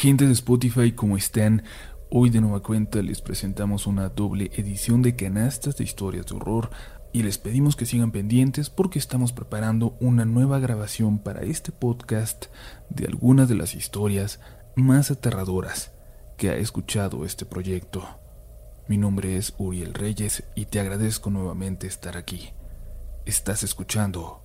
Gente 0.00 0.26
de 0.26 0.32
Spotify, 0.32 0.92
¿cómo 0.92 1.18
están? 1.18 1.62
Hoy 2.08 2.30
de 2.30 2.40
nueva 2.40 2.62
cuenta 2.62 3.02
les 3.02 3.20
presentamos 3.20 3.86
una 3.86 4.08
doble 4.08 4.50
edición 4.54 5.02
de 5.02 5.14
canastas 5.14 5.76
de 5.76 5.84
historias 5.84 6.24
de 6.24 6.36
horror 6.36 6.70
y 7.12 7.22
les 7.22 7.36
pedimos 7.36 7.76
que 7.76 7.84
sigan 7.84 8.10
pendientes 8.10 8.70
porque 8.70 8.98
estamos 8.98 9.34
preparando 9.34 9.98
una 10.00 10.24
nueva 10.24 10.58
grabación 10.58 11.18
para 11.18 11.42
este 11.42 11.70
podcast 11.70 12.46
de 12.88 13.08
algunas 13.08 13.50
de 13.50 13.56
las 13.56 13.74
historias 13.74 14.40
más 14.74 15.10
aterradoras 15.10 15.92
que 16.38 16.48
ha 16.48 16.56
escuchado 16.56 17.26
este 17.26 17.44
proyecto. 17.44 18.02
Mi 18.88 18.96
nombre 18.96 19.36
es 19.36 19.52
Uriel 19.58 19.92
Reyes 19.92 20.44
y 20.54 20.64
te 20.64 20.80
agradezco 20.80 21.28
nuevamente 21.28 21.86
estar 21.86 22.16
aquí. 22.16 22.54
Estás 23.26 23.64
escuchando 23.64 24.40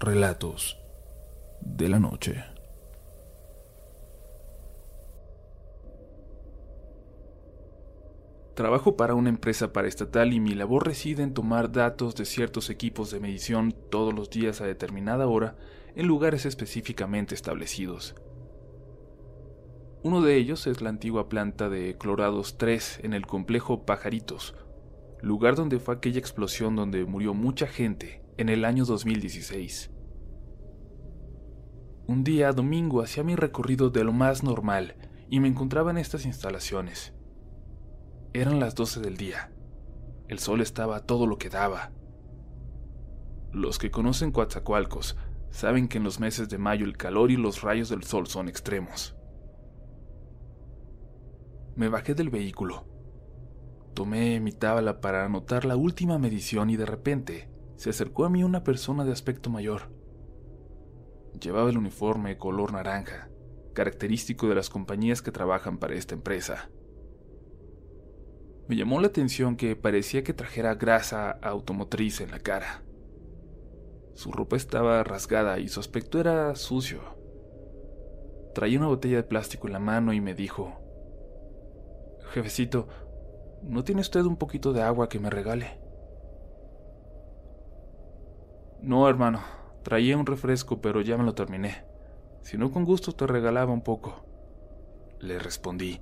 Relatos 0.00 0.78
de 1.60 1.90
la 1.90 1.98
Noche. 1.98 2.53
Trabajo 8.54 8.96
para 8.96 9.16
una 9.16 9.30
empresa 9.30 9.72
paraestatal 9.72 10.32
y 10.32 10.38
mi 10.38 10.54
labor 10.54 10.86
reside 10.86 11.24
en 11.24 11.34
tomar 11.34 11.72
datos 11.72 12.14
de 12.14 12.24
ciertos 12.24 12.70
equipos 12.70 13.10
de 13.10 13.18
medición 13.18 13.74
todos 13.90 14.14
los 14.14 14.30
días 14.30 14.60
a 14.60 14.66
determinada 14.66 15.26
hora 15.26 15.56
en 15.96 16.06
lugares 16.06 16.46
específicamente 16.46 17.34
establecidos. 17.34 18.14
Uno 20.04 20.20
de 20.20 20.36
ellos 20.36 20.68
es 20.68 20.82
la 20.82 20.90
antigua 20.90 21.28
planta 21.28 21.68
de 21.68 21.96
Clorados 21.98 22.56
3 22.56 23.00
en 23.02 23.12
el 23.12 23.26
complejo 23.26 23.86
Pajaritos, 23.86 24.54
lugar 25.20 25.56
donde 25.56 25.80
fue 25.80 25.94
aquella 25.94 26.20
explosión 26.20 26.76
donde 26.76 27.06
murió 27.06 27.34
mucha 27.34 27.66
gente 27.66 28.22
en 28.36 28.50
el 28.50 28.64
año 28.64 28.84
2016. 28.84 29.90
Un 32.06 32.22
día 32.22 32.52
domingo 32.52 33.00
hacía 33.00 33.24
mi 33.24 33.34
recorrido 33.34 33.90
de 33.90 34.04
lo 34.04 34.12
más 34.12 34.44
normal 34.44 34.94
y 35.28 35.40
me 35.40 35.48
encontraba 35.48 35.90
en 35.90 35.96
estas 35.96 36.24
instalaciones. 36.26 37.13
Eran 38.36 38.58
las 38.58 38.74
12 38.74 38.98
del 38.98 39.16
día. 39.16 39.52
El 40.26 40.40
sol 40.40 40.60
estaba 40.60 41.06
todo 41.06 41.28
lo 41.28 41.38
que 41.38 41.50
daba. 41.50 41.92
Los 43.52 43.78
que 43.78 43.92
conocen 43.92 44.32
Coatzacoalcos 44.32 45.16
saben 45.50 45.86
que 45.86 45.98
en 45.98 46.04
los 46.04 46.18
meses 46.18 46.48
de 46.48 46.58
mayo 46.58 46.84
el 46.84 46.96
calor 46.96 47.30
y 47.30 47.36
los 47.36 47.62
rayos 47.62 47.90
del 47.90 48.02
sol 48.02 48.26
son 48.26 48.48
extremos. 48.48 49.14
Me 51.76 51.88
bajé 51.88 52.16
del 52.16 52.28
vehículo. 52.28 52.88
Tomé 53.94 54.40
mi 54.40 54.50
tabla 54.50 55.00
para 55.00 55.24
anotar 55.24 55.64
la 55.64 55.76
última 55.76 56.18
medición 56.18 56.70
y 56.70 56.76
de 56.76 56.86
repente 56.86 57.48
se 57.76 57.90
acercó 57.90 58.24
a 58.24 58.30
mí 58.30 58.42
una 58.42 58.64
persona 58.64 59.04
de 59.04 59.12
aspecto 59.12 59.48
mayor. 59.48 59.92
Llevaba 61.40 61.70
el 61.70 61.78
uniforme 61.78 62.36
color 62.36 62.72
naranja, 62.72 63.30
característico 63.74 64.48
de 64.48 64.56
las 64.56 64.70
compañías 64.70 65.22
que 65.22 65.30
trabajan 65.30 65.78
para 65.78 65.94
esta 65.94 66.16
empresa. 66.16 66.68
Me 68.66 68.76
llamó 68.76 69.00
la 69.00 69.08
atención 69.08 69.56
que 69.56 69.76
parecía 69.76 70.24
que 70.24 70.32
trajera 70.32 70.74
grasa 70.74 71.30
automotriz 71.42 72.20
en 72.20 72.30
la 72.30 72.38
cara. 72.38 72.82
Su 74.14 74.32
ropa 74.32 74.56
estaba 74.56 75.02
rasgada 75.04 75.58
y 75.58 75.68
su 75.68 75.80
aspecto 75.80 76.18
era 76.18 76.54
sucio. 76.54 77.00
Traía 78.54 78.78
una 78.78 78.88
botella 78.88 79.16
de 79.16 79.22
plástico 79.24 79.66
en 79.66 79.74
la 79.74 79.80
mano 79.80 80.12
y 80.12 80.20
me 80.20 80.34
dijo, 80.34 80.80
Jefecito, 82.30 82.88
¿no 83.62 83.84
tiene 83.84 84.00
usted 84.00 84.22
un 84.22 84.36
poquito 84.36 84.72
de 84.72 84.82
agua 84.82 85.08
que 85.08 85.18
me 85.18 85.30
regale? 85.30 85.78
No, 88.80 89.08
hermano, 89.08 89.40
traía 89.82 90.16
un 90.16 90.26
refresco, 90.26 90.80
pero 90.80 91.00
ya 91.00 91.18
me 91.18 91.24
lo 91.24 91.34
terminé. 91.34 91.84
Si 92.42 92.56
no, 92.56 92.70
con 92.70 92.84
gusto 92.84 93.12
te 93.12 93.26
regalaba 93.26 93.72
un 93.72 93.82
poco. 93.82 94.24
Le 95.18 95.38
respondí. 95.38 96.00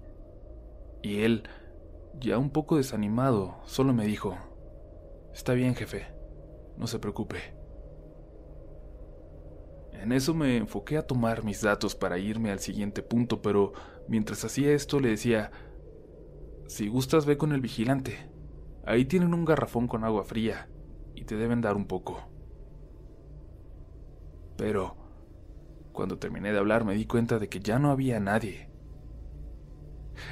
Y 1.00 1.22
él, 1.22 1.44
ya 2.18 2.38
un 2.38 2.50
poco 2.50 2.76
desanimado, 2.76 3.56
solo 3.64 3.92
me 3.92 4.06
dijo, 4.06 4.36
Está 5.32 5.54
bien, 5.54 5.74
jefe, 5.74 6.06
no 6.76 6.86
se 6.86 6.98
preocupe. 6.98 7.38
En 9.92 10.12
eso 10.12 10.34
me 10.34 10.56
enfoqué 10.56 10.96
a 10.96 11.06
tomar 11.06 11.44
mis 11.44 11.62
datos 11.62 11.94
para 11.94 12.18
irme 12.18 12.50
al 12.50 12.58
siguiente 12.58 13.02
punto, 13.02 13.40
pero 13.40 13.72
mientras 14.08 14.44
hacía 14.44 14.72
esto 14.72 14.98
le 14.98 15.10
decía, 15.10 15.52
si 16.66 16.88
gustas 16.88 17.24
ve 17.24 17.36
con 17.36 17.52
el 17.52 17.60
vigilante, 17.60 18.28
ahí 18.84 19.04
tienen 19.04 19.32
un 19.32 19.44
garrafón 19.44 19.86
con 19.86 20.04
agua 20.04 20.24
fría 20.24 20.68
y 21.14 21.24
te 21.24 21.36
deben 21.36 21.60
dar 21.60 21.76
un 21.76 21.86
poco. 21.86 22.20
Pero, 24.56 24.96
cuando 25.92 26.18
terminé 26.18 26.52
de 26.52 26.58
hablar 26.58 26.84
me 26.84 26.94
di 26.94 27.06
cuenta 27.06 27.38
de 27.38 27.48
que 27.48 27.60
ya 27.60 27.78
no 27.78 27.90
había 27.90 28.18
nadie. 28.20 28.71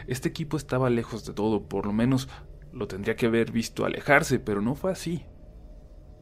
Este 0.07 0.29
equipo 0.29 0.57
estaba 0.57 0.91
lejos 0.91 1.25
de 1.25 1.33
todo, 1.33 1.69
por 1.69 1.87
lo 1.87 1.93
menos 1.93 2.29
lo 2.73 2.87
tendría 2.89 3.17
que 3.17 3.27
haber 3.27 3.53
visto 3.53 3.85
alejarse, 3.85 4.39
pero 4.39 4.61
no 4.61 4.75
fue 4.75 4.93
así. 4.93 5.25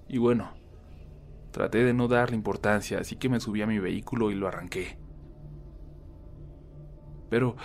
Y 0.08 0.18
bueno, 0.18 0.54
traté 1.50 1.84
de 1.84 1.94
no 1.94 2.08
darle 2.08 2.36
importancia, 2.36 2.98
así 2.98 3.16
que 3.16 3.28
me 3.28 3.40
subí 3.40 3.62
a 3.62 3.66
mi 3.66 3.78
vehículo 3.78 4.30
y 4.30 4.34
lo 4.34 4.48
arranqué. 4.48 4.98
Pero 7.28 7.56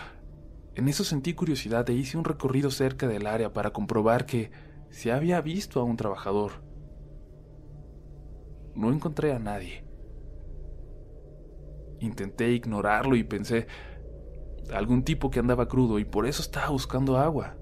en 0.76 0.88
eso 0.88 1.04
sentí 1.04 1.34
curiosidad 1.34 1.90
e 1.90 1.94
hice 1.94 2.18
un 2.18 2.26
recorrido 2.26 2.72
cerca 2.72 3.08
del 3.08 3.28
área 3.28 3.54
para 3.54 3.72
comprobar 3.72 4.26
que 4.26 4.52
se 4.90 5.12
había 5.12 5.40
visto 5.42 5.80
a 5.80 5.84
un 5.84 5.98
trabajador. 5.98 6.64
No 8.76 8.92
encontré 8.92 9.34
a 9.34 9.40
nadie. 9.40 9.86
Intenté 12.00 12.52
ignorarlo 12.52 13.16
y 13.16 13.24
pensé, 13.24 13.68
algún 14.72 15.04
tipo 15.04 15.30
que 15.30 15.40
andaba 15.40 15.68
crudo 15.68 16.00
y 16.00 16.06
por 16.06 16.26
eso 16.26 16.42
estaba 16.42 16.70
buscando 16.70 17.18
agua. 17.18 17.58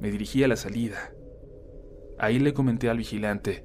Me 0.00 0.10
dirigí 0.10 0.42
a 0.42 0.48
la 0.48 0.56
salida. 0.56 1.12
Ahí 2.18 2.38
le 2.38 2.54
comenté 2.54 2.88
al 2.88 2.98
vigilante, 2.98 3.64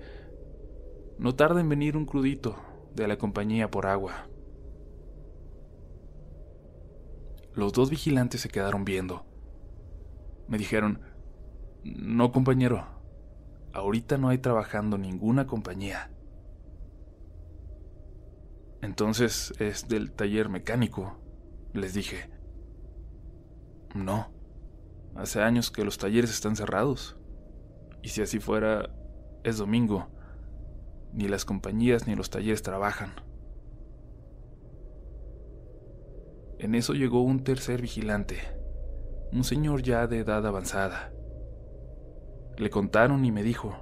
no 1.18 1.36
tarda 1.36 1.62
en 1.62 1.70
venir 1.70 1.98
un 1.98 2.06
crudito 2.06 2.56
de 2.94 3.08
la 3.08 3.18
compañía 3.18 3.70
por 3.70 3.88
agua. 3.88 4.28
Los 7.54 7.74
dos 7.74 7.90
vigilantes 7.90 8.42
se 8.42 8.50
quedaron 8.50 8.86
viendo. 8.86 9.26
Me 10.48 10.58
dijeron, 10.58 11.02
no 11.84 12.32
compañero, 12.32 12.86
ahorita 13.74 14.18
no 14.18 14.30
hay 14.30 14.38
trabajando 14.38 14.98
ninguna 14.98 15.48
compañía. 15.48 16.12
Entonces 18.82 19.54
es 19.60 19.88
del 19.88 20.12
taller 20.12 20.50
mecánico 20.50 21.18
les 21.74 21.94
dije. 21.94 22.30
No, 23.96 24.32
hace 25.16 25.42
años 25.42 25.72
que 25.72 25.84
los 25.84 25.98
talleres 25.98 26.32
están 26.32 26.56
cerrados. 26.56 27.18
Y 28.02 28.10
si 28.10 28.22
así 28.22 28.40
fuera, 28.40 28.90
es 29.44 29.58
domingo. 29.58 30.08
Ni 31.14 31.28
las 31.28 31.46
compañías 31.46 32.08
ni 32.08 32.16
los 32.16 32.30
talleres 32.30 32.62
trabajan. 32.62 33.14
En 36.60 36.74
eso 36.74 36.94
llegó 36.94 37.22
un 37.22 37.44
tercer 37.44 37.82
vigilante, 37.82 38.38
un 39.32 39.44
señor 39.44 39.84
ya 39.84 40.08
de 40.08 40.20
edad 40.20 40.46
avanzada. 40.48 41.12
Le 42.58 42.72
contaron 42.72 43.26
y 43.26 43.32
me 43.32 43.44
dijo, 43.44 43.76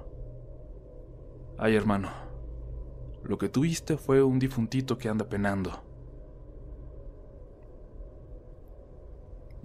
ay 1.58 1.74
hermano, 1.74 2.10
lo 3.24 3.38
que 3.38 3.48
tuviste 3.48 3.96
fue 3.96 4.22
un 4.22 4.38
difuntito 4.38 4.98
que 4.98 5.08
anda 5.08 5.26
penando. 5.26 5.85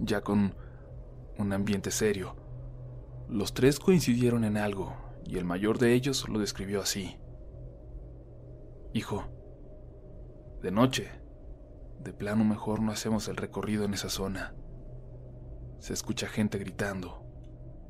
Ya 0.02 0.20
con 0.20 0.54
un 1.38 1.52
ambiente 1.52 1.90
serio. 1.90 2.36
Los 3.28 3.54
tres 3.54 3.78
coincidieron 3.78 4.44
en 4.44 4.56
algo, 4.56 4.94
y 5.24 5.38
el 5.38 5.44
mayor 5.44 5.78
de 5.78 5.94
ellos 5.94 6.28
lo 6.28 6.38
describió 6.38 6.82
así. 6.82 7.16
Hijo, 8.92 9.24
de 10.60 10.70
noche, 10.70 11.10
de 12.00 12.12
plano 12.12 12.44
mejor 12.44 12.82
no 12.82 12.92
hacemos 12.92 13.28
el 13.28 13.36
recorrido 13.36 13.84
en 13.84 13.94
esa 13.94 14.10
zona. 14.10 14.54
Se 15.78 15.92
escucha 15.92 16.26
gente 16.26 16.58
gritando, 16.58 17.24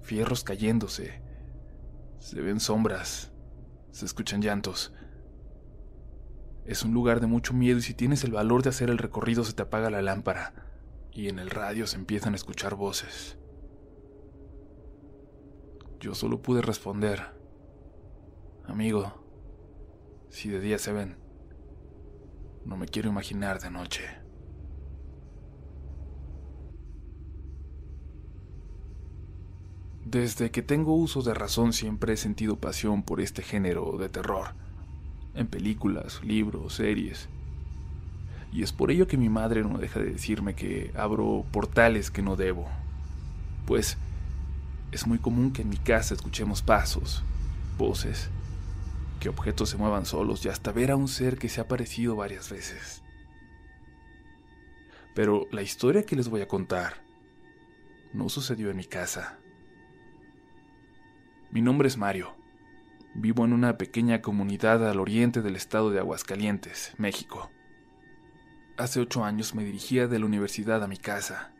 fierros 0.03 0.44
cayéndose, 0.44 1.23
se 2.19 2.41
ven 2.41 2.61
sombras, 2.61 3.32
se 3.91 4.05
escuchan 4.05 4.43
llantos. 4.43 4.93
Es 6.65 6.85
un 6.85 6.94
lugar 6.94 7.20
de 7.20 7.26
mucho 7.26 7.55
miedo 7.55 7.79
y 7.79 7.82
si 7.82 7.94
tienes 7.94 8.23
el 8.23 8.32
valor 8.32 8.62
de 8.62 8.70
hacer 8.70 8.91
el 8.91 8.99
recorrido 8.99 9.43
se 9.44 9.55
te 9.55 9.62
apaga 9.62 9.91
la 9.91 10.03
lámpara 10.03 10.71
y 11.14 11.29
en 11.29 11.38
el 11.38 11.50
radio 11.50 11.87
se 11.87 11.97
empiezan 11.97 12.32
a 12.32 12.37
escuchar 12.37 12.75
voces. 12.75 13.37
Yo 16.00 16.14
solo 16.14 16.43
pude 16.43 16.62
responder, 16.62 17.20
amigo, 18.64 19.12
si 20.31 20.49
de 20.49 20.61
día 20.61 20.79
se 20.79 20.93
ven, 20.93 21.17
no 22.64 22.76
me 22.76 22.87
quiero 22.87 23.11
imaginar 23.11 23.61
de 23.61 23.70
noche. 23.70 24.03
Desde 30.05 30.50
que 30.50 30.62
tengo 30.62 30.94
uso 30.94 31.23
de 31.23 31.32
razón 31.32 31.73
siempre 31.73 32.15
he 32.15 32.17
sentido 32.17 32.58
pasión 32.58 33.03
por 33.03 33.20
este 33.20 33.43
género 33.43 33.97
de 33.99 34.08
terror, 34.08 34.55
en 35.35 35.47
películas, 35.47 36.23
libros, 36.25 36.75
series 36.75 37.29
Y 38.52 38.62
es 38.62 38.72
por 38.72 38.90
ello 38.90 39.06
que 39.06 39.16
mi 39.16 39.31
madre 39.31 39.62
no 39.62 39.78
deja 39.78 39.99
de 39.99 40.12
decirme 40.12 40.54
que 40.54 40.93
abro 40.94 41.44
portales 41.50 42.10
que 42.10 42.20
no 42.20 42.37
debo. 42.37 42.69
Pues 43.66 43.96
es 44.93 45.06
muy 45.06 45.19
común 45.19 45.52
que 45.52 45.62
en 45.62 45.70
mi 45.70 45.78
casa 45.78 46.14
escuchemos 46.14 46.60
pasos, 46.60 47.22
voces, 47.78 48.28
que 49.20 49.31
objetos 49.31 49.70
se 49.70 49.78
muevan 49.78 50.04
solos 50.04 50.44
y 50.44 50.50
hasta 50.50 50.70
ver 50.70 50.90
a 50.90 50.96
un 50.96 51.08
ser 51.08 51.38
que 51.38 51.49
se 51.49 51.60
ha 51.60 51.64
aparecido 51.64 52.14
varias 52.14 52.50
veces. 52.50 53.02
Pero 55.14 55.46
la 55.50 55.62
historia 55.62 56.05
que 56.05 56.16
les 56.16 56.28
voy 56.28 56.43
a 56.43 56.48
contar 56.48 57.02
no 58.12 58.28
sucedió 58.28 58.70
en 58.70 58.76
mi 58.76 58.84
casa. 58.84 59.38
Mi 61.50 61.62
nombre 61.62 61.88
es 61.88 61.96
Mario. 61.96 62.34
Vivo 63.14 63.44
en 63.44 63.52
una 63.52 63.78
pequeña 63.78 64.20
comunidad 64.20 64.88
al 64.88 65.00
oriente 65.00 65.40
del 65.40 65.56
estado 65.56 65.90
de 65.90 65.98
Aguascalientes, 65.98 66.94
México. 66.98 67.50
Hace 68.78 69.00
ocho 69.00 69.24
años 69.24 69.54
me 69.54 69.64
dirigía 69.64 70.08
de 70.08 70.19
la 70.19 70.24
universidad 70.24 70.82
a 70.82 70.88
mi 70.88 70.96
casa. 70.96 71.52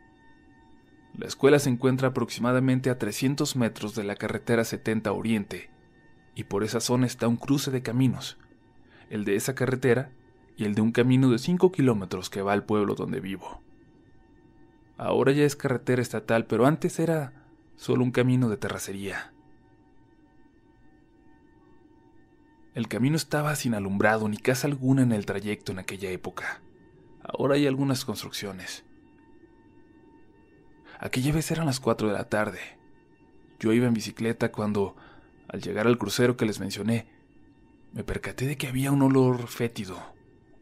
La 1.15 1.27
escuela 1.27 1.59
se 1.59 1.69
encuentra 1.69 2.07
aproximadamente 2.07 2.89
a 2.89 2.97
300 2.97 3.55
metros 3.55 3.93
de 3.93 4.03
la 4.03 4.15
carretera 4.15 4.63
70 4.63 5.11
Oriente, 5.11 5.69
y 6.33 6.45
por 6.45 6.63
esa 6.63 6.79
zona 6.79 7.05
está 7.05 7.27
un 7.27 7.37
cruce 7.37 7.69
de 7.69 7.83
caminos, 7.83 8.39
el 9.11 9.25
de 9.25 9.35
esa 9.35 9.53
carretera 9.53 10.11
y 10.57 10.65
el 10.65 10.73
de 10.73 10.81
un 10.81 10.91
camino 10.91 11.29
de 11.29 11.37
5 11.37 11.71
kilómetros 11.71 12.31
que 12.31 12.41
va 12.41 12.53
al 12.53 12.63
pueblo 12.63 12.95
donde 12.95 13.19
vivo. 13.19 13.61
Ahora 14.97 15.31
ya 15.33 15.43
es 15.43 15.55
carretera 15.55 16.01
estatal, 16.01 16.47
pero 16.47 16.65
antes 16.65 16.99
era 16.99 17.33
solo 17.75 18.03
un 18.03 18.11
camino 18.11 18.49
de 18.49 18.57
terracería. 18.57 19.33
El 22.73 22.87
camino 22.87 23.17
estaba 23.17 23.55
sin 23.55 23.75
alumbrado 23.75 24.27
ni 24.27 24.37
casa 24.37 24.65
alguna 24.65 25.03
en 25.03 25.11
el 25.11 25.27
trayecto 25.27 25.71
en 25.71 25.79
aquella 25.79 26.09
época. 26.09 26.61
Ahora 27.23 27.55
hay 27.55 27.67
algunas 27.67 28.05
construcciones. 28.05 28.83
Aquella 30.99 31.33
vez 31.33 31.49
eran 31.51 31.65
las 31.65 31.79
4 31.79 32.07
de 32.07 32.13
la 32.13 32.29
tarde. 32.29 32.59
Yo 33.59 33.73
iba 33.73 33.87
en 33.87 33.93
bicicleta 33.93 34.51
cuando, 34.51 34.95
al 35.47 35.61
llegar 35.61 35.87
al 35.87 35.97
crucero 35.97 36.37
que 36.37 36.45
les 36.45 36.59
mencioné, 36.59 37.07
me 37.93 38.03
percaté 38.03 38.45
de 38.45 38.57
que 38.57 38.67
había 38.67 38.91
un 38.91 39.01
olor 39.01 39.47
fétido, 39.47 39.97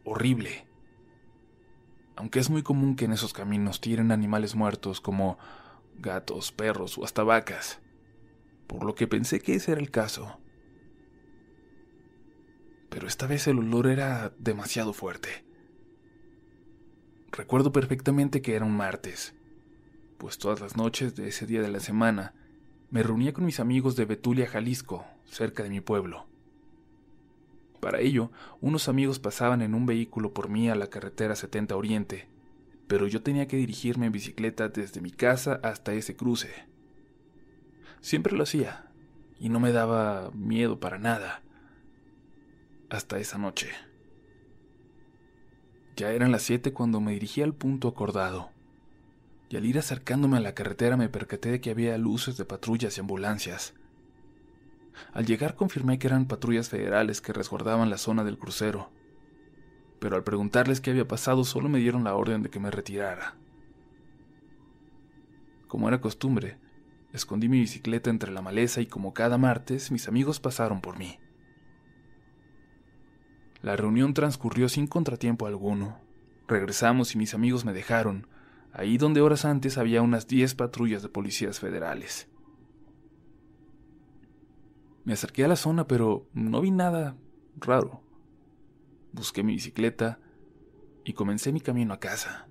horrible. 0.04 0.66
Aunque 2.16 2.38
es 2.38 2.50
muy 2.50 2.62
común 2.62 2.94
que 2.94 3.06
en 3.06 3.12
esos 3.12 3.32
caminos 3.32 3.80
tiren 3.80 4.12
animales 4.12 4.54
muertos 4.54 5.00
como 5.00 5.38
gatos, 5.98 6.52
perros 6.52 6.98
o 6.98 7.04
hasta 7.04 7.22
vacas, 7.22 7.80
por 8.66 8.84
lo 8.84 8.94
que 8.94 9.06
pensé 9.06 9.40
que 9.40 9.54
ese 9.54 9.72
era 9.72 9.80
el 9.80 9.90
caso. 9.90 10.38
Pero 12.90 13.06
esta 13.06 13.26
vez 13.26 13.46
el 13.46 13.58
olor 13.58 13.86
era 13.86 14.32
demasiado 14.38 14.92
fuerte. 14.92 15.44
Recuerdo 17.32 17.72
perfectamente 17.72 18.42
que 18.42 18.54
era 18.54 18.66
un 18.66 18.76
martes, 18.76 19.34
pues 20.18 20.36
todas 20.36 20.60
las 20.60 20.76
noches 20.76 21.16
de 21.16 21.28
ese 21.28 21.46
día 21.46 21.62
de 21.62 21.70
la 21.70 21.80
semana 21.80 22.34
me 22.90 23.02
reunía 23.02 23.32
con 23.32 23.46
mis 23.46 23.58
amigos 23.58 23.96
de 23.96 24.04
Betulia, 24.04 24.46
Jalisco, 24.46 25.06
cerca 25.24 25.62
de 25.62 25.70
mi 25.70 25.80
pueblo. 25.80 26.26
Para 27.80 28.00
ello, 28.00 28.30
unos 28.60 28.86
amigos 28.86 29.18
pasaban 29.18 29.62
en 29.62 29.74
un 29.74 29.86
vehículo 29.86 30.34
por 30.34 30.50
mí 30.50 30.68
a 30.68 30.74
la 30.74 30.88
carretera 30.88 31.34
70 31.34 31.74
Oriente, 31.74 32.28
pero 32.86 33.06
yo 33.06 33.22
tenía 33.22 33.48
que 33.48 33.56
dirigirme 33.56 34.04
en 34.04 34.12
bicicleta 34.12 34.68
desde 34.68 35.00
mi 35.00 35.10
casa 35.10 35.58
hasta 35.62 35.94
ese 35.94 36.14
cruce. 36.14 36.50
Siempre 38.02 38.36
lo 38.36 38.42
hacía, 38.42 38.92
y 39.40 39.48
no 39.48 39.58
me 39.58 39.72
daba 39.72 40.30
miedo 40.34 40.80
para 40.80 40.98
nada, 40.98 41.40
hasta 42.90 43.18
esa 43.18 43.38
noche. 43.38 43.70
Ya 46.02 46.10
eran 46.10 46.32
las 46.32 46.42
siete 46.42 46.72
cuando 46.72 47.00
me 47.00 47.12
dirigí 47.12 47.42
al 47.42 47.54
punto 47.54 47.86
acordado, 47.86 48.50
y 49.48 49.56
al 49.56 49.64
ir 49.64 49.78
acercándome 49.78 50.36
a 50.36 50.40
la 50.40 50.52
carretera 50.52 50.96
me 50.96 51.08
percaté 51.08 51.52
de 51.52 51.60
que 51.60 51.70
había 51.70 51.96
luces 51.96 52.36
de 52.36 52.44
patrullas 52.44 52.96
y 52.96 53.00
ambulancias. 53.00 53.74
Al 55.12 55.26
llegar 55.26 55.54
confirmé 55.54 56.00
que 56.00 56.08
eran 56.08 56.26
patrullas 56.26 56.68
federales 56.68 57.20
que 57.20 57.32
resguardaban 57.32 57.88
la 57.88 57.98
zona 57.98 58.24
del 58.24 58.36
crucero, 58.36 58.90
pero 60.00 60.16
al 60.16 60.24
preguntarles 60.24 60.80
qué 60.80 60.90
había 60.90 61.06
pasado 61.06 61.44
solo 61.44 61.68
me 61.68 61.78
dieron 61.78 62.02
la 62.02 62.16
orden 62.16 62.42
de 62.42 62.50
que 62.50 62.58
me 62.58 62.72
retirara. 62.72 63.36
Como 65.68 65.86
era 65.86 66.00
costumbre, 66.00 66.56
escondí 67.12 67.48
mi 67.48 67.60
bicicleta 67.60 68.10
entre 68.10 68.32
la 68.32 68.42
maleza 68.42 68.80
y 68.80 68.86
como 68.86 69.14
cada 69.14 69.38
martes 69.38 69.92
mis 69.92 70.08
amigos 70.08 70.40
pasaron 70.40 70.80
por 70.80 70.98
mí. 70.98 71.20
La 73.62 73.76
reunión 73.76 74.12
transcurrió 74.12 74.68
sin 74.68 74.88
contratiempo 74.88 75.46
alguno. 75.46 75.98
Regresamos 76.48 77.14
y 77.14 77.18
mis 77.18 77.32
amigos 77.32 77.64
me 77.64 77.72
dejaron, 77.72 78.26
ahí 78.72 78.98
donde 78.98 79.20
horas 79.20 79.44
antes 79.44 79.78
había 79.78 80.02
unas 80.02 80.26
diez 80.26 80.54
patrullas 80.54 81.02
de 81.02 81.08
policías 81.08 81.60
federales. 81.60 82.28
Me 85.04 85.12
acerqué 85.12 85.44
a 85.44 85.48
la 85.48 85.56
zona, 85.56 85.86
pero 85.86 86.26
no 86.32 86.60
vi 86.60 86.72
nada 86.72 87.16
raro. 87.56 88.02
Busqué 89.12 89.44
mi 89.44 89.54
bicicleta 89.54 90.18
y 91.04 91.12
comencé 91.12 91.52
mi 91.52 91.60
camino 91.60 91.94
a 91.94 92.00
casa. 92.00 92.48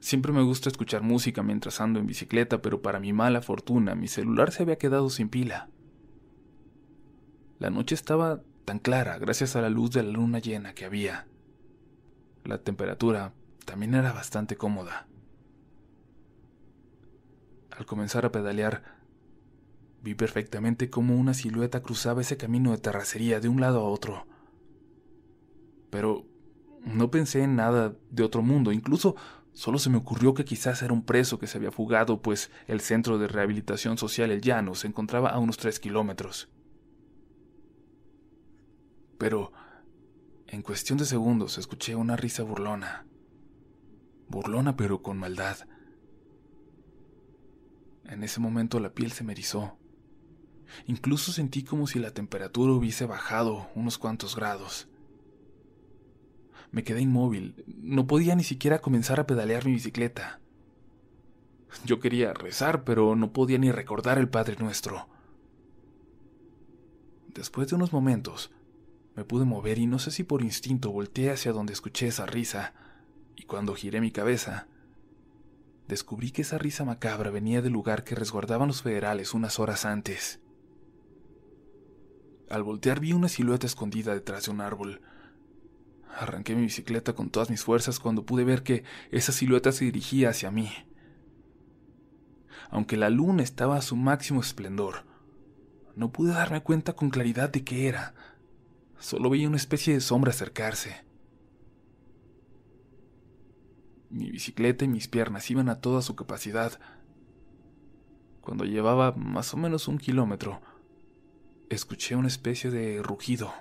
Siempre 0.00 0.32
me 0.32 0.42
gusta 0.42 0.68
escuchar 0.68 1.02
música 1.02 1.42
mientras 1.42 1.80
ando 1.80 1.98
en 1.98 2.06
bicicleta, 2.06 2.60
pero 2.60 2.82
para 2.82 3.00
mi 3.00 3.12
mala 3.12 3.40
fortuna 3.40 3.94
mi 3.94 4.06
celular 4.06 4.52
se 4.52 4.62
había 4.62 4.76
quedado 4.76 5.08
sin 5.10 5.28
pila. 5.28 5.70
La 7.58 7.70
noche 7.70 7.94
estaba 7.94 8.42
tan 8.68 8.80
clara 8.80 9.16
gracias 9.16 9.56
a 9.56 9.62
la 9.62 9.70
luz 9.70 9.92
de 9.92 10.02
la 10.02 10.10
luna 10.10 10.40
llena 10.40 10.74
que 10.74 10.84
había. 10.84 11.26
La 12.44 12.58
temperatura 12.58 13.32
también 13.64 13.94
era 13.94 14.12
bastante 14.12 14.56
cómoda. 14.56 15.06
Al 17.70 17.86
comenzar 17.86 18.26
a 18.26 18.30
pedalear, 18.30 18.82
vi 20.02 20.14
perfectamente 20.14 20.90
cómo 20.90 21.16
una 21.16 21.32
silueta 21.32 21.80
cruzaba 21.80 22.20
ese 22.20 22.36
camino 22.36 22.72
de 22.72 22.76
terracería 22.76 23.40
de 23.40 23.48
un 23.48 23.62
lado 23.62 23.80
a 23.80 23.88
otro. 23.88 24.26
Pero 25.88 26.26
no 26.84 27.10
pensé 27.10 27.44
en 27.44 27.56
nada 27.56 27.94
de 28.10 28.22
otro 28.22 28.42
mundo, 28.42 28.70
incluso 28.70 29.16
solo 29.54 29.78
se 29.78 29.88
me 29.88 29.96
ocurrió 29.96 30.34
que 30.34 30.44
quizás 30.44 30.82
era 30.82 30.92
un 30.92 31.06
preso 31.06 31.38
que 31.38 31.46
se 31.46 31.56
había 31.56 31.72
fugado, 31.72 32.20
pues 32.20 32.50
el 32.66 32.82
centro 32.82 33.16
de 33.16 33.28
rehabilitación 33.28 33.96
social 33.96 34.30
El 34.30 34.42
Llano 34.42 34.74
se 34.74 34.88
encontraba 34.88 35.30
a 35.30 35.38
unos 35.38 35.56
tres 35.56 35.80
kilómetros 35.80 36.50
pero 39.18 39.52
en 40.46 40.62
cuestión 40.62 40.98
de 40.98 41.04
segundos 41.04 41.58
escuché 41.58 41.94
una 41.94 42.16
risa 42.16 42.42
burlona. 42.42 43.04
Burlona 44.28 44.76
pero 44.76 45.02
con 45.02 45.18
maldad. 45.18 45.58
En 48.04 48.22
ese 48.22 48.40
momento 48.40 48.80
la 48.80 48.94
piel 48.94 49.12
se 49.12 49.24
me 49.24 49.32
erizó. 49.32 49.76
Incluso 50.86 51.32
sentí 51.32 51.62
como 51.62 51.86
si 51.86 51.98
la 51.98 52.12
temperatura 52.12 52.72
hubiese 52.72 53.04
bajado 53.06 53.68
unos 53.74 53.98
cuantos 53.98 54.36
grados. 54.36 54.88
Me 56.70 56.84
quedé 56.84 57.00
inmóvil, 57.00 57.64
no 57.66 58.06
podía 58.06 58.34
ni 58.34 58.44
siquiera 58.44 58.80
comenzar 58.80 59.20
a 59.20 59.26
pedalear 59.26 59.64
mi 59.64 59.72
bicicleta. 59.72 60.40
Yo 61.84 62.00
quería 62.00 62.32
rezar, 62.32 62.84
pero 62.84 63.16
no 63.16 63.32
podía 63.32 63.58
ni 63.58 63.70
recordar 63.70 64.18
el 64.18 64.28
Padre 64.28 64.56
Nuestro. 64.58 65.08
Después 67.28 67.68
de 67.68 67.76
unos 67.76 67.92
momentos, 67.92 68.50
me 69.18 69.24
pude 69.24 69.44
mover 69.44 69.78
y 69.80 69.88
no 69.88 69.98
sé 69.98 70.12
si 70.12 70.22
por 70.22 70.42
instinto 70.42 70.92
volteé 70.92 71.32
hacia 71.32 71.50
donde 71.50 71.72
escuché 71.72 72.06
esa 72.06 72.24
risa, 72.24 72.72
y 73.34 73.42
cuando 73.42 73.74
giré 73.74 74.00
mi 74.00 74.12
cabeza, 74.12 74.68
descubrí 75.88 76.30
que 76.30 76.42
esa 76.42 76.56
risa 76.56 76.84
macabra 76.84 77.32
venía 77.32 77.60
del 77.60 77.72
lugar 77.72 78.04
que 78.04 78.14
resguardaban 78.14 78.68
los 78.68 78.82
federales 78.82 79.34
unas 79.34 79.58
horas 79.58 79.84
antes. 79.84 80.38
Al 82.48 82.62
voltear 82.62 83.00
vi 83.00 83.12
una 83.12 83.28
silueta 83.28 83.66
escondida 83.66 84.14
detrás 84.14 84.44
de 84.44 84.52
un 84.52 84.60
árbol. 84.60 85.00
Arranqué 86.16 86.54
mi 86.54 86.62
bicicleta 86.62 87.12
con 87.12 87.28
todas 87.28 87.50
mis 87.50 87.64
fuerzas 87.64 87.98
cuando 87.98 88.24
pude 88.24 88.44
ver 88.44 88.62
que 88.62 88.84
esa 89.10 89.32
silueta 89.32 89.72
se 89.72 89.86
dirigía 89.86 90.30
hacia 90.30 90.52
mí. 90.52 90.70
Aunque 92.70 92.96
la 92.96 93.10
luna 93.10 93.42
estaba 93.42 93.78
a 93.78 93.82
su 93.82 93.96
máximo 93.96 94.40
esplendor, 94.40 95.06
no 95.96 96.12
pude 96.12 96.34
darme 96.34 96.62
cuenta 96.62 96.92
con 96.92 97.10
claridad 97.10 97.50
de 97.50 97.64
qué 97.64 97.88
era. 97.88 98.14
Solo 98.98 99.30
veía 99.30 99.48
una 99.48 99.56
especie 99.56 99.94
de 99.94 100.00
sombra 100.00 100.30
acercarse. 100.30 101.04
Mi 104.10 104.30
bicicleta 104.30 104.84
y 104.84 104.88
mis 104.88 105.08
piernas 105.08 105.50
iban 105.50 105.68
a 105.68 105.80
toda 105.80 106.02
su 106.02 106.16
capacidad. 106.16 106.80
Cuando 108.40 108.64
llevaba 108.64 109.12
más 109.12 109.54
o 109.54 109.56
menos 109.56 109.86
un 109.88 109.98
kilómetro, 109.98 110.60
escuché 111.68 112.16
una 112.16 112.28
especie 112.28 112.70
de 112.70 113.02
rugido, 113.02 113.52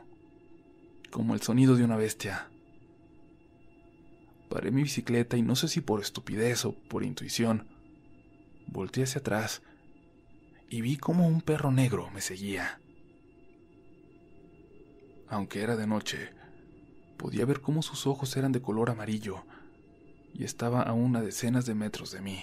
como 1.12 1.34
el 1.34 1.42
sonido 1.42 1.76
de 1.76 1.84
una 1.84 1.98
bestia. 1.98 2.50
Paré 4.50 4.72
mi 4.72 4.84
bicicleta 4.84 5.36
y 5.38 5.42
no 5.42 5.56
sé 5.56 5.68
si 5.68 5.82
por 5.82 6.00
estupidez 6.00 6.64
o 6.66 6.74
por 6.74 7.04
intuición, 7.04 7.68
volteé 8.68 9.04
hacia 9.04 9.20
atrás 9.20 9.62
y 10.70 10.82
vi 10.82 10.98
como 10.98 11.28
un 11.28 11.42
perro 11.42 11.72
negro 11.72 12.10
me 12.12 12.22
seguía. 12.22 12.80
Aunque 15.30 15.62
era 15.62 15.76
de 15.76 15.88
noche, 15.88 16.32
Podía 17.18 17.46
ver 17.46 17.62
cómo 17.62 17.82
sus 17.82 18.06
ojos 18.06 18.38
eran 18.38 18.52
de 18.52 18.62
color 18.62 18.92
amarillo 18.92 19.44
y 20.34 20.44
estaba 20.44 20.84
a 20.84 20.94
una 20.94 21.22
decenas 21.22 21.66
de 21.66 21.74
metros 21.74 22.12
de 22.12 22.22
mí. 22.22 22.40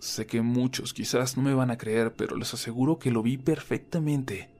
Sé 0.00 0.26
que 0.26 0.42
muchos 0.42 0.92
quizás 0.92 1.36
no 1.38 1.42
me 1.42 1.54
van 1.54 1.70
a 1.70 1.78
creer, 1.78 2.14
pero 2.14 2.36
les 2.36 2.52
aseguro 2.52 2.98
que 2.98 3.10
lo 3.10 3.22
vi 3.22 3.38
perfectamente. 3.38 4.50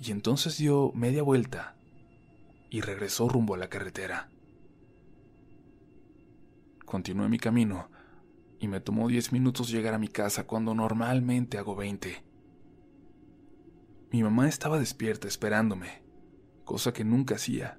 Y 0.00 0.10
entonces 0.10 0.56
dio 0.56 0.90
media 0.94 1.22
vuelta 1.22 1.76
y 2.70 2.80
regresó 2.80 3.28
rumbo 3.28 3.54
a 3.54 3.58
la 3.58 3.68
carretera. 3.68 4.30
Continué 6.86 7.28
mi 7.28 7.38
camino 7.38 7.90
y 8.58 8.68
me 8.68 8.80
tomó 8.80 9.08
diez 9.08 9.32
minutos 9.32 9.70
llegar 9.70 9.92
a 9.92 9.98
mi 9.98 10.08
casa 10.08 10.46
cuando 10.46 10.74
normalmente 10.74 11.58
hago 11.58 11.76
veinte. 11.76 12.24
Mi 14.12 14.22
mamá 14.22 14.48
estaba 14.48 14.78
despierta 14.78 15.26
esperándome, 15.26 16.02
cosa 16.64 16.92
que 16.92 17.04
nunca 17.04 17.34
hacía. 17.34 17.78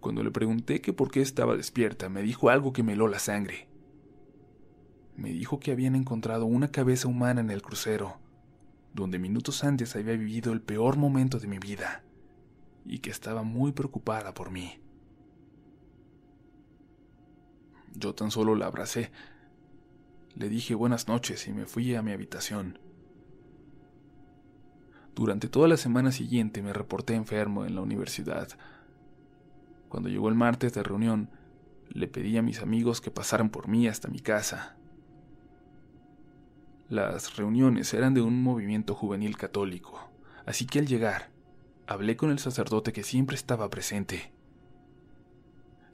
Cuando 0.00 0.22
le 0.22 0.30
pregunté 0.30 0.80
que 0.80 0.92
por 0.92 1.10
qué 1.10 1.20
estaba 1.20 1.56
despierta, 1.56 2.08
me 2.08 2.22
dijo 2.22 2.50
algo 2.50 2.72
que 2.72 2.82
me 2.82 2.94
heló 2.94 3.06
la 3.06 3.18
sangre. 3.18 3.68
Me 5.16 5.30
dijo 5.30 5.60
que 5.60 5.72
habían 5.72 5.94
encontrado 5.94 6.46
una 6.46 6.68
cabeza 6.68 7.06
humana 7.06 7.42
en 7.42 7.50
el 7.50 7.62
crucero, 7.62 8.18
donde 8.94 9.18
minutos 9.18 9.62
antes 9.62 9.94
había 9.94 10.16
vivido 10.16 10.52
el 10.52 10.62
peor 10.62 10.96
momento 10.96 11.38
de 11.38 11.46
mi 11.46 11.58
vida, 11.58 12.02
y 12.86 13.00
que 13.00 13.10
estaba 13.10 13.42
muy 13.42 13.72
preocupada 13.72 14.34
por 14.34 14.50
mí. 14.50 14.80
Yo 17.94 18.14
tan 18.14 18.30
solo 18.30 18.54
la 18.54 18.66
abracé. 18.66 19.10
Le 20.34 20.48
dije 20.48 20.74
buenas 20.74 21.08
noches 21.08 21.46
y 21.46 21.52
me 21.52 21.66
fui 21.66 21.94
a 21.94 22.02
mi 22.02 22.12
habitación. 22.12 22.78
Durante 25.14 25.48
toda 25.48 25.68
la 25.68 25.76
semana 25.76 26.12
siguiente 26.12 26.62
me 26.62 26.72
reporté 26.72 27.14
enfermo 27.14 27.64
en 27.64 27.74
la 27.74 27.80
universidad. 27.80 28.48
Cuando 29.88 30.08
llegó 30.08 30.28
el 30.28 30.34
martes 30.34 30.72
de 30.72 30.82
reunión, 30.82 31.30
le 31.88 32.06
pedí 32.06 32.36
a 32.36 32.42
mis 32.42 32.60
amigos 32.60 33.00
que 33.00 33.10
pasaran 33.10 33.50
por 33.50 33.68
mí 33.68 33.88
hasta 33.88 34.08
mi 34.08 34.20
casa. 34.20 34.76
Las 36.88 37.36
reuniones 37.36 37.92
eran 37.94 38.14
de 38.14 38.20
un 38.20 38.42
movimiento 38.42 38.94
juvenil 38.94 39.36
católico, 39.36 40.10
así 40.46 40.66
que 40.66 40.78
al 40.78 40.86
llegar, 40.86 41.30
hablé 41.86 42.16
con 42.16 42.30
el 42.30 42.38
sacerdote 42.38 42.92
que 42.92 43.02
siempre 43.02 43.36
estaba 43.36 43.70
presente. 43.70 44.32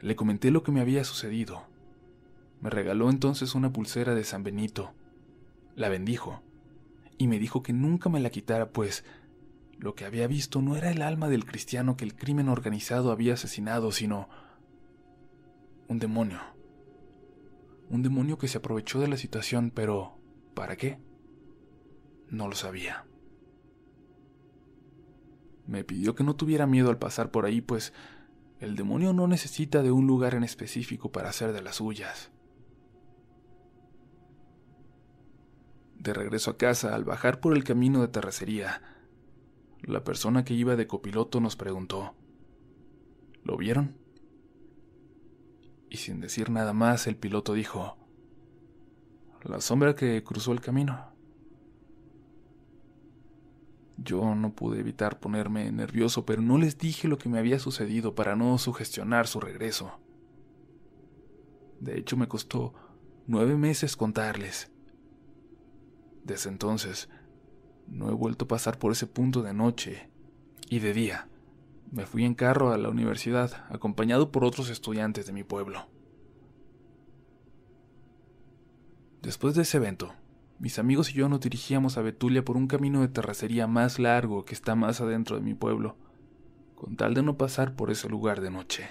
Le 0.00 0.16
comenté 0.16 0.50
lo 0.50 0.62
que 0.62 0.72
me 0.72 0.80
había 0.80 1.04
sucedido 1.04 1.66
me 2.60 2.70
regaló 2.70 3.10
entonces 3.10 3.54
una 3.54 3.72
pulsera 3.72 4.14
de 4.14 4.24
San 4.24 4.42
Benito. 4.42 4.92
La 5.74 5.88
bendijo 5.88 6.42
y 7.18 7.26
me 7.28 7.38
dijo 7.38 7.62
que 7.62 7.72
nunca 7.72 8.08
me 8.08 8.20
la 8.20 8.30
quitara, 8.30 8.70
pues 8.70 9.04
lo 9.78 9.94
que 9.94 10.04
había 10.04 10.26
visto 10.26 10.62
no 10.62 10.76
era 10.76 10.90
el 10.90 11.02
alma 11.02 11.28
del 11.28 11.44
cristiano 11.44 11.96
que 11.96 12.04
el 12.04 12.14
crimen 12.14 12.48
organizado 12.48 13.10
había 13.10 13.34
asesinado, 13.34 13.92
sino 13.92 14.28
un 15.88 15.98
demonio. 15.98 16.40
Un 17.88 18.02
demonio 18.02 18.38
que 18.38 18.48
se 18.48 18.58
aprovechó 18.58 19.00
de 19.00 19.08
la 19.08 19.16
situación, 19.16 19.70
pero 19.70 20.18
¿para 20.54 20.76
qué? 20.76 20.98
No 22.28 22.48
lo 22.48 22.54
sabía. 22.54 23.06
Me 25.66 25.84
pidió 25.84 26.14
que 26.14 26.24
no 26.24 26.36
tuviera 26.36 26.66
miedo 26.66 26.90
al 26.90 26.98
pasar 26.98 27.30
por 27.30 27.44
ahí, 27.44 27.60
pues 27.60 27.92
el 28.60 28.76
demonio 28.76 29.12
no 29.12 29.26
necesita 29.26 29.82
de 29.82 29.90
un 29.90 30.06
lugar 30.06 30.34
en 30.34 30.44
específico 30.44 31.12
para 31.12 31.28
hacer 31.28 31.52
de 31.52 31.62
las 31.62 31.76
suyas. 31.76 32.30
De 36.06 36.14
regreso 36.14 36.52
a 36.52 36.56
casa, 36.56 36.94
al 36.94 37.02
bajar 37.02 37.40
por 37.40 37.56
el 37.56 37.64
camino 37.64 38.00
de 38.00 38.06
terracería, 38.06 38.80
la 39.82 40.04
persona 40.04 40.44
que 40.44 40.54
iba 40.54 40.76
de 40.76 40.86
copiloto 40.86 41.40
nos 41.40 41.56
preguntó, 41.56 42.14
¿Lo 43.42 43.56
vieron? 43.56 43.96
Y 45.90 45.96
sin 45.96 46.20
decir 46.20 46.48
nada 46.48 46.72
más, 46.72 47.08
el 47.08 47.16
piloto 47.16 47.54
dijo, 47.54 47.96
la 49.42 49.60
sombra 49.60 49.96
que 49.96 50.22
cruzó 50.22 50.52
el 50.52 50.60
camino. 50.60 51.10
Yo 53.96 54.36
no 54.36 54.52
pude 54.52 54.78
evitar 54.78 55.18
ponerme 55.18 55.72
nervioso, 55.72 56.24
pero 56.24 56.40
no 56.40 56.56
les 56.56 56.78
dije 56.78 57.08
lo 57.08 57.18
que 57.18 57.28
me 57.28 57.40
había 57.40 57.58
sucedido 57.58 58.14
para 58.14 58.36
no 58.36 58.56
sugestionar 58.58 59.26
su 59.26 59.40
regreso. 59.40 59.98
De 61.80 61.98
hecho, 61.98 62.16
me 62.16 62.28
costó 62.28 62.74
nueve 63.26 63.56
meses 63.56 63.96
contarles. 63.96 64.70
Desde 66.26 66.50
entonces, 66.50 67.08
no 67.86 68.10
he 68.10 68.12
vuelto 68.12 68.46
a 68.46 68.48
pasar 68.48 68.80
por 68.80 68.90
ese 68.90 69.06
punto 69.06 69.42
de 69.42 69.54
noche 69.54 70.10
y 70.68 70.80
de 70.80 70.92
día. 70.92 71.28
Me 71.92 72.04
fui 72.04 72.24
en 72.24 72.34
carro 72.34 72.72
a 72.72 72.78
la 72.78 72.88
universidad, 72.88 73.64
acompañado 73.70 74.32
por 74.32 74.44
otros 74.44 74.68
estudiantes 74.68 75.26
de 75.26 75.32
mi 75.32 75.44
pueblo. 75.44 75.86
Después 79.22 79.54
de 79.54 79.62
ese 79.62 79.76
evento, 79.76 80.14
mis 80.58 80.80
amigos 80.80 81.10
y 81.10 81.12
yo 81.12 81.28
nos 81.28 81.40
dirigíamos 81.40 81.96
a 81.96 82.02
Betulia 82.02 82.44
por 82.44 82.56
un 82.56 82.66
camino 82.66 83.02
de 83.02 83.08
terracería 83.08 83.68
más 83.68 84.00
largo 84.00 84.44
que 84.44 84.54
está 84.54 84.74
más 84.74 85.00
adentro 85.00 85.36
de 85.36 85.42
mi 85.42 85.54
pueblo, 85.54 85.96
con 86.74 86.96
tal 86.96 87.14
de 87.14 87.22
no 87.22 87.38
pasar 87.38 87.76
por 87.76 87.92
ese 87.92 88.08
lugar 88.08 88.40
de 88.40 88.50
noche. 88.50 88.88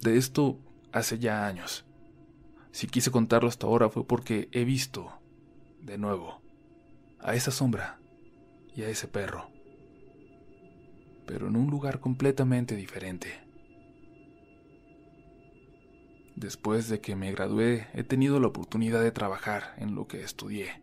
De 0.00 0.16
esto 0.16 0.60
hace 0.92 1.18
ya 1.18 1.48
años. 1.48 1.84
Si 2.72 2.86
quise 2.86 3.10
contarlo 3.10 3.48
hasta 3.48 3.66
ahora 3.66 3.90
fue 3.90 4.06
porque 4.06 4.48
he 4.50 4.64
visto, 4.64 5.12
de 5.80 5.98
nuevo, 5.98 6.40
a 7.20 7.34
esa 7.34 7.50
sombra 7.50 8.00
y 8.74 8.82
a 8.82 8.88
ese 8.88 9.06
perro, 9.08 9.50
pero 11.26 11.48
en 11.48 11.56
un 11.56 11.70
lugar 11.70 12.00
completamente 12.00 12.74
diferente. 12.74 13.28
Después 16.34 16.88
de 16.88 17.00
que 17.00 17.14
me 17.14 17.30
gradué, 17.30 17.88
he 17.92 18.04
tenido 18.04 18.40
la 18.40 18.48
oportunidad 18.48 19.02
de 19.02 19.12
trabajar 19.12 19.74
en 19.76 19.94
lo 19.94 20.08
que 20.08 20.22
estudié. 20.22 20.82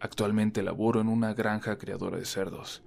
Actualmente 0.00 0.62
laboro 0.62 1.00
en 1.00 1.08
una 1.08 1.34
granja 1.34 1.76
criadora 1.76 2.18
de 2.18 2.24
cerdos. 2.24 2.84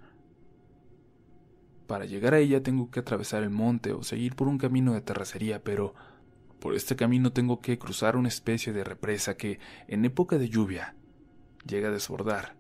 Para 1.88 2.06
llegar 2.06 2.34
a 2.34 2.40
ella 2.40 2.64
tengo 2.64 2.90
que 2.90 3.02
atravesar 3.02 3.44
el 3.44 3.50
monte 3.50 3.92
o 3.92 4.02
seguir 4.02 4.38
por 4.38 4.48
un 4.48 4.58
camino 4.58 4.94
de 4.94 5.02
terracería, 5.02 5.62
pero 5.62 5.94
por 6.62 6.76
este 6.76 6.96
camino 6.96 7.34
tengo 7.34 7.60
que 7.60 7.80
cruzar 7.80 8.16
una 8.16 8.28
especie 8.28 8.72
de 8.72 8.84
represa 8.84 9.36
que, 9.36 9.60
en 9.88 10.06
época 10.06 10.38
de 10.38 10.48
lluvia, 10.48 10.96
llega 11.66 11.90
a 11.90 11.92
desbordar 11.92 12.56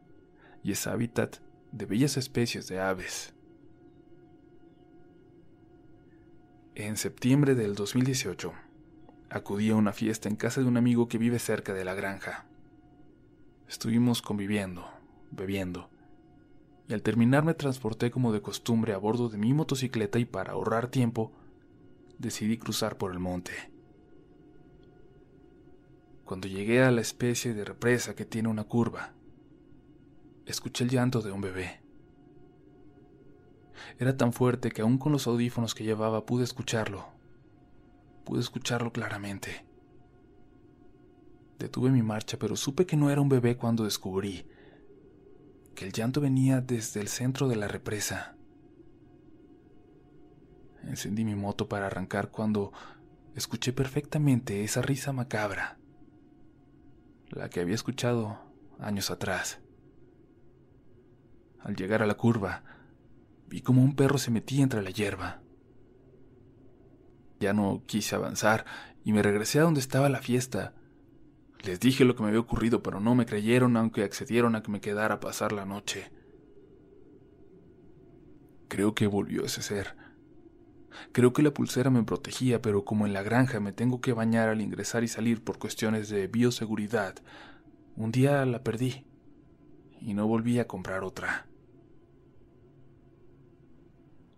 y 0.63 0.71
es 0.71 0.87
hábitat 0.87 1.37
de 1.71 1.85
bellas 1.85 2.17
especies 2.17 2.67
de 2.67 2.79
aves. 2.79 3.35
En 6.73 6.97
septiembre 6.97 7.53
del 7.53 7.75
2018, 7.75 8.51
acudí 9.29 9.69
a 9.69 9.75
una 9.75 9.93
fiesta 9.93 10.27
en 10.27 10.35
casa 10.35 10.61
de 10.61 10.67
un 10.67 10.77
amigo 10.77 11.07
que 11.07 11.19
vive 11.19 11.37
cerca 11.37 11.71
de 11.75 11.85
la 11.85 11.93
granja. 11.93 12.47
Estuvimos 13.69 14.23
conviviendo, 14.23 14.89
bebiendo, 15.29 15.91
y 16.87 16.93
al 16.95 17.03
terminar 17.03 17.45
me 17.45 17.53
transporté 17.53 18.09
como 18.09 18.33
de 18.33 18.41
costumbre 18.41 18.93
a 18.93 18.97
bordo 18.97 19.29
de 19.29 19.37
mi 19.37 19.53
motocicleta 19.53 20.17
y 20.17 20.25
para 20.25 20.53
ahorrar 20.53 20.87
tiempo, 20.87 21.31
decidí 22.17 22.57
cruzar 22.57 22.97
por 22.97 23.11
el 23.11 23.19
monte. 23.19 23.70
Cuando 26.31 26.47
llegué 26.47 26.81
a 26.81 26.91
la 26.91 27.01
especie 27.01 27.53
de 27.53 27.65
represa 27.65 28.15
que 28.15 28.23
tiene 28.23 28.47
una 28.47 28.63
curva, 28.63 29.11
escuché 30.45 30.85
el 30.85 30.89
llanto 30.89 31.21
de 31.21 31.29
un 31.29 31.41
bebé. 31.41 31.81
Era 33.99 34.15
tan 34.15 34.31
fuerte 34.31 34.71
que 34.71 34.81
aún 34.81 34.97
con 34.97 35.11
los 35.11 35.27
audífonos 35.27 35.75
que 35.75 35.83
llevaba 35.83 36.25
pude 36.25 36.45
escucharlo. 36.45 37.05
Pude 38.23 38.39
escucharlo 38.39 38.93
claramente. 38.93 39.65
Detuve 41.59 41.89
mi 41.91 42.01
marcha, 42.01 42.39
pero 42.39 42.55
supe 42.55 42.85
que 42.85 42.95
no 42.95 43.09
era 43.09 43.19
un 43.19 43.27
bebé 43.27 43.57
cuando 43.57 43.83
descubrí 43.83 44.47
que 45.75 45.83
el 45.83 45.91
llanto 45.91 46.21
venía 46.21 46.61
desde 46.61 47.01
el 47.01 47.09
centro 47.09 47.49
de 47.49 47.57
la 47.57 47.67
represa. 47.67 48.37
Encendí 50.85 51.25
mi 51.25 51.35
moto 51.35 51.67
para 51.67 51.87
arrancar 51.87 52.31
cuando 52.31 52.71
escuché 53.35 53.73
perfectamente 53.73 54.63
esa 54.63 54.81
risa 54.81 55.11
macabra 55.11 55.80
la 57.31 57.49
que 57.49 57.59
había 57.59 57.75
escuchado 57.75 58.39
años 58.79 59.11
atrás. 59.11 59.59
Al 61.59 61.75
llegar 61.75 62.01
a 62.01 62.07
la 62.07 62.15
curva, 62.15 62.63
vi 63.47 63.61
como 63.61 63.83
un 63.83 63.95
perro 63.95 64.17
se 64.17 64.31
metía 64.31 64.63
entre 64.63 64.81
la 64.81 64.89
hierba. 64.89 65.41
Ya 67.39 67.53
no 67.53 67.83
quise 67.85 68.15
avanzar 68.15 68.65
y 69.03 69.13
me 69.13 69.23
regresé 69.23 69.59
a 69.59 69.63
donde 69.63 69.79
estaba 69.79 70.09
la 70.09 70.21
fiesta. 70.21 70.73
Les 71.63 71.79
dije 71.79 72.05
lo 72.05 72.15
que 72.15 72.23
me 72.23 72.29
había 72.29 72.39
ocurrido, 72.39 72.81
pero 72.81 72.99
no 72.99 73.15
me 73.15 73.25
creyeron 73.25 73.77
aunque 73.77 74.03
accedieron 74.03 74.55
a 74.55 74.63
que 74.63 74.71
me 74.71 74.81
quedara 74.81 75.15
a 75.15 75.19
pasar 75.19 75.51
la 75.51 75.65
noche. 75.65 76.11
Creo 78.67 78.95
que 78.95 79.05
volvió 79.05 79.45
ese 79.45 79.61
ser. 79.61 79.95
Creo 81.11 81.33
que 81.33 81.41
la 81.41 81.53
pulsera 81.53 81.89
me 81.89 82.03
protegía, 82.03 82.61
pero 82.61 82.85
como 82.85 83.05
en 83.05 83.13
la 83.13 83.23
granja 83.23 83.59
me 83.59 83.73
tengo 83.73 84.01
que 84.01 84.13
bañar 84.13 84.49
al 84.49 84.61
ingresar 84.61 85.03
y 85.03 85.07
salir 85.07 85.43
por 85.43 85.59
cuestiones 85.59 86.09
de 86.09 86.27
bioseguridad, 86.27 87.15
un 87.95 88.11
día 88.11 88.45
la 88.45 88.63
perdí 88.63 89.05
y 89.99 90.13
no 90.13 90.27
volví 90.27 90.59
a 90.59 90.67
comprar 90.67 91.03
otra. 91.03 91.47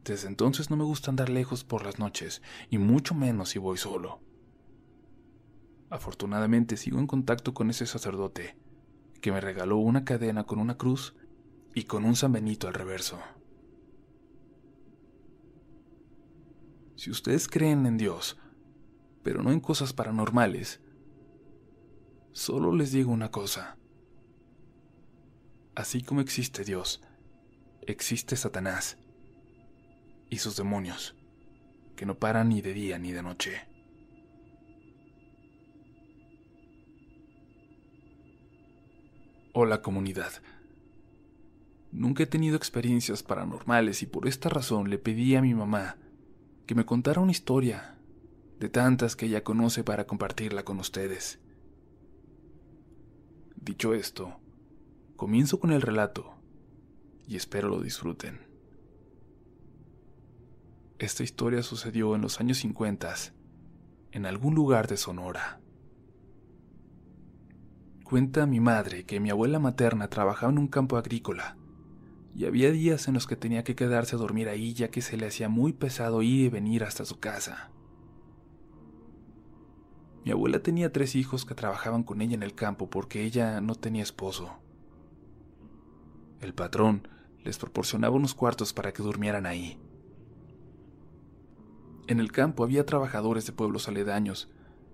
Desde 0.03 0.27
entonces 0.27 0.69
no 0.69 0.75
me 0.75 0.83
gusta 0.83 1.09
andar 1.09 1.29
lejos 1.29 1.63
por 1.63 1.85
las 1.85 1.97
noches, 1.97 2.41
y 2.69 2.77
mucho 2.77 3.15
menos 3.15 3.49
si 3.49 3.59
voy 3.59 3.77
solo. 3.77 4.19
Afortunadamente 5.89 6.75
sigo 6.75 6.99
en 6.99 7.07
contacto 7.07 7.53
con 7.53 7.69
ese 7.69 7.85
sacerdote, 7.85 8.57
que 9.21 9.31
me 9.31 9.39
regaló 9.39 9.77
una 9.77 10.03
cadena 10.03 10.43
con 10.43 10.59
una 10.59 10.77
cruz 10.77 11.15
y 11.73 11.83
con 11.83 12.03
un 12.03 12.17
San 12.17 12.33
Benito 12.33 12.67
al 12.67 12.73
reverso. 12.73 13.19
Si 17.03 17.11
ustedes 17.11 17.49
creen 17.49 17.85
en 17.85 17.97
Dios, 17.97 18.37
pero 19.23 19.43
no 19.43 19.51
en 19.51 19.59
cosas 19.59 19.91
paranormales, 19.91 20.79
solo 22.31 22.73
les 22.73 22.93
digo 22.93 23.11
una 23.11 23.29
cosa. 23.29 23.77
Así 25.75 26.01
como 26.01 26.21
existe 26.21 26.63
Dios, 26.63 27.01
existe 27.81 28.37
Satanás 28.37 28.97
y 30.29 30.37
sus 30.37 30.55
demonios, 30.55 31.13
que 31.97 32.05
no 32.05 32.17
paran 32.17 32.47
ni 32.47 32.61
de 32.61 32.71
día 32.71 32.97
ni 32.99 33.11
de 33.11 33.21
noche. 33.21 33.67
Hola 39.51 39.81
comunidad. 39.81 40.31
Nunca 41.91 42.23
he 42.23 42.27
tenido 42.27 42.55
experiencias 42.55 43.23
paranormales 43.23 44.03
y 44.03 44.05
por 44.05 44.25
esta 44.25 44.47
razón 44.47 44.89
le 44.89 44.99
pedí 44.99 45.35
a 45.35 45.41
mi 45.41 45.53
mamá 45.53 45.97
me 46.75 46.85
contara 46.85 47.21
una 47.21 47.31
historia 47.31 47.97
de 48.59 48.69
tantas 48.69 49.15
que 49.15 49.25
ella 49.25 49.43
conoce 49.43 49.83
para 49.83 50.07
compartirla 50.07 50.63
con 50.63 50.79
ustedes. 50.79 51.39
Dicho 53.55 53.93
esto, 53.93 54.39
comienzo 55.15 55.59
con 55.59 55.71
el 55.71 55.81
relato 55.81 56.33
y 57.27 57.35
espero 57.35 57.69
lo 57.69 57.81
disfruten. 57.81 58.41
Esta 60.99 61.23
historia 61.23 61.63
sucedió 61.63 62.15
en 62.15 62.21
los 62.21 62.39
años 62.39 62.59
50, 62.59 63.13
en 64.11 64.25
algún 64.25 64.55
lugar 64.55 64.87
de 64.87 64.97
Sonora. 64.97 65.59
Cuenta 68.03 68.45
mi 68.45 68.59
madre 68.59 69.05
que 69.05 69.19
mi 69.19 69.29
abuela 69.29 69.59
materna 69.59 70.07
trabajaba 70.07 70.51
en 70.51 70.59
un 70.59 70.67
campo 70.67 70.97
agrícola 70.97 71.57
y 72.35 72.45
había 72.45 72.71
días 72.71 73.07
en 73.07 73.13
los 73.13 73.27
que 73.27 73.35
tenía 73.35 73.63
que 73.63 73.75
quedarse 73.75 74.15
a 74.15 74.19
dormir 74.19 74.49
ahí 74.49 74.73
ya 74.73 74.89
que 74.89 75.01
se 75.01 75.17
le 75.17 75.27
hacía 75.27 75.49
muy 75.49 75.73
pesado 75.73 76.21
ir 76.21 76.45
y 76.45 76.49
venir 76.49 76.83
hasta 76.83 77.05
su 77.05 77.19
casa. 77.19 77.69
Mi 80.25 80.31
abuela 80.31 80.63
tenía 80.63 80.91
tres 80.91 81.15
hijos 81.15 81.45
que 81.45 81.53
trabajaban 81.53 82.03
con 82.03 82.21
ella 82.21 82.33
en 82.33 82.43
el 82.43 82.55
campo 82.55 82.89
porque 82.89 83.23
ella 83.23 83.61
no 83.61 83.75
tenía 83.75 84.03
esposo. 84.03 84.53
El 86.39 86.53
patrón 86.53 87.07
les 87.43 87.57
proporcionaba 87.57 88.15
unos 88.15 88.33
cuartos 88.33 88.73
para 88.73 88.93
que 88.93 89.03
durmieran 89.03 89.45
ahí. 89.45 89.77
En 92.07 92.19
el 92.19 92.31
campo 92.31 92.63
había 92.63 92.85
trabajadores 92.85 93.45
de 93.45 93.53
pueblos 93.53 93.87
aledaños 93.87 94.49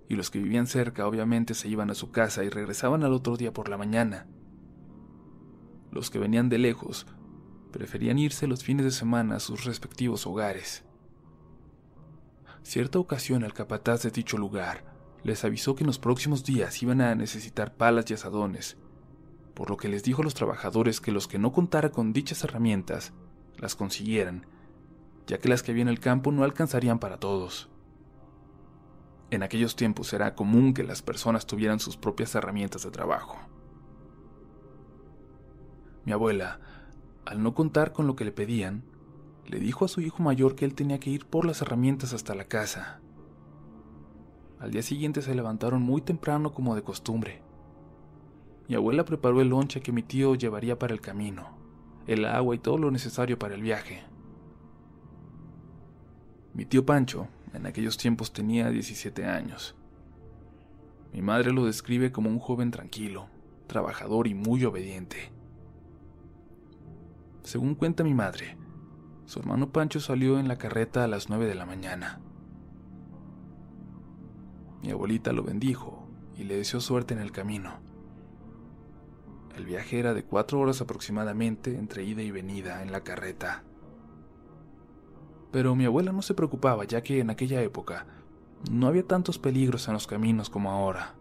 y 0.08 0.16
los 0.16 0.30
que 0.30 0.40
vivían 0.40 0.66
cerca 0.66 1.06
obviamente 1.06 1.54
se 1.54 1.68
iban 1.68 1.90
a 1.90 1.94
su 1.94 2.10
casa 2.10 2.44
y 2.44 2.50
regresaban 2.50 3.04
al 3.04 3.12
otro 3.12 3.36
día 3.36 3.52
por 3.52 3.68
la 3.68 3.78
mañana. 3.78 4.26
Los 5.92 6.10
que 6.10 6.18
venían 6.18 6.48
de 6.48 6.58
lejos 6.58 7.06
preferían 7.70 8.18
irse 8.18 8.46
los 8.46 8.64
fines 8.64 8.84
de 8.84 8.90
semana 8.90 9.36
a 9.36 9.40
sus 9.40 9.64
respectivos 9.64 10.26
hogares. 10.26 10.84
Cierta 12.62 12.98
ocasión 12.98 13.42
el 13.42 13.54
capataz 13.54 14.02
de 14.02 14.10
dicho 14.10 14.36
lugar 14.36 14.84
les 15.22 15.44
avisó 15.44 15.74
que 15.74 15.84
en 15.84 15.88
los 15.88 15.98
próximos 15.98 16.44
días 16.44 16.82
iban 16.82 17.00
a 17.00 17.14
necesitar 17.14 17.74
palas 17.74 18.10
y 18.10 18.14
asadones, 18.14 18.76
por 19.54 19.70
lo 19.70 19.76
que 19.76 19.88
les 19.88 20.02
dijo 20.02 20.22
a 20.22 20.24
los 20.24 20.34
trabajadores 20.34 21.00
que 21.00 21.12
los 21.12 21.28
que 21.28 21.38
no 21.38 21.52
contaran 21.52 21.90
con 21.90 22.12
dichas 22.12 22.44
herramientas 22.44 23.12
las 23.58 23.76
consiguieran, 23.76 24.46
ya 25.26 25.38
que 25.38 25.48
las 25.48 25.62
que 25.62 25.72
había 25.72 25.82
en 25.82 25.88
el 25.88 26.00
campo 26.00 26.32
no 26.32 26.44
alcanzarían 26.44 26.98
para 26.98 27.18
todos. 27.18 27.68
En 29.30 29.42
aquellos 29.42 29.76
tiempos 29.76 30.12
era 30.12 30.34
común 30.34 30.74
que 30.74 30.82
las 30.82 31.02
personas 31.02 31.46
tuvieran 31.46 31.78
sus 31.78 31.96
propias 31.96 32.34
herramientas 32.34 32.82
de 32.82 32.90
trabajo. 32.90 33.38
Mi 36.04 36.12
abuela, 36.12 36.58
al 37.30 37.44
no 37.44 37.54
contar 37.54 37.92
con 37.92 38.08
lo 38.08 38.16
que 38.16 38.24
le 38.24 38.32
pedían, 38.32 38.82
le 39.46 39.60
dijo 39.60 39.84
a 39.84 39.88
su 39.88 40.00
hijo 40.00 40.20
mayor 40.20 40.56
que 40.56 40.64
él 40.64 40.74
tenía 40.74 40.98
que 40.98 41.10
ir 41.10 41.26
por 41.26 41.44
las 41.44 41.62
herramientas 41.62 42.12
hasta 42.12 42.34
la 42.34 42.46
casa. 42.46 42.98
Al 44.58 44.72
día 44.72 44.82
siguiente 44.82 45.22
se 45.22 45.36
levantaron 45.36 45.80
muy 45.80 46.02
temprano 46.02 46.52
como 46.52 46.74
de 46.74 46.82
costumbre. 46.82 47.40
Mi 48.66 48.74
abuela 48.74 49.04
preparó 49.04 49.40
el 49.40 49.50
lonche 49.50 49.80
que 49.80 49.92
mi 49.92 50.02
tío 50.02 50.34
llevaría 50.34 50.76
para 50.76 50.92
el 50.92 51.00
camino, 51.00 51.56
el 52.08 52.24
agua 52.24 52.56
y 52.56 52.58
todo 52.58 52.78
lo 52.78 52.90
necesario 52.90 53.38
para 53.38 53.54
el 53.54 53.62
viaje. 53.62 54.02
Mi 56.52 56.64
tío 56.64 56.84
Pancho, 56.84 57.28
en 57.54 57.64
aquellos 57.64 57.96
tiempos 57.96 58.32
tenía 58.32 58.70
17 58.70 59.24
años. 59.24 59.76
Mi 61.12 61.22
madre 61.22 61.52
lo 61.52 61.64
describe 61.64 62.10
como 62.10 62.28
un 62.28 62.40
joven 62.40 62.72
tranquilo, 62.72 63.28
trabajador 63.68 64.26
y 64.26 64.34
muy 64.34 64.64
obediente. 64.64 65.30
Según 67.42 67.74
cuenta 67.74 68.04
mi 68.04 68.14
madre, 68.14 68.58
su 69.24 69.38
hermano 69.38 69.70
Pancho 69.70 69.98
salió 69.98 70.38
en 70.38 70.46
la 70.46 70.58
carreta 70.58 71.04
a 71.04 71.08
las 71.08 71.28
9 71.30 71.46
de 71.46 71.54
la 71.54 71.66
mañana. 71.66 72.20
Mi 74.82 74.90
abuelita 74.90 75.32
lo 75.32 75.42
bendijo 75.42 76.06
y 76.36 76.44
le 76.44 76.56
deseó 76.56 76.80
suerte 76.80 77.14
en 77.14 77.20
el 77.20 77.32
camino. 77.32 77.80
El 79.56 79.64
viaje 79.64 79.98
era 79.98 80.14
de 80.14 80.22
cuatro 80.22 80.60
horas 80.60 80.80
aproximadamente 80.80 81.76
entre 81.76 82.04
ida 82.04 82.22
y 82.22 82.30
venida 82.30 82.82
en 82.82 82.92
la 82.92 83.02
carreta. 83.02 83.64
Pero 85.50 85.74
mi 85.74 85.86
abuela 85.86 86.12
no 86.12 86.22
se 86.22 86.34
preocupaba 86.34 86.84
ya 86.84 87.02
que 87.02 87.20
en 87.20 87.30
aquella 87.30 87.62
época 87.62 88.06
no 88.70 88.86
había 88.86 89.06
tantos 89.06 89.38
peligros 89.38 89.88
en 89.88 89.94
los 89.94 90.06
caminos 90.06 90.50
como 90.50 90.70
ahora. 90.70 91.14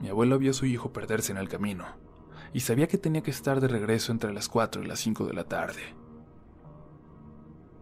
Mi 0.00 0.08
abuelo 0.08 0.38
vio 0.38 0.50
a 0.50 0.54
su 0.54 0.66
hijo 0.66 0.92
perderse 0.92 1.32
en 1.32 1.38
el 1.38 1.48
camino 1.48 2.05
y 2.56 2.60
sabía 2.60 2.88
que 2.88 2.96
tenía 2.96 3.22
que 3.22 3.30
estar 3.30 3.60
de 3.60 3.68
regreso 3.68 4.12
entre 4.12 4.32
las 4.32 4.48
4 4.48 4.82
y 4.82 4.86
las 4.86 4.98
5 5.00 5.26
de 5.26 5.34
la 5.34 5.44
tarde. 5.44 5.94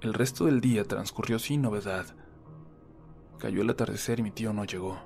El 0.00 0.12
resto 0.12 0.46
del 0.46 0.60
día 0.60 0.82
transcurrió 0.82 1.38
sin 1.38 1.62
novedad. 1.62 2.06
Cayó 3.38 3.62
el 3.62 3.70
atardecer 3.70 4.18
y 4.18 4.24
mi 4.24 4.32
tío 4.32 4.52
no 4.52 4.64
llegó. 4.64 4.98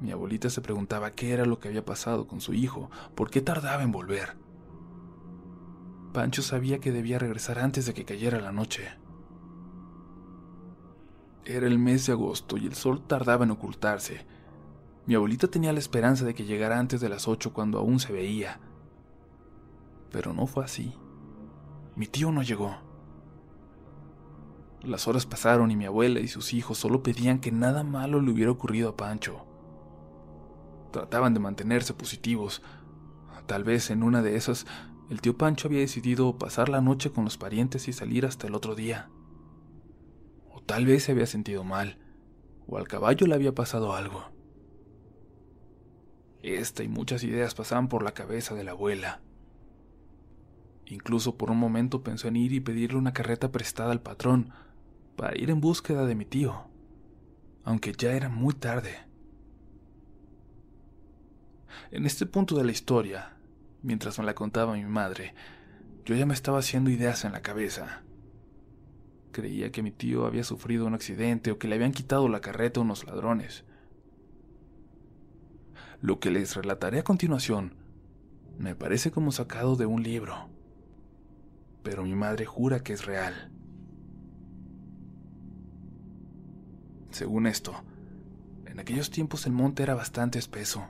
Mi 0.00 0.12
abuelita 0.12 0.48
se 0.48 0.60
preguntaba 0.60 1.10
qué 1.10 1.32
era 1.32 1.44
lo 1.44 1.58
que 1.58 1.66
había 1.66 1.84
pasado 1.84 2.28
con 2.28 2.40
su 2.40 2.54
hijo, 2.54 2.88
por 3.16 3.30
qué 3.30 3.40
tardaba 3.40 3.82
en 3.82 3.90
volver. 3.90 4.36
Pancho 6.12 6.42
sabía 6.42 6.78
que 6.78 6.92
debía 6.92 7.18
regresar 7.18 7.58
antes 7.58 7.84
de 7.84 7.94
que 7.94 8.04
cayera 8.04 8.38
la 8.38 8.52
noche. 8.52 8.90
Era 11.44 11.66
el 11.66 11.80
mes 11.80 12.06
de 12.06 12.12
agosto 12.12 12.58
y 12.58 12.66
el 12.68 12.76
sol 12.76 13.04
tardaba 13.08 13.44
en 13.44 13.50
ocultarse. 13.50 14.24
Mi 15.08 15.14
abuelita 15.14 15.48
tenía 15.48 15.72
la 15.72 15.78
esperanza 15.78 16.26
de 16.26 16.34
que 16.34 16.44
llegara 16.44 16.78
antes 16.78 17.00
de 17.00 17.08
las 17.08 17.28
ocho 17.28 17.54
cuando 17.54 17.78
aún 17.78 17.98
se 17.98 18.12
veía. 18.12 18.60
Pero 20.12 20.34
no 20.34 20.46
fue 20.46 20.66
así. 20.66 20.92
Mi 21.96 22.06
tío 22.06 22.30
no 22.30 22.42
llegó. 22.42 22.76
Las 24.82 25.08
horas 25.08 25.24
pasaron 25.24 25.70
y 25.70 25.76
mi 25.76 25.86
abuela 25.86 26.20
y 26.20 26.28
sus 26.28 26.52
hijos 26.52 26.76
solo 26.76 27.02
pedían 27.02 27.38
que 27.38 27.50
nada 27.50 27.84
malo 27.84 28.20
le 28.20 28.30
hubiera 28.30 28.50
ocurrido 28.50 28.90
a 28.90 28.96
Pancho. 28.98 29.46
Trataban 30.92 31.32
de 31.32 31.40
mantenerse 31.40 31.94
positivos. 31.94 32.60
Tal 33.46 33.64
vez 33.64 33.88
en 33.88 34.02
una 34.02 34.20
de 34.20 34.36
esas 34.36 34.66
el 35.08 35.22
tío 35.22 35.38
Pancho 35.38 35.68
había 35.68 35.80
decidido 35.80 36.36
pasar 36.36 36.68
la 36.68 36.82
noche 36.82 37.12
con 37.12 37.24
los 37.24 37.38
parientes 37.38 37.88
y 37.88 37.94
salir 37.94 38.26
hasta 38.26 38.46
el 38.46 38.54
otro 38.54 38.74
día. 38.74 39.08
O 40.52 40.60
tal 40.60 40.84
vez 40.84 41.04
se 41.04 41.12
había 41.12 41.24
sentido 41.24 41.64
mal, 41.64 41.98
o 42.66 42.76
al 42.76 42.86
caballo 42.86 43.26
le 43.26 43.34
había 43.34 43.54
pasado 43.54 43.94
algo. 43.94 44.36
Esta 46.42 46.82
y 46.82 46.88
muchas 46.88 47.24
ideas 47.24 47.54
pasaban 47.54 47.88
por 47.88 48.02
la 48.02 48.12
cabeza 48.12 48.54
de 48.54 48.64
la 48.64 48.72
abuela. 48.72 49.20
Incluso 50.86 51.36
por 51.36 51.50
un 51.50 51.58
momento 51.58 52.02
pensó 52.02 52.28
en 52.28 52.36
ir 52.36 52.52
y 52.52 52.60
pedirle 52.60 52.98
una 52.98 53.12
carreta 53.12 53.50
prestada 53.50 53.92
al 53.92 54.00
patrón 54.00 54.50
para 55.16 55.36
ir 55.36 55.50
en 55.50 55.60
búsqueda 55.60 56.06
de 56.06 56.14
mi 56.14 56.24
tío, 56.24 56.68
aunque 57.64 57.92
ya 57.92 58.12
era 58.12 58.28
muy 58.28 58.54
tarde. 58.54 58.96
En 61.90 62.06
este 62.06 62.24
punto 62.24 62.56
de 62.56 62.64
la 62.64 62.72
historia, 62.72 63.38
Mientras 63.82 64.18
me 64.18 64.24
la 64.24 64.34
contaba 64.34 64.74
mi 64.74 64.84
madre, 64.84 65.34
yo 66.04 66.16
ya 66.16 66.26
me 66.26 66.34
estaba 66.34 66.58
haciendo 66.58 66.90
ideas 66.90 67.24
en 67.24 67.32
la 67.32 67.42
cabeza. 67.42 68.02
Creía 69.30 69.70
que 69.70 69.82
mi 69.82 69.92
tío 69.92 70.26
había 70.26 70.42
sufrido 70.42 70.86
un 70.86 70.94
accidente 70.94 71.52
o 71.52 71.58
que 71.58 71.68
le 71.68 71.76
habían 71.76 71.92
quitado 71.92 72.28
la 72.28 72.40
carreta 72.40 72.80
a 72.80 72.82
unos 72.82 73.04
ladrones. 73.04 73.64
Lo 76.00 76.20
que 76.20 76.30
les 76.30 76.54
relataré 76.54 77.00
a 77.00 77.04
continuación 77.04 77.74
me 78.56 78.76
parece 78.76 79.10
como 79.10 79.32
sacado 79.32 79.74
de 79.74 79.86
un 79.86 80.04
libro, 80.04 80.48
pero 81.82 82.04
mi 82.04 82.14
madre 82.14 82.46
jura 82.46 82.84
que 82.84 82.92
es 82.92 83.04
real. 83.04 83.50
Según 87.10 87.48
esto, 87.48 87.74
en 88.66 88.78
aquellos 88.78 89.10
tiempos 89.10 89.44
el 89.46 89.52
monte 89.52 89.82
era 89.82 89.94
bastante 89.94 90.38
espeso 90.38 90.86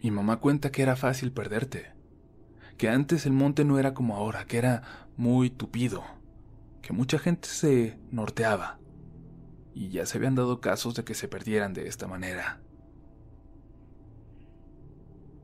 Mi 0.00 0.12
mamá 0.12 0.36
cuenta 0.36 0.70
que 0.70 0.82
era 0.82 0.94
fácil 0.94 1.32
perderte, 1.32 1.92
que 2.76 2.88
antes 2.88 3.26
el 3.26 3.32
monte 3.32 3.64
no 3.64 3.80
era 3.80 3.94
como 3.94 4.14
ahora, 4.14 4.44
que 4.44 4.58
era 4.58 5.08
muy 5.16 5.50
tupido, 5.50 6.04
que 6.82 6.92
mucha 6.92 7.18
gente 7.18 7.48
se 7.48 7.98
norteaba, 8.12 8.78
y 9.74 9.88
ya 9.88 10.06
se 10.06 10.18
habían 10.18 10.36
dado 10.36 10.60
casos 10.60 10.94
de 10.94 11.02
que 11.02 11.14
se 11.14 11.26
perdieran 11.26 11.74
de 11.74 11.88
esta 11.88 12.06
manera. 12.06 12.60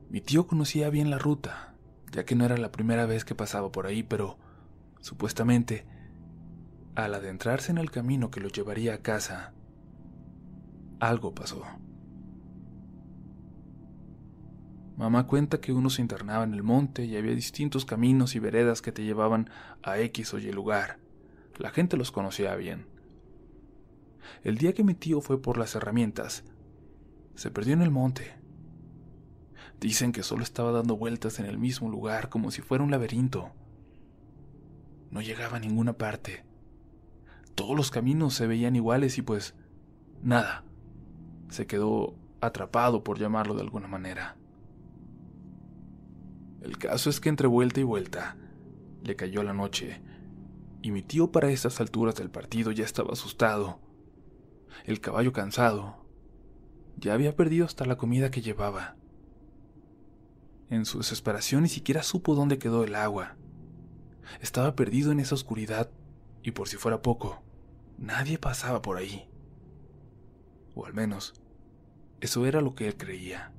Mi 0.09 0.21
tío 0.21 0.47
conocía 0.47 0.89
bien 0.89 1.09
la 1.09 1.17
ruta, 1.17 1.75
ya 2.11 2.25
que 2.25 2.35
no 2.35 2.45
era 2.45 2.57
la 2.57 2.71
primera 2.71 3.05
vez 3.05 3.25
que 3.25 3.35
pasaba 3.35 3.71
por 3.71 3.87
ahí, 3.87 4.03
pero 4.03 4.37
supuestamente, 5.01 5.85
al 6.95 7.13
adentrarse 7.13 7.71
en 7.71 7.77
el 7.77 7.91
camino 7.91 8.31
que 8.31 8.39
lo 8.39 8.49
llevaría 8.49 8.93
a 8.93 9.01
casa, 9.01 9.53
algo 10.99 11.33
pasó. 11.33 11.63
Mamá 14.97 15.27
cuenta 15.27 15.59
que 15.59 15.73
uno 15.73 15.89
se 15.89 16.01
internaba 16.01 16.45
en 16.45 16.53
el 16.53 16.63
monte 16.63 17.03
y 17.03 17.17
había 17.17 17.35
distintos 17.35 17.83
caminos 17.83 18.35
y 18.35 18.39
veredas 18.39 18.81
que 18.81 18.93
te 18.93 19.03
llevaban 19.03 19.49
a 19.83 19.99
X 19.99 20.33
o 20.33 20.39
Y 20.39 20.51
lugar. 20.53 20.99
La 21.57 21.71
gente 21.71 21.97
los 21.97 22.11
conocía 22.11 22.55
bien. 22.55 22.87
El 24.43 24.57
día 24.57 24.73
que 24.73 24.85
mi 24.85 24.93
tío 24.93 25.19
fue 25.19 25.41
por 25.41 25.57
las 25.57 25.75
herramientas, 25.75 26.45
se 27.35 27.51
perdió 27.51 27.73
en 27.73 27.81
el 27.81 27.91
monte. 27.91 28.44
Dicen 29.79 30.11
que 30.11 30.23
solo 30.23 30.43
estaba 30.43 30.71
dando 30.71 30.97
vueltas 30.97 31.39
en 31.39 31.45
el 31.45 31.57
mismo 31.57 31.89
lugar 31.89 32.29
como 32.29 32.51
si 32.51 32.61
fuera 32.61 32.83
un 32.83 32.91
laberinto. 32.91 33.51
No 35.11 35.21
llegaba 35.21 35.57
a 35.57 35.59
ninguna 35.59 35.93
parte. 35.93 36.43
Todos 37.55 37.75
los 37.75 37.91
caminos 37.91 38.33
se 38.33 38.47
veían 38.47 38.75
iguales 38.75 39.17
y 39.17 39.21
pues 39.21 39.55
nada. 40.21 40.63
Se 41.49 41.67
quedó 41.67 42.15
atrapado 42.41 43.03
por 43.03 43.19
llamarlo 43.19 43.55
de 43.55 43.61
alguna 43.61 43.87
manera. 43.87 44.37
El 46.61 46.77
caso 46.77 47.09
es 47.09 47.19
que 47.19 47.29
entre 47.29 47.47
vuelta 47.47 47.79
y 47.79 47.83
vuelta 47.83 48.37
le 49.03 49.15
cayó 49.15 49.43
la 49.43 49.53
noche, 49.53 50.01
y 50.81 50.91
mi 50.91 51.03
tío 51.03 51.31
para 51.31 51.51
esas 51.51 51.79
alturas 51.79 52.15
del 52.15 52.31
partido 52.31 52.71
ya 52.71 52.83
estaba 52.83 53.13
asustado. 53.13 53.79
El 54.83 54.99
caballo 54.99 55.31
cansado. 55.31 56.05
Ya 56.97 57.13
había 57.13 57.35
perdido 57.35 57.65
hasta 57.65 57.85
la 57.85 57.97
comida 57.97 58.31
que 58.31 58.41
llevaba. 58.41 58.95
En 60.69 60.85
su 60.85 60.97
desesperación 60.97 61.63
ni 61.63 61.69
siquiera 61.69 62.01
supo 62.01 62.35
dónde 62.35 62.57
quedó 62.57 62.83
el 62.83 62.95
agua. 62.95 63.35
Estaba 64.41 64.75
perdido 64.75 65.11
en 65.11 65.19
esa 65.19 65.35
oscuridad 65.35 65.91
y 66.41 66.51
por 66.51 66.67
si 66.67 66.77
fuera 66.77 67.01
poco, 67.01 67.43
nadie 67.97 68.37
pasaba 68.37 68.81
por 68.81 68.97
ahí. 68.97 69.27
O 70.73 70.85
al 70.85 70.93
menos, 70.93 71.33
eso 72.21 72.45
era 72.45 72.61
lo 72.61 72.75
que 72.75 72.87
él 72.87 72.97
creía. 72.97 73.51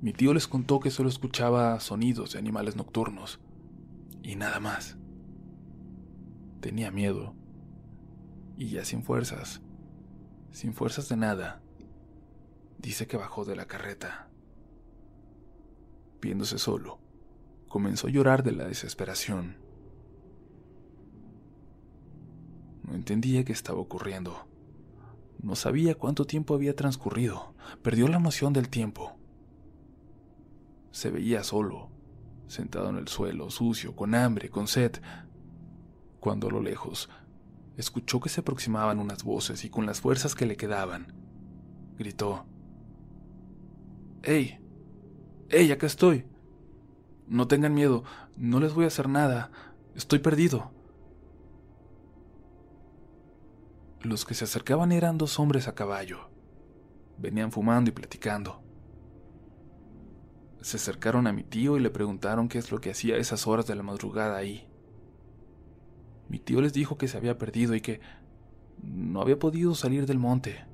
Mi 0.00 0.12
tío 0.12 0.32
les 0.32 0.46
contó 0.46 0.78
que 0.78 0.90
solo 0.90 1.08
escuchaba 1.08 1.80
sonidos 1.80 2.32
de 2.32 2.38
animales 2.38 2.76
nocturnos 2.76 3.40
y 4.22 4.36
nada 4.36 4.60
más. 4.60 4.96
Tenía 6.60 6.92
miedo 6.92 7.34
y 8.56 8.70
ya 8.70 8.84
sin 8.84 9.02
fuerzas, 9.02 9.60
sin 10.52 10.72
fuerzas 10.72 11.08
de 11.08 11.16
nada, 11.16 11.60
dice 12.78 13.06
que 13.06 13.16
bajó 13.16 13.44
de 13.44 13.56
la 13.56 13.66
carreta. 13.66 14.27
Viéndose 16.20 16.58
solo, 16.58 16.98
comenzó 17.68 18.08
a 18.08 18.10
llorar 18.10 18.42
de 18.42 18.52
la 18.52 18.66
desesperación. 18.66 19.56
No 22.82 22.94
entendía 22.94 23.44
qué 23.44 23.52
estaba 23.52 23.78
ocurriendo. 23.78 24.48
No 25.40 25.54
sabía 25.54 25.94
cuánto 25.94 26.24
tiempo 26.24 26.54
había 26.54 26.74
transcurrido. 26.74 27.54
Perdió 27.82 28.08
la 28.08 28.18
noción 28.18 28.52
del 28.52 28.68
tiempo. 28.68 29.16
Se 30.90 31.10
veía 31.10 31.44
solo, 31.44 31.90
sentado 32.48 32.88
en 32.88 32.96
el 32.96 33.08
suelo, 33.08 33.50
sucio, 33.50 33.94
con 33.94 34.14
hambre, 34.14 34.48
con 34.48 34.66
sed, 34.66 34.92
cuando 36.18 36.48
a 36.48 36.50
lo 36.50 36.60
lejos 36.60 37.08
escuchó 37.76 38.18
que 38.20 38.28
se 38.28 38.40
aproximaban 38.40 38.98
unas 38.98 39.22
voces 39.22 39.64
y 39.64 39.70
con 39.70 39.86
las 39.86 40.00
fuerzas 40.00 40.34
que 40.34 40.46
le 40.46 40.56
quedaban, 40.56 41.14
gritó, 41.96 42.46
¡Ey! 44.22 44.58
¡Ey, 45.50 45.72
acá 45.72 45.86
estoy! 45.86 46.26
No 47.26 47.48
tengan 47.48 47.74
miedo, 47.74 48.04
no 48.36 48.60
les 48.60 48.74
voy 48.74 48.84
a 48.84 48.88
hacer 48.88 49.08
nada, 49.08 49.50
estoy 49.94 50.18
perdido. 50.18 50.70
Los 54.02 54.24
que 54.24 54.34
se 54.34 54.44
acercaban 54.44 54.92
eran 54.92 55.18
dos 55.18 55.38
hombres 55.38 55.66
a 55.66 55.74
caballo. 55.74 56.30
Venían 57.16 57.50
fumando 57.50 57.90
y 57.90 57.92
platicando. 57.92 58.62
Se 60.60 60.76
acercaron 60.76 61.26
a 61.26 61.32
mi 61.32 61.44
tío 61.44 61.76
y 61.76 61.80
le 61.80 61.90
preguntaron 61.90 62.48
qué 62.48 62.58
es 62.58 62.70
lo 62.70 62.80
que 62.80 62.90
hacía 62.90 63.14
a 63.14 63.18
esas 63.18 63.46
horas 63.46 63.66
de 63.66 63.74
la 63.74 63.82
madrugada 63.82 64.36
ahí. 64.36 64.68
Mi 66.28 66.38
tío 66.38 66.60
les 66.60 66.74
dijo 66.74 66.98
que 66.98 67.08
se 67.08 67.16
había 67.16 67.38
perdido 67.38 67.74
y 67.74 67.80
que 67.80 68.00
no 68.82 69.22
había 69.22 69.38
podido 69.38 69.74
salir 69.74 70.04
del 70.06 70.18
monte, 70.18 70.64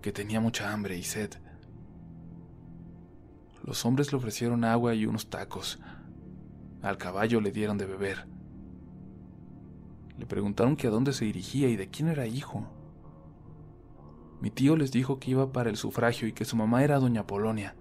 que 0.00 0.12
tenía 0.12 0.40
mucha 0.40 0.72
hambre 0.72 0.96
y 0.96 1.02
sed. 1.02 1.32
Los 3.62 3.84
hombres 3.84 4.12
le 4.12 4.18
ofrecieron 4.18 4.64
agua 4.64 4.94
y 4.94 5.06
unos 5.06 5.28
tacos. 5.28 5.78
Al 6.82 6.96
caballo 6.96 7.40
le 7.40 7.52
dieron 7.52 7.76
de 7.76 7.86
beber. 7.86 8.26
Le 10.18 10.26
preguntaron 10.26 10.76
que 10.76 10.86
a 10.86 10.90
dónde 10.90 11.12
se 11.12 11.24
dirigía 11.24 11.68
y 11.68 11.76
de 11.76 11.88
quién 11.88 12.08
era 12.08 12.26
hijo. 12.26 12.66
Mi 14.40 14.50
tío 14.50 14.76
les 14.76 14.92
dijo 14.92 15.18
que 15.18 15.32
iba 15.32 15.52
para 15.52 15.68
el 15.68 15.76
sufragio 15.76 16.26
y 16.26 16.32
que 16.32 16.46
su 16.46 16.56
mamá 16.56 16.82
era 16.82 16.98
doña 16.98 17.26
Polonia. 17.26 17.74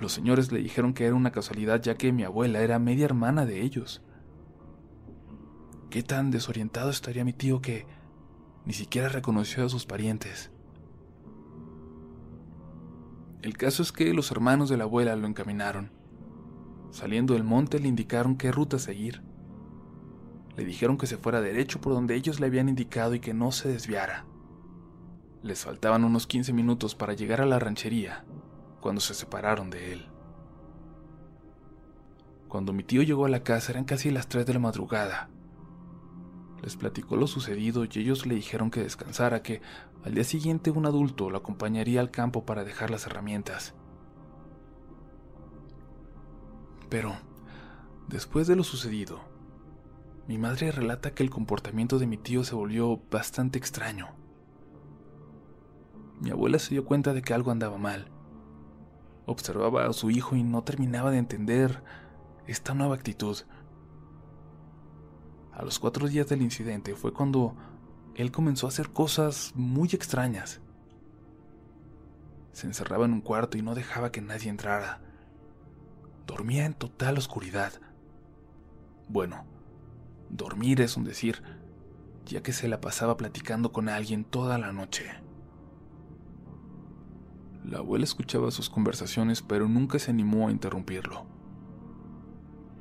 Los 0.00 0.12
señores 0.12 0.52
le 0.52 0.60
dijeron 0.60 0.94
que 0.94 1.06
era 1.06 1.14
una 1.14 1.32
casualidad 1.32 1.82
ya 1.82 1.96
que 1.96 2.12
mi 2.12 2.22
abuela 2.22 2.60
era 2.60 2.78
media 2.78 3.04
hermana 3.04 3.46
de 3.46 3.62
ellos. 3.62 4.02
¿Qué 5.90 6.02
tan 6.02 6.30
desorientado 6.30 6.90
estaría 6.90 7.24
mi 7.24 7.32
tío 7.32 7.60
que 7.60 7.86
ni 8.64 8.72
siquiera 8.72 9.08
reconoció 9.08 9.64
a 9.64 9.68
sus 9.68 9.86
parientes? 9.86 10.50
El 13.44 13.58
caso 13.58 13.82
es 13.82 13.92
que 13.92 14.14
los 14.14 14.30
hermanos 14.30 14.70
de 14.70 14.78
la 14.78 14.84
abuela 14.84 15.14
lo 15.16 15.26
encaminaron. 15.26 15.90
Saliendo 16.90 17.34
del 17.34 17.44
monte 17.44 17.78
le 17.78 17.88
indicaron 17.88 18.38
qué 18.38 18.50
ruta 18.50 18.78
seguir. 18.78 19.20
Le 20.56 20.64
dijeron 20.64 20.96
que 20.96 21.06
se 21.06 21.18
fuera 21.18 21.42
derecho 21.42 21.78
por 21.78 21.92
donde 21.92 22.14
ellos 22.14 22.40
le 22.40 22.46
habían 22.46 22.70
indicado 22.70 23.14
y 23.14 23.20
que 23.20 23.34
no 23.34 23.52
se 23.52 23.68
desviara. 23.68 24.24
Les 25.42 25.62
faltaban 25.62 26.04
unos 26.04 26.26
15 26.26 26.54
minutos 26.54 26.94
para 26.94 27.12
llegar 27.12 27.42
a 27.42 27.44
la 27.44 27.58
ranchería, 27.58 28.24
cuando 28.80 29.02
se 29.02 29.12
separaron 29.12 29.68
de 29.68 29.92
él. 29.92 30.06
Cuando 32.48 32.72
mi 32.72 32.82
tío 32.82 33.02
llegó 33.02 33.26
a 33.26 33.28
la 33.28 33.42
casa 33.42 33.72
eran 33.72 33.84
casi 33.84 34.10
las 34.10 34.26
3 34.26 34.46
de 34.46 34.54
la 34.54 34.60
madrugada. 34.60 35.28
Les 36.64 36.76
platicó 36.76 37.16
lo 37.16 37.26
sucedido 37.26 37.84
y 37.84 37.88
ellos 37.98 38.24
le 38.24 38.34
dijeron 38.34 38.70
que 38.70 38.82
descansara, 38.82 39.42
que 39.42 39.60
al 40.02 40.14
día 40.14 40.24
siguiente 40.24 40.70
un 40.70 40.86
adulto 40.86 41.28
lo 41.28 41.36
acompañaría 41.36 42.00
al 42.00 42.10
campo 42.10 42.46
para 42.46 42.64
dejar 42.64 42.90
las 42.90 43.06
herramientas. 43.06 43.74
Pero, 46.88 47.14
después 48.08 48.46
de 48.46 48.56
lo 48.56 48.64
sucedido, 48.64 49.20
mi 50.26 50.38
madre 50.38 50.72
relata 50.72 51.12
que 51.12 51.22
el 51.22 51.28
comportamiento 51.28 51.98
de 51.98 52.06
mi 52.06 52.16
tío 52.16 52.42
se 52.44 52.54
volvió 52.54 52.98
bastante 53.10 53.58
extraño. 53.58 54.08
Mi 56.20 56.30
abuela 56.30 56.58
se 56.58 56.70
dio 56.70 56.86
cuenta 56.86 57.12
de 57.12 57.20
que 57.20 57.34
algo 57.34 57.50
andaba 57.50 57.76
mal 57.76 58.10
Observaba 59.26 59.86
a 59.86 59.92
su 59.92 60.10
hijo 60.10 60.36
y 60.36 60.42
no 60.42 60.62
terminaba 60.62 61.10
de 61.10 61.18
entender 61.18 61.82
esta 62.46 62.74
nueva 62.74 62.94
actitud. 62.94 63.38
A 65.56 65.62
los 65.62 65.78
cuatro 65.78 66.08
días 66.08 66.28
del 66.28 66.42
incidente 66.42 66.96
fue 66.96 67.12
cuando 67.12 67.54
él 68.16 68.32
comenzó 68.32 68.66
a 68.66 68.70
hacer 68.70 68.90
cosas 68.90 69.52
muy 69.54 69.88
extrañas. 69.92 70.60
Se 72.52 72.66
encerraba 72.66 73.04
en 73.04 73.12
un 73.12 73.20
cuarto 73.20 73.56
y 73.56 73.62
no 73.62 73.74
dejaba 73.74 74.10
que 74.10 74.20
nadie 74.20 74.48
entrara. 74.48 75.00
Dormía 76.26 76.66
en 76.66 76.74
total 76.74 77.18
oscuridad. 77.18 77.72
Bueno, 79.08 79.44
dormir 80.28 80.80
es 80.80 80.96
un 80.96 81.04
decir, 81.04 81.42
ya 82.26 82.42
que 82.42 82.52
se 82.52 82.68
la 82.68 82.80
pasaba 82.80 83.16
platicando 83.16 83.72
con 83.72 83.88
alguien 83.88 84.24
toda 84.24 84.58
la 84.58 84.72
noche. 84.72 85.06
La 87.64 87.78
abuela 87.78 88.04
escuchaba 88.04 88.50
sus 88.50 88.68
conversaciones, 88.68 89.40
pero 89.40 89.68
nunca 89.68 89.98
se 89.98 90.10
animó 90.10 90.48
a 90.48 90.50
interrumpirlo. 90.50 91.26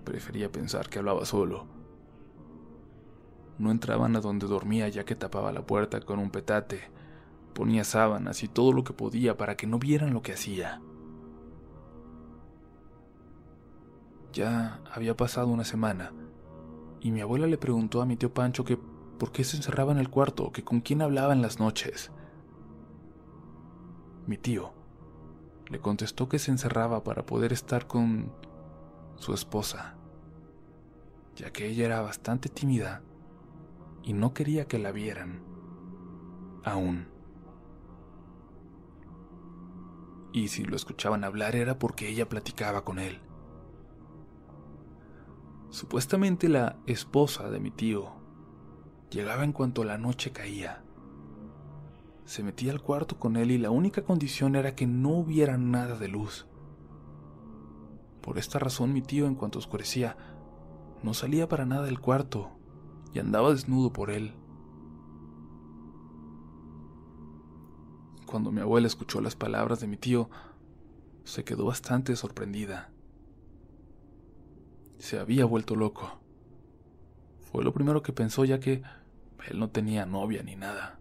Prefería 0.03 0.51
pensar 0.51 0.89
que 0.89 0.99
hablaba 0.99 1.25
solo. 1.25 1.72
No 3.59 3.71
entraban 3.71 4.15
a 4.15 4.21
donde 4.21 4.47
dormía 4.47 4.89
ya 4.89 5.05
que 5.05 5.15
tapaba 5.15 5.51
la 5.51 5.65
puerta 5.65 5.99
con 6.01 6.19
un 6.19 6.31
petate, 6.31 6.81
ponía 7.53 7.83
sábanas 7.83 8.43
y 8.43 8.47
todo 8.47 8.73
lo 8.73 8.83
que 8.83 8.93
podía 8.93 9.37
para 9.37 9.55
que 9.55 9.67
no 9.67 9.79
vieran 9.79 10.13
lo 10.13 10.21
que 10.21 10.33
hacía. 10.33 10.81
Ya 14.33 14.81
había 14.91 15.15
pasado 15.15 15.47
una 15.47 15.63
semana, 15.63 16.11
y 16.99 17.11
mi 17.11 17.21
abuela 17.21 17.45
le 17.45 17.59
preguntó 17.59 18.01
a 18.01 18.05
mi 18.05 18.17
tío 18.17 18.33
Pancho 18.33 18.65
que 18.65 18.77
por 19.19 19.31
qué 19.31 19.43
se 19.43 19.57
encerraba 19.57 19.91
en 19.91 19.99
el 19.99 20.09
cuarto, 20.09 20.51
que 20.51 20.63
con 20.63 20.81
quién 20.81 21.01
hablaba 21.01 21.33
en 21.33 21.41
las 21.41 21.59
noches. 21.59 22.11
mi 24.25 24.37
tío, 24.37 24.73
le 25.69 25.79
contestó 25.79 26.29
que 26.29 26.39
se 26.39 26.49
encerraba 26.49 27.03
para 27.03 27.25
poder 27.25 27.53
estar 27.53 27.87
con 27.87 28.31
su 29.17 29.33
esposa, 29.33 29.95
ya 31.35 31.51
que 31.51 31.67
ella 31.67 31.85
era 31.85 32.01
bastante 32.01 32.49
tímida 32.49 33.01
y 34.03 34.13
no 34.13 34.33
quería 34.33 34.67
que 34.67 34.77
la 34.77 34.91
vieran 34.91 35.41
aún. 36.63 37.07
Y 40.33 40.49
si 40.49 40.63
lo 40.63 40.75
escuchaban 40.75 41.23
hablar 41.23 41.55
era 41.55 41.79
porque 41.79 42.09
ella 42.09 42.27
platicaba 42.27 42.83
con 42.83 42.99
él. 42.99 43.19
Supuestamente 45.69 46.49
la 46.49 46.77
esposa 46.85 47.49
de 47.49 47.59
mi 47.59 47.71
tío 47.71 48.11
llegaba 49.09 49.43
en 49.43 49.53
cuanto 49.53 49.83
la 49.83 49.97
noche 49.97 50.31
caía. 50.31 50.83
Se 52.25 52.43
metía 52.43 52.71
al 52.71 52.81
cuarto 52.81 53.19
con 53.19 53.37
él 53.37 53.51
y 53.51 53.57
la 53.57 53.69
única 53.69 54.03
condición 54.03 54.55
era 54.55 54.75
que 54.75 54.87
no 54.87 55.09
hubiera 55.09 55.57
nada 55.57 55.97
de 55.97 56.07
luz. 56.07 56.47
Por 58.21 58.37
esta 58.37 58.59
razón 58.59 58.93
mi 58.93 59.01
tío, 59.01 59.27
en 59.27 59.35
cuanto 59.35 59.59
oscurecía, 59.59 60.15
no 61.03 61.13
salía 61.13 61.47
para 61.49 61.65
nada 61.65 61.83
del 61.83 61.99
cuarto 61.99 62.51
y 63.13 63.19
andaba 63.19 63.51
desnudo 63.51 63.93
por 63.93 64.09
él. 64.09 64.33
Cuando 68.25 68.51
mi 68.51 68.61
abuela 68.61 68.87
escuchó 68.87 69.21
las 69.21 69.35
palabras 69.35 69.79
de 69.79 69.87
mi 69.87 69.97
tío, 69.97 70.29
se 71.23 71.43
quedó 71.43 71.65
bastante 71.65 72.15
sorprendida. 72.15 72.89
Se 74.97 75.19
había 75.19 75.45
vuelto 75.45 75.75
loco. 75.75 76.19
Fue 77.51 77.63
lo 77.63 77.73
primero 77.73 78.01
que 78.01 78.13
pensó 78.13 78.45
ya 78.45 78.59
que 78.59 78.81
él 79.47 79.59
no 79.59 79.69
tenía 79.69 80.05
novia 80.05 80.41
ni 80.41 80.55
nada. 80.55 80.99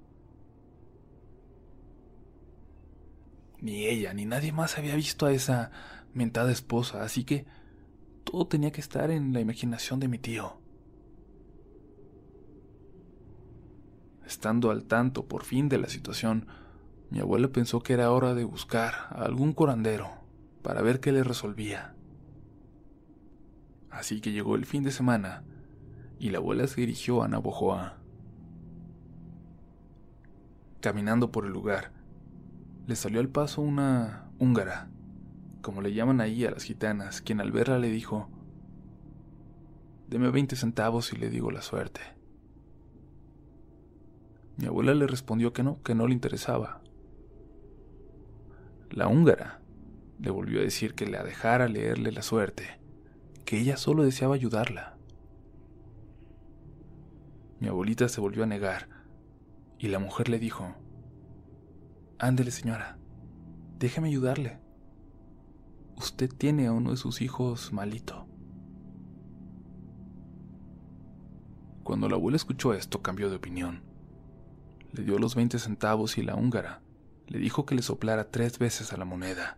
Ni 3.61 3.87
ella, 3.87 4.13
ni 4.13 4.27
nadie 4.27 4.53
más 4.53 4.77
había 4.77 4.97
visto 4.97 5.25
a 5.25 5.33
esa 5.33 5.71
mentada 6.13 6.51
esposa, 6.51 7.03
así 7.03 7.25
que 7.25 7.47
todo 8.25 8.47
tenía 8.47 8.73
que 8.73 8.81
estar 8.81 9.11
en 9.11 9.33
la 9.33 9.41
imaginación 9.41 10.01
de 10.01 10.09
mi 10.09 10.19
tío. 10.19 10.62
Estando 14.27 14.71
al 14.71 14.85
tanto 14.85 15.27
por 15.27 15.45
fin 15.45 15.69
de 15.69 15.79
la 15.79 15.89
situación, 15.89 16.47
mi 17.11 17.21
abuela 17.21 17.49
pensó 17.49 17.81
que 17.81 17.93
era 17.93 18.11
hora 18.11 18.35
de 18.35 18.45
buscar 18.45 18.95
a 19.11 19.25
algún 19.25 19.53
curandero 19.53 20.11
para 20.63 20.83
ver 20.83 21.01
qué 21.01 21.13
le 21.13 21.25
resolvía. 21.25 21.95
Así 23.91 24.21
que 24.21 24.33
llegó 24.33 24.55
el 24.55 24.65
fin 24.65 24.83
de 24.83 24.91
semana 24.91 25.45
y 26.19 26.31
la 26.31 26.39
abuela 26.39 26.67
se 26.67 26.81
dirigió 26.81 27.23
a 27.23 27.29
Navojoa. 27.29 27.99
Caminando 30.81 31.31
por 31.31 31.45
el 31.45 31.53
lugar, 31.53 31.93
le 32.87 32.97
salió 32.97 33.21
al 33.21 33.29
paso 33.29 33.61
una 33.61 34.31
húngara, 34.39 34.89
como 35.61 35.83
le 35.83 35.93
llaman 35.93 36.21
ahí 36.21 36.45
a 36.45 36.51
las 36.51 36.65
gitanas, 36.65 37.21
quien 37.21 37.41
al 37.41 37.53
verla 37.53 37.79
le 37.79 37.91
dijo, 37.91 38.29
Deme 40.09 40.31
20 40.31 40.57
centavos 40.57 41.13
y 41.13 41.17
le 41.17 41.31
digo 41.31 41.51
la 41.51 41.63
suerte. 41.63 42.01
Mi 44.57 44.67
abuela 44.67 44.95
le 44.95 45.07
respondió 45.07 45.53
que 45.53 45.63
no, 45.63 45.83
que 45.83 45.95
no 45.95 46.07
le 46.07 46.15
interesaba. 46.15 46.83
La 48.91 49.09
húngara 49.09 49.63
le 50.19 50.31
volvió 50.31 50.61
a 50.61 50.65
decir 50.65 50.95
que 50.95 51.07
la 51.07 51.25
dejara 51.25 51.69
leerle 51.69 52.13
la 52.13 52.23
suerte, 52.23 52.79
que 53.45 53.59
ella 53.59 53.77
solo 53.77 54.05
deseaba 54.05 54.35
ayudarla. 54.35 54.97
Mi 57.59 57.69
abuelita 57.69 58.09
se 58.09 58.21
volvió 58.21 58.45
a 58.45 58.47
negar 58.47 58.89
y 59.79 59.89
la 59.89 59.99
mujer 59.99 60.29
le 60.29 60.39
dijo, 60.39 60.75
Ándele, 62.19 62.51
señora, 62.51 62.99
déjeme 63.79 64.09
ayudarle. 64.09 64.61
Usted 65.97 66.31
tiene 66.31 66.67
a 66.67 66.73
uno 66.73 66.91
de 66.91 66.97
sus 66.97 67.21
hijos 67.21 67.73
malito. 67.73 68.27
Cuando 71.83 72.09
la 72.09 72.15
abuela 72.15 72.37
escuchó 72.37 72.75
esto, 72.75 73.03
cambió 73.03 73.29
de 73.29 73.37
opinión. 73.37 73.92
Le 74.93 75.05
dio 75.05 75.19
los 75.19 75.35
20 75.35 75.59
centavos 75.59 76.19
y 76.19 76.23
la 76.23 76.37
húngara 76.37 76.83
le 77.33 77.39
dijo 77.39 77.65
que 77.65 77.75
le 77.75 77.81
soplara 77.83 78.31
tres 78.31 78.59
veces 78.59 78.93
a 78.93 78.99
la 78.99 79.07
moneda. 79.07 79.57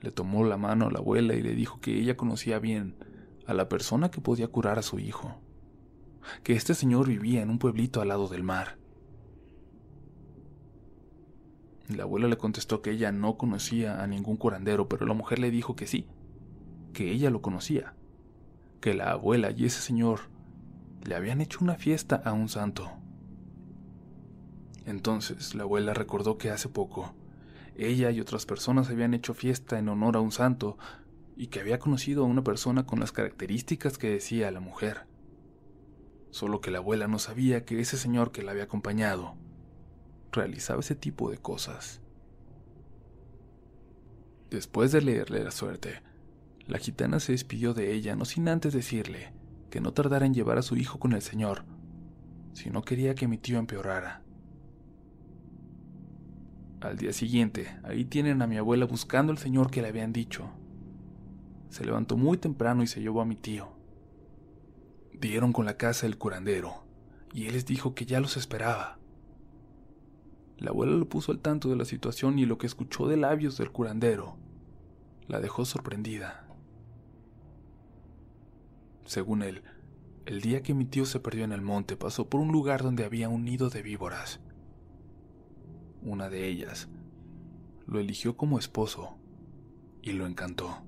Le 0.00 0.10
tomó 0.10 0.44
la 0.44 0.56
mano 0.56 0.88
a 0.88 0.90
la 0.90 0.98
abuela 0.98 1.34
y 1.34 1.42
le 1.42 1.54
dijo 1.54 1.80
que 1.80 1.96
ella 1.96 2.16
conocía 2.16 2.58
bien 2.58 2.96
a 3.46 3.54
la 3.54 3.68
persona 3.68 4.10
que 4.10 4.20
podía 4.20 4.48
curar 4.48 4.80
a 4.80 4.82
su 4.82 4.98
hijo, 4.98 5.40
que 6.42 6.54
este 6.54 6.74
señor 6.74 7.06
vivía 7.06 7.42
en 7.42 7.50
un 7.50 7.60
pueblito 7.60 8.00
al 8.00 8.08
lado 8.08 8.26
del 8.26 8.42
mar 8.42 8.76
La 11.88 12.04
abuela 12.04 12.26
le 12.26 12.38
contestó 12.38 12.82
que 12.82 12.90
ella 12.90 13.12
no 13.12 13.36
conocía 13.36 14.02
a 14.02 14.06
ningún 14.06 14.36
curandero, 14.36 14.88
pero 14.88 15.06
la 15.06 15.14
mujer 15.14 15.38
le 15.38 15.50
dijo 15.50 15.76
que 15.76 15.86
sí, 15.86 16.06
que 16.92 17.12
ella 17.12 17.30
lo 17.30 17.42
conocía, 17.42 17.94
que 18.80 18.94
la 18.94 19.10
abuela 19.12 19.50
y 19.50 19.66
ese 19.66 19.80
señor 19.80 20.20
le 21.04 21.14
habían 21.14 21.40
hecho 21.40 21.58
una 21.60 21.74
fiesta 21.74 22.16
a 22.24 22.32
un 22.32 22.48
santo. 22.48 23.01
Entonces 24.86 25.54
la 25.54 25.62
abuela 25.62 25.94
recordó 25.94 26.38
que 26.38 26.50
hace 26.50 26.68
poco 26.68 27.14
ella 27.76 28.10
y 28.10 28.20
otras 28.20 28.46
personas 28.46 28.90
habían 28.90 29.14
hecho 29.14 29.34
fiesta 29.34 29.78
en 29.78 29.88
honor 29.88 30.16
a 30.16 30.20
un 30.20 30.32
santo 30.32 30.76
y 31.36 31.46
que 31.46 31.60
había 31.60 31.78
conocido 31.78 32.24
a 32.24 32.26
una 32.26 32.44
persona 32.44 32.84
con 32.84 33.00
las 33.00 33.12
características 33.12 33.98
que 33.98 34.10
decía 34.10 34.50
la 34.50 34.60
mujer. 34.60 35.06
Solo 36.30 36.60
que 36.60 36.70
la 36.70 36.78
abuela 36.78 37.08
no 37.08 37.18
sabía 37.18 37.64
que 37.64 37.80
ese 37.80 37.96
señor 37.96 38.32
que 38.32 38.42
la 38.42 38.52
había 38.52 38.64
acompañado 38.64 39.34
realizaba 40.30 40.80
ese 40.80 40.94
tipo 40.94 41.30
de 41.30 41.38
cosas. 41.38 42.00
Después 44.50 44.92
de 44.92 45.00
leerle 45.00 45.44
la 45.44 45.50
suerte, 45.50 46.02
la 46.66 46.78
gitana 46.78 47.20
se 47.20 47.32
despidió 47.32 47.74
de 47.74 47.92
ella 47.92 48.16
no 48.16 48.24
sin 48.24 48.48
antes 48.48 48.72
decirle 48.72 49.32
que 49.70 49.80
no 49.80 49.92
tardara 49.92 50.26
en 50.26 50.34
llevar 50.34 50.58
a 50.58 50.62
su 50.62 50.76
hijo 50.76 50.98
con 50.98 51.12
el 51.12 51.22
señor, 51.22 51.64
si 52.52 52.70
no 52.70 52.82
quería 52.82 53.14
que 53.14 53.28
mi 53.28 53.38
tío 53.38 53.58
empeorara. 53.58 54.21
Al 56.82 56.96
día 56.96 57.12
siguiente, 57.12 57.78
ahí 57.84 58.04
tienen 58.04 58.42
a 58.42 58.48
mi 58.48 58.56
abuela 58.56 58.86
buscando 58.86 59.30
al 59.30 59.38
señor 59.38 59.70
que 59.70 59.80
le 59.80 59.88
habían 59.88 60.12
dicho. 60.12 60.50
Se 61.68 61.84
levantó 61.84 62.16
muy 62.16 62.38
temprano 62.38 62.82
y 62.82 62.88
se 62.88 63.00
llevó 63.00 63.20
a 63.20 63.24
mi 63.24 63.36
tío. 63.36 63.68
Dieron 65.12 65.52
con 65.52 65.64
la 65.64 65.76
casa 65.76 66.06
del 66.06 66.18
curandero, 66.18 66.82
y 67.32 67.46
él 67.46 67.52
les 67.52 67.66
dijo 67.66 67.94
que 67.94 68.04
ya 68.04 68.18
los 68.18 68.36
esperaba. 68.36 68.98
La 70.58 70.70
abuela 70.70 70.92
lo 70.92 71.08
puso 71.08 71.30
al 71.30 71.38
tanto 71.38 71.68
de 71.68 71.76
la 71.76 71.84
situación 71.84 72.40
y 72.40 72.46
lo 72.46 72.58
que 72.58 72.66
escuchó 72.66 73.06
de 73.06 73.16
labios 73.16 73.56
del 73.58 73.70
curandero 73.70 74.36
la 75.28 75.40
dejó 75.40 75.64
sorprendida. 75.64 76.48
Según 79.04 79.42
él, 79.42 79.62
el 80.26 80.40
día 80.40 80.64
que 80.64 80.74
mi 80.74 80.84
tío 80.84 81.06
se 81.06 81.20
perdió 81.20 81.44
en 81.44 81.52
el 81.52 81.62
monte 81.62 81.96
pasó 81.96 82.28
por 82.28 82.40
un 82.40 82.50
lugar 82.50 82.82
donde 82.82 83.04
había 83.04 83.28
un 83.28 83.44
nido 83.44 83.70
de 83.70 83.82
víboras. 83.82 84.40
Una 86.02 86.28
de 86.28 86.48
ellas 86.48 86.88
lo 87.86 88.00
eligió 88.00 88.36
como 88.36 88.58
esposo 88.58 89.16
y 90.02 90.12
lo 90.12 90.26
encantó. 90.26 90.82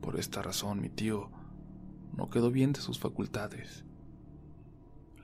Por 0.00 0.18
esta 0.18 0.42
razón 0.42 0.80
mi 0.80 0.88
tío 0.88 1.30
no 2.16 2.30
quedó 2.30 2.50
bien 2.50 2.72
de 2.72 2.80
sus 2.80 2.98
facultades 2.98 3.84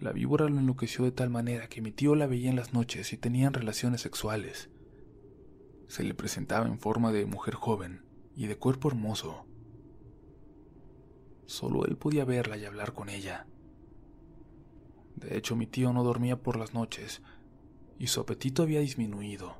la 0.00 0.12
víbora 0.12 0.46
lo 0.48 0.58
enloqueció 0.58 1.04
de 1.04 1.12
tal 1.12 1.30
manera 1.30 1.68
que 1.68 1.80
mi 1.80 1.90
tío 1.90 2.14
la 2.14 2.26
veía 2.26 2.50
en 2.50 2.56
las 2.56 2.74
noches 2.74 3.14
y 3.14 3.16
tenían 3.16 3.54
relaciones 3.54 4.02
sexuales. 4.02 4.68
Se 5.88 6.02
le 6.02 6.12
presentaba 6.12 6.66
en 6.66 6.78
forma 6.78 7.12
de 7.12 7.24
mujer 7.24 7.54
joven 7.54 8.04
y 8.34 8.46
de 8.46 8.56
cuerpo 8.56 8.88
hermoso. 8.88 9.46
Solo 11.46 11.86
él 11.86 11.96
podía 11.96 12.26
verla 12.26 12.58
y 12.58 12.66
hablar 12.66 12.92
con 12.92 13.08
ella. 13.08 13.46
De 15.16 15.36
hecho, 15.36 15.56
mi 15.56 15.66
tío 15.66 15.92
no 15.92 16.04
dormía 16.04 16.42
por 16.42 16.56
las 16.56 16.74
noches 16.74 17.22
y 17.98 18.06
su 18.06 18.20
apetito 18.20 18.62
había 18.62 18.80
disminuido. 18.80 19.56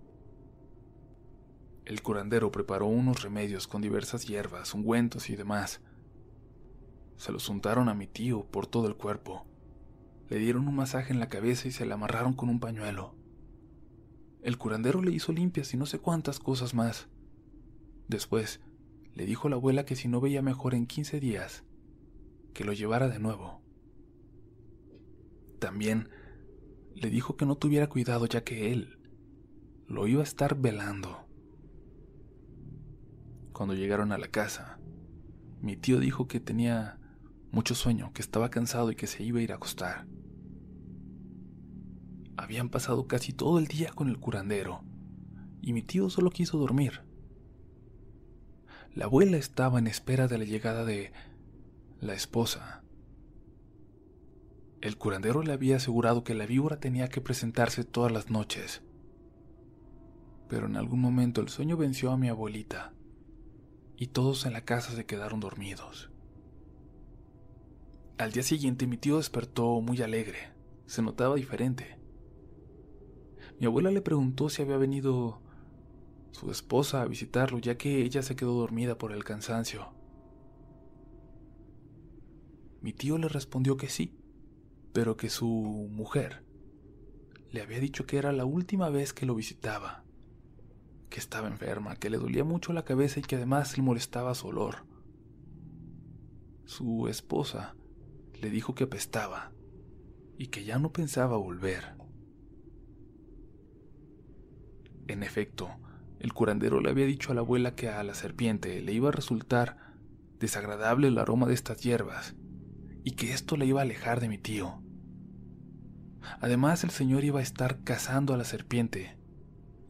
El 1.85 2.03
curandero 2.03 2.53
preparó 2.53 2.87
unos 2.87 3.23
remedios 3.23 3.66
con 3.66 3.83
diversas 3.83 4.27
hierbas, 4.27 4.75
ungüentos 4.75 5.31
y 5.31 5.37
demás. 5.37 5.81
Se 7.16 7.33
los 7.33 7.49
untaron 7.49 7.88
a 7.88 7.95
mi 7.95 8.07
tío 8.07 8.45
por 8.45 8.66
todo 8.66 8.87
el 8.87 8.97
cuerpo 8.97 9.47
le 10.29 10.38
dieron 10.38 10.66
un 10.66 10.75
masaje 10.75 11.12
en 11.12 11.21
la 11.21 11.29
cabeza 11.29 11.69
y 11.69 11.71
se 11.71 11.87
la 11.87 11.95
amarraron 11.95 12.33
con 12.33 12.49
un 12.49 12.59
pañuelo. 12.59 13.14
El 14.42 14.59
curandero 14.59 15.03
le 15.03 15.12
hizo 15.12 15.33
limpias 15.33 15.73
y 15.75 15.77
no 15.77 15.87
sé 15.87 15.99
cuántas 15.99 16.38
cosas 16.38 16.75
más. 16.75 17.09
Después, 18.09 18.61
le 19.14 19.25
dijo 19.25 19.47
a 19.47 19.51
la 19.51 19.57
abuela 19.57 19.85
que 19.85 19.97
si 19.97 20.09
no 20.09 20.21
veía 20.21 20.42
mejor 20.42 20.75
en 20.75 20.87
15 20.87 21.21
días, 21.21 21.64
que 22.55 22.64
lo 22.64 22.73
llevara 22.73 23.09
de 23.09 23.19
nuevo. 23.19 23.61
También 25.59 26.09
le 26.95 27.11
dijo 27.11 27.37
que 27.37 27.47
no 27.47 27.57
tuviera 27.57 27.88
cuidado 27.88 28.27
ya 28.27 28.45
que 28.45 28.73
él 28.73 28.99
lo 29.87 30.07
iba 30.07 30.21
a 30.21 30.25
estar 30.25 30.57
velando. 30.61 31.27
Cuando 33.53 33.75
llegaron 33.75 34.12
a 34.12 34.19
la 34.19 34.29
casa, 34.29 34.79
mi 35.61 35.77
tío 35.77 36.01
dijo 36.01 36.29
que 36.29 36.40
tenía 36.40 36.99
mucho 37.51 37.75
sueño, 37.75 38.12
que 38.12 38.23
estaba 38.23 38.51
cansado 38.51 38.90
y 38.90 38.97
que 38.97 39.07
se 39.07 39.23
iba 39.23 39.38
a 39.38 39.42
ir 39.42 39.53
a 39.53 39.57
acostar. 39.57 40.07
habían 42.37 42.69
pasado 42.69 43.07
casi 43.07 43.33
todo 43.33 43.59
el 43.59 43.66
día 43.66 43.90
con 43.95 44.09
el 44.09 44.19
curandero 44.19 44.85
y 45.62 45.73
mi 45.73 45.83
tío 45.83 46.11
solo 46.11 46.31
quiso 46.31 46.59
dormir. 46.59 47.03
La 48.95 49.07
abuela 49.07 49.37
estaba 49.37 49.79
en 49.79 49.87
espera 49.87 50.29
de 50.29 50.38
la 50.38 50.45
llegada 50.45 50.85
de 50.85 51.12
la 52.01 52.14
esposa. 52.14 52.83
El 54.87 54.99
curandero 54.99 55.42
le 55.42 55.53
había 55.53 55.79
asegurado 55.79 56.22
que 56.22 56.37
la 56.37 56.46
víbora 56.46 56.79
tenía 56.79 57.09
que 57.09 57.20
presentarse 57.20 57.83
todas 57.83 58.12
las 58.12 58.31
noches. 58.31 58.83
Pero 60.49 60.66
en 60.66 60.77
algún 60.77 61.01
momento 61.01 61.40
el 61.40 61.49
sueño 61.49 61.77
venció 61.77 62.12
a 62.12 62.16
mi 62.16 62.29
abuelita 62.29 62.92
y 63.96 64.07
todos 64.07 64.46
en 64.46 64.53
la 64.53 64.61
casa 64.61 64.92
se 64.92 65.05
quedaron 65.05 65.40
dormidos. 65.40 66.12
Al 68.16 68.31
día 68.31 68.44
siguiente 68.44 68.87
mi 68.87 68.96
tío 68.96 69.16
despertó 69.16 69.81
muy 69.81 70.01
alegre, 70.03 70.53
se 70.87 71.03
notaba 71.03 71.35
diferente. 71.35 71.99
Mi 73.59 73.66
abuela 73.66 73.90
le 73.90 74.03
preguntó 74.03 74.49
si 74.49 74.62
había 74.62 74.77
venido 74.77 75.40
su 76.31 76.49
esposa 76.53 77.03
a 77.03 77.07
visitarlo, 77.07 77.59
ya 77.59 77.77
que 77.77 78.05
ella 78.05 78.22
se 78.22 78.37
quedó 78.37 78.53
dormida 78.53 78.96
por 78.96 79.11
el 79.11 79.25
cansancio. 79.25 79.88
Mi 82.83 82.92
tío 82.92 83.18
le 83.18 83.27
respondió 83.27 83.77
que 83.77 83.88
sí, 83.88 84.16
pero 84.97 85.19
que 85.19 85.29
su 85.29 85.47
mujer 85.93 86.43
le 87.51 87.61
había 87.61 87.81
dicho 87.81 88.07
que 88.07 88.17
era 88.17 88.33
la 88.33 88.47
última 88.47 88.89
vez 88.89 89.13
que 89.13 89.27
lo 89.27 89.35
visitaba, 89.35 90.05
que 91.11 91.21
estaba 91.21 91.49
enferma, 91.49 91.97
que 91.97 92.09
le 92.09 92.17
dolía 92.17 92.45
mucho 92.45 92.73
la 92.73 92.87
cabeza 92.87 93.21
y 93.21 93.23
que 93.23 93.37
además 93.37 93.77
le 93.77 93.83
molestaba 93.83 94.35
su 94.35 94.47
olor. 94.47 94.87
Su 96.65 97.09
esposa 97.09 97.77
le 98.41 98.49
dijo 98.49 98.75
que 98.75 98.85
apestaba 98.85 99.53
y 100.39 100.47
que 100.47 100.65
ya 100.65 100.79
no 100.79 100.95
pensaba 100.95 101.37
volver. 101.37 101.95
En 105.09 105.23
efecto, 105.23 105.69
el 106.21 106.33
curandero 106.33 106.81
le 106.81 106.89
había 106.89 107.05
dicho 107.05 107.33
a 107.33 107.35
la 107.35 107.43
abuela 107.43 107.75
que 107.75 107.91
a 107.91 108.03
la 108.03 108.15
serpiente 108.15 108.81
le 108.81 108.95
iba 108.95 109.11
a 109.11 109.13
resultar 109.13 109.93
desagradable 110.41 111.09
el 111.09 111.19
aroma 111.19 111.47
de 111.47 111.53
estas 111.53 111.83
hierbas 111.83 112.35
y 113.05 113.11
que 113.11 113.35
esto 113.35 113.59
le 113.59 113.67
iba 113.67 113.81
a 113.81 113.85
alejar 113.85 114.21
de 114.21 114.31
mi 114.31 114.39
tío. 114.39 114.86
Además, 116.41 116.85
el 116.85 116.91
señor 116.91 117.25
iba 117.25 117.41
a 117.41 117.43
estar 117.43 117.83
cazando 117.83 118.35
a 118.35 118.37
la 118.37 118.45
serpiente 118.45 119.17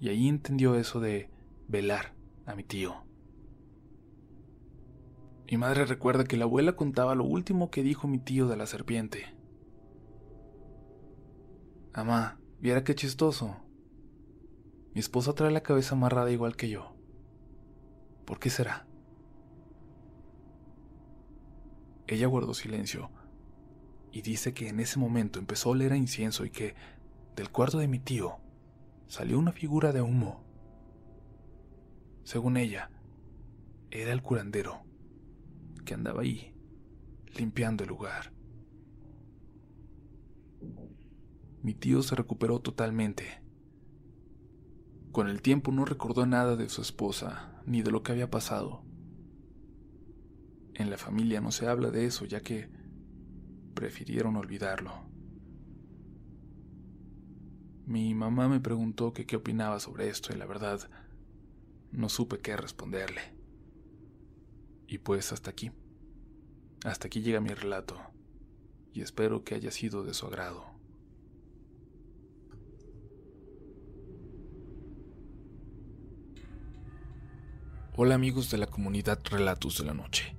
y 0.01 0.09
ahí 0.09 0.29
entendió 0.29 0.75
eso 0.75 1.01
de 1.01 1.31
velar 1.69 2.15
a 2.45 2.55
mi 2.55 2.65
tío. 2.65 3.05
Mi 5.51 5.57
madre 5.57 5.85
recuerda 5.85 6.25
que 6.25 6.37
la 6.37 6.45
abuela 6.45 6.75
contaba 6.75 7.15
lo 7.15 7.25
último 7.25 7.71
que 7.71 7.83
dijo 7.83 8.09
mi 8.09 8.19
tío 8.19 8.49
de 8.49 8.57
la 8.57 8.67
serpiente. 8.67 9.35
Amá, 11.93 12.39
viera 12.61 12.85
qué 12.85 12.95
chistoso. 12.95 13.57
Mi 14.93 15.01
esposa 15.01 15.35
trae 15.35 15.51
la 15.51 15.63
cabeza 15.63 15.95
amarrada 15.95 16.31
igual 16.31 16.57
que 16.57 16.69
yo. 16.69 16.97
¿Por 18.25 18.39
qué 18.39 18.51
será? 18.51 18.87
Ella 22.09 22.27
guardó 22.27 22.55
silencio 22.55 23.11
y 24.17 24.23
dice 24.23 24.55
que 24.55 24.71
en 24.71 24.81
ese 24.81 24.99
momento 24.99 25.39
empezó 25.39 25.69
a 25.69 25.73
oler 25.73 25.93
a 25.93 25.97
incienso 25.99 26.47
y 26.47 26.51
que 26.51 26.75
del 27.37 27.51
cuarto 27.51 27.77
de 27.77 27.87
mi 27.87 27.99
tío 27.99 28.39
salió 29.09 29.39
una 29.39 29.53
figura 29.53 29.93
de 29.93 30.01
humo. 30.01 30.43
Según 32.25 32.57
ella, 32.57 32.91
era 33.91 34.13
el 34.13 34.23
curandero 34.23 34.87
que 35.85 35.93
andaba 35.93 36.23
ahí 36.23 36.55
limpiando 37.37 37.85
el 37.85 37.91
lugar. 37.91 38.33
Mi 41.61 41.75
tío 41.75 42.03
se 42.03 42.15
recuperó 42.15 42.61
totalmente 42.61 43.43
con 45.13 45.29
el 45.29 45.43
tiempo 45.43 45.73
no 45.73 45.85
recordó 45.85 46.25
nada 46.25 46.57
de 46.57 46.71
su 46.71 46.81
esposa, 46.81 47.61
ni 47.67 47.83
de 47.83 47.91
lo 47.91 48.03
que 48.03 48.13
había 48.13 48.31
pasado. 48.31 48.83
En 50.73 50.89
la 50.89 50.97
familia 50.97 51.43
no 51.43 51.53
se 51.53 51.67
habla 51.67 51.91
de 51.91 52.07
eso, 52.07 52.25
ya 52.25 52.41
que 52.41 52.76
prefirieron 53.77 54.35
olvidarlo. 54.35 54.91
Mi 57.85 58.15
mamá 58.15 58.49
me 58.49 58.59
preguntó 58.59 59.13
que 59.13 59.27
qué 59.27 59.37
opinaba 59.37 59.79
sobre 59.79 60.09
esto 60.09 60.33
y 60.33 60.37
la 60.37 60.47
verdad 60.47 60.91
no 61.93 62.09
supe 62.09 62.39
qué 62.39 62.57
responderle. 62.57 63.21
Y 64.89 64.99
pues 64.99 65.31
hasta 65.31 65.51
aquí. 65.51 65.71
Hasta 66.85 67.07
aquí 67.07 67.21
llega 67.21 67.41
mi 67.41 67.51
relato 67.51 68.01
y 68.93 69.03
espero 69.03 69.45
que 69.45 69.55
haya 69.55 69.71
sido 69.71 70.03
de 70.03 70.15
su 70.15 70.27
agrado. 70.27 70.65
Hola 77.95 78.15
amigos 78.15 78.51
de 78.51 78.59
la 78.59 78.67
comunidad 78.67 79.21
Relatos 79.31 79.79
de 79.79 79.85
la 79.85 79.95
Noche. 79.95 80.36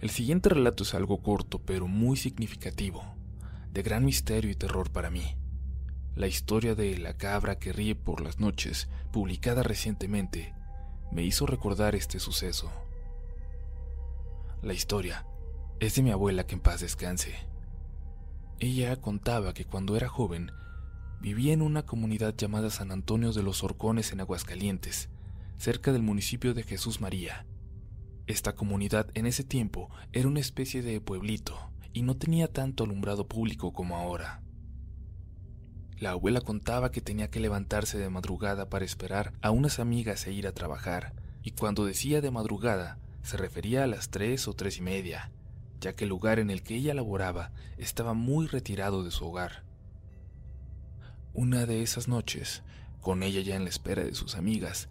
El 0.00 0.10
siguiente 0.10 0.48
relato 0.48 0.82
es 0.82 0.94
algo 0.94 1.22
corto 1.22 1.60
pero 1.60 1.86
muy 1.86 2.16
significativo, 2.16 3.04
de 3.72 3.82
gran 3.82 4.04
misterio 4.04 4.50
y 4.50 4.54
terror 4.54 4.90
para 4.90 5.10
mí. 5.10 5.36
La 6.14 6.28
historia 6.28 6.74
de 6.74 6.96
La 6.98 7.16
cabra 7.16 7.58
que 7.58 7.72
ríe 7.72 7.96
por 7.96 8.20
las 8.20 8.38
noches, 8.38 8.88
publicada 9.12 9.62
recientemente, 9.62 10.54
me 11.10 11.24
hizo 11.24 11.46
recordar 11.46 11.94
este 11.94 12.20
suceso. 12.20 12.70
La 14.62 14.74
historia 14.74 15.26
es 15.80 15.96
de 15.96 16.02
mi 16.02 16.10
abuela 16.10 16.46
que 16.46 16.54
en 16.54 16.60
paz 16.60 16.80
descanse. 16.80 17.34
Ella 18.60 18.96
contaba 19.00 19.52
que 19.54 19.64
cuando 19.64 19.96
era 19.96 20.08
joven 20.08 20.52
vivía 21.20 21.52
en 21.52 21.62
una 21.62 21.84
comunidad 21.84 22.34
llamada 22.36 22.70
San 22.70 22.92
Antonio 22.92 23.32
de 23.32 23.42
los 23.42 23.64
Horcones 23.64 24.12
en 24.12 24.20
Aguascalientes, 24.20 25.08
cerca 25.56 25.92
del 25.92 26.02
municipio 26.02 26.54
de 26.54 26.62
Jesús 26.62 27.00
María. 27.00 27.46
Esta 28.26 28.54
comunidad 28.54 29.08
en 29.14 29.26
ese 29.26 29.44
tiempo 29.44 29.90
era 30.12 30.28
una 30.28 30.40
especie 30.40 30.82
de 30.82 31.00
pueblito 31.00 31.58
y 31.92 32.02
no 32.02 32.16
tenía 32.16 32.48
tanto 32.48 32.84
alumbrado 32.84 33.28
público 33.28 33.72
como 33.72 33.96
ahora. 33.96 34.42
La 35.98 36.10
abuela 36.10 36.40
contaba 36.40 36.90
que 36.90 37.00
tenía 37.00 37.30
que 37.30 37.40
levantarse 37.40 37.98
de 37.98 38.08
madrugada 38.08 38.68
para 38.68 38.84
esperar 38.84 39.32
a 39.42 39.50
unas 39.50 39.78
amigas 39.78 40.26
e 40.26 40.32
ir 40.32 40.46
a 40.46 40.52
trabajar, 40.52 41.14
y 41.42 41.52
cuando 41.52 41.84
decía 41.84 42.20
de 42.20 42.30
madrugada 42.30 42.98
se 43.22 43.36
refería 43.36 43.84
a 43.84 43.86
las 43.86 44.10
tres 44.10 44.48
o 44.48 44.54
tres 44.54 44.78
y 44.78 44.82
media, 44.82 45.30
ya 45.80 45.94
que 45.94 46.04
el 46.04 46.10
lugar 46.10 46.38
en 46.38 46.50
el 46.50 46.62
que 46.62 46.74
ella 46.76 46.94
laboraba 46.94 47.52
estaba 47.76 48.14
muy 48.14 48.46
retirado 48.46 49.04
de 49.04 49.10
su 49.10 49.26
hogar. 49.26 49.64
Una 51.32 51.66
de 51.66 51.82
esas 51.82 52.08
noches, 52.08 52.62
con 53.00 53.22
ella 53.22 53.40
ya 53.42 53.54
en 53.54 53.64
la 53.64 53.70
espera 53.70 54.02
de 54.02 54.14
sus 54.14 54.36
amigas, 54.36 54.88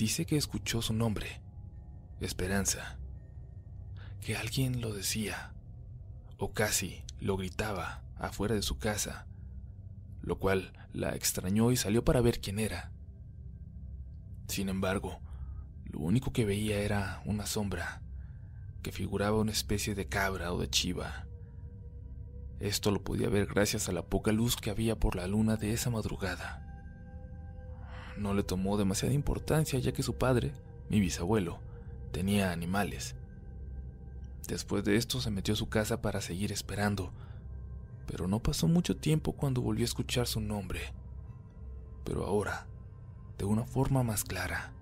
Dice 0.00 0.24
que 0.24 0.38
escuchó 0.38 0.80
su 0.80 0.94
nombre, 0.94 1.42
Esperanza, 2.20 2.98
que 4.20 4.36
alguien 4.36 4.80
lo 4.80 4.92
decía, 4.92 5.52
o 6.38 6.52
casi 6.52 7.02
lo 7.20 7.36
gritaba 7.36 8.02
afuera 8.16 8.54
de 8.54 8.62
su 8.62 8.78
casa, 8.78 9.26
lo 10.22 10.38
cual 10.38 10.72
la 10.92 11.14
extrañó 11.14 11.72
y 11.72 11.76
salió 11.76 12.04
para 12.04 12.20
ver 12.20 12.40
quién 12.40 12.58
era. 12.58 12.92
Sin 14.48 14.68
embargo, 14.68 15.20
lo 15.84 16.00
único 16.00 16.32
que 16.32 16.44
veía 16.44 16.78
era 16.78 17.22
una 17.24 17.46
sombra 17.46 18.02
que 18.82 18.92
figuraba 18.92 19.38
una 19.38 19.52
especie 19.52 19.94
de 19.94 20.06
cabra 20.06 20.52
o 20.52 20.60
de 20.60 20.68
chiva. 20.68 21.26
Esto 22.58 22.90
lo 22.90 23.02
podía 23.02 23.28
ver 23.28 23.46
gracias 23.46 23.88
a 23.88 23.92
la 23.92 24.02
poca 24.02 24.32
luz 24.32 24.56
que 24.56 24.70
había 24.70 24.96
por 24.96 25.16
la 25.16 25.26
luna 25.26 25.56
de 25.56 25.72
esa 25.72 25.90
madrugada 25.90 26.66
no 28.20 28.34
le 28.34 28.42
tomó 28.42 28.76
demasiada 28.76 29.14
importancia 29.14 29.78
ya 29.78 29.92
que 29.92 30.02
su 30.02 30.16
padre, 30.16 30.52
mi 30.88 31.00
bisabuelo, 31.00 31.58
tenía 32.12 32.52
animales. 32.52 33.16
Después 34.48 34.84
de 34.84 34.96
esto 34.96 35.20
se 35.20 35.30
metió 35.30 35.54
a 35.54 35.56
su 35.56 35.68
casa 35.68 36.02
para 36.02 36.20
seguir 36.20 36.52
esperando, 36.52 37.12
pero 38.06 38.26
no 38.26 38.42
pasó 38.42 38.68
mucho 38.68 38.96
tiempo 38.96 39.32
cuando 39.32 39.60
volvió 39.60 39.84
a 39.84 39.86
escuchar 39.86 40.26
su 40.26 40.40
nombre, 40.40 40.92
pero 42.04 42.26
ahora 42.26 42.66
de 43.38 43.44
una 43.44 43.64
forma 43.64 44.02
más 44.02 44.24
clara. 44.24 44.72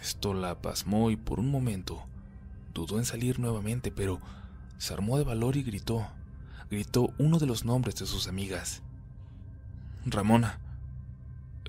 Esto 0.00 0.34
la 0.34 0.60
pasmó 0.60 1.10
y 1.10 1.16
por 1.16 1.40
un 1.40 1.50
momento 1.50 2.04
dudó 2.72 2.98
en 2.98 3.04
salir 3.04 3.38
nuevamente, 3.38 3.90
pero 3.90 4.20
se 4.78 4.92
armó 4.92 5.18
de 5.18 5.24
valor 5.24 5.56
y 5.56 5.62
gritó, 5.62 6.06
gritó 6.70 7.14
uno 7.18 7.38
de 7.38 7.46
los 7.46 7.64
nombres 7.64 7.96
de 7.96 8.06
sus 8.06 8.28
amigas. 8.28 8.82
Ramona, 10.04 10.60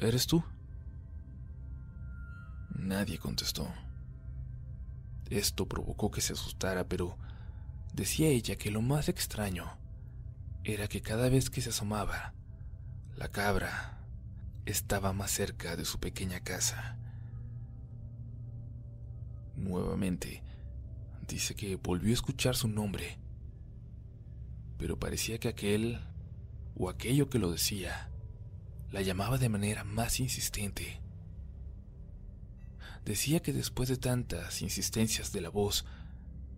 ¿Eres 0.01 0.27
tú? 0.27 0.43
Nadie 2.85 3.17
contestó. 3.17 3.67
Esto 5.31 5.67
provocó 5.67 6.11
que 6.11 6.21
se 6.21 6.33
asustara, 6.33 6.87
pero 6.87 7.17
decía 7.93 8.27
ella 8.27 8.57
que 8.57 8.69
lo 8.69 8.83
más 8.83 9.09
extraño 9.09 9.79
era 10.63 10.87
que 10.87 11.01
cada 11.01 11.27
vez 11.29 11.49
que 11.49 11.61
se 11.61 11.71
asomaba, 11.71 12.35
la 13.17 13.29
cabra 13.29 14.05
estaba 14.67 15.13
más 15.13 15.31
cerca 15.31 15.75
de 15.75 15.83
su 15.83 15.99
pequeña 15.99 16.41
casa. 16.41 16.99
Nuevamente, 19.55 20.43
dice 21.27 21.55
que 21.55 21.77
volvió 21.77 22.11
a 22.11 22.13
escuchar 22.13 22.55
su 22.55 22.67
nombre, 22.67 23.17
pero 24.77 24.99
parecía 24.99 25.39
que 25.39 25.47
aquel 25.47 25.99
o 26.75 26.87
aquello 26.87 27.29
que 27.29 27.39
lo 27.39 27.51
decía, 27.51 28.11
la 28.91 29.01
llamaba 29.01 29.39
de 29.39 29.49
manera 29.49 29.83
más 29.83 30.19
insistente. 30.19 31.01
Decía 33.05 33.39
que 33.39 33.53
después 33.53 33.87
de 33.87 33.97
tantas 33.97 34.63
insistencias 34.63 35.31
de 35.31 35.41
la 35.41 35.49
voz, 35.49 35.85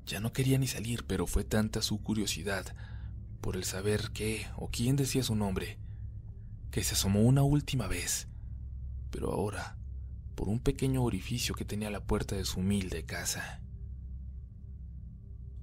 ya 0.06 0.22
no 0.22 0.32
quería 0.32 0.58
ni 0.58 0.68
salir, 0.68 1.06
pero 1.06 1.28
fue 1.28 1.44
tanta 1.44 1.82
su 1.82 2.02
curiosidad 2.02 2.66
por 3.42 3.58
el 3.58 3.66
saber 3.66 4.12
qué 4.14 4.48
o 4.56 4.70
quién 4.70 4.96
decía 4.96 5.24
su 5.24 5.36
nombre, 5.36 5.78
que 6.72 6.84
se 6.84 6.96
asomó 6.96 7.22
una 7.22 7.44
última 7.44 7.88
vez, 7.88 8.30
pero 9.12 9.32
ahora 9.34 9.78
por 10.36 10.50
un 10.50 10.60
pequeño 10.60 11.04
orificio 11.04 11.56
que 11.56 11.66
tenía 11.66 11.90
la 11.90 12.06
puerta 12.06 12.36
de 12.36 12.46
su 12.46 12.60
humilde 12.60 13.04
casa. 13.04 13.60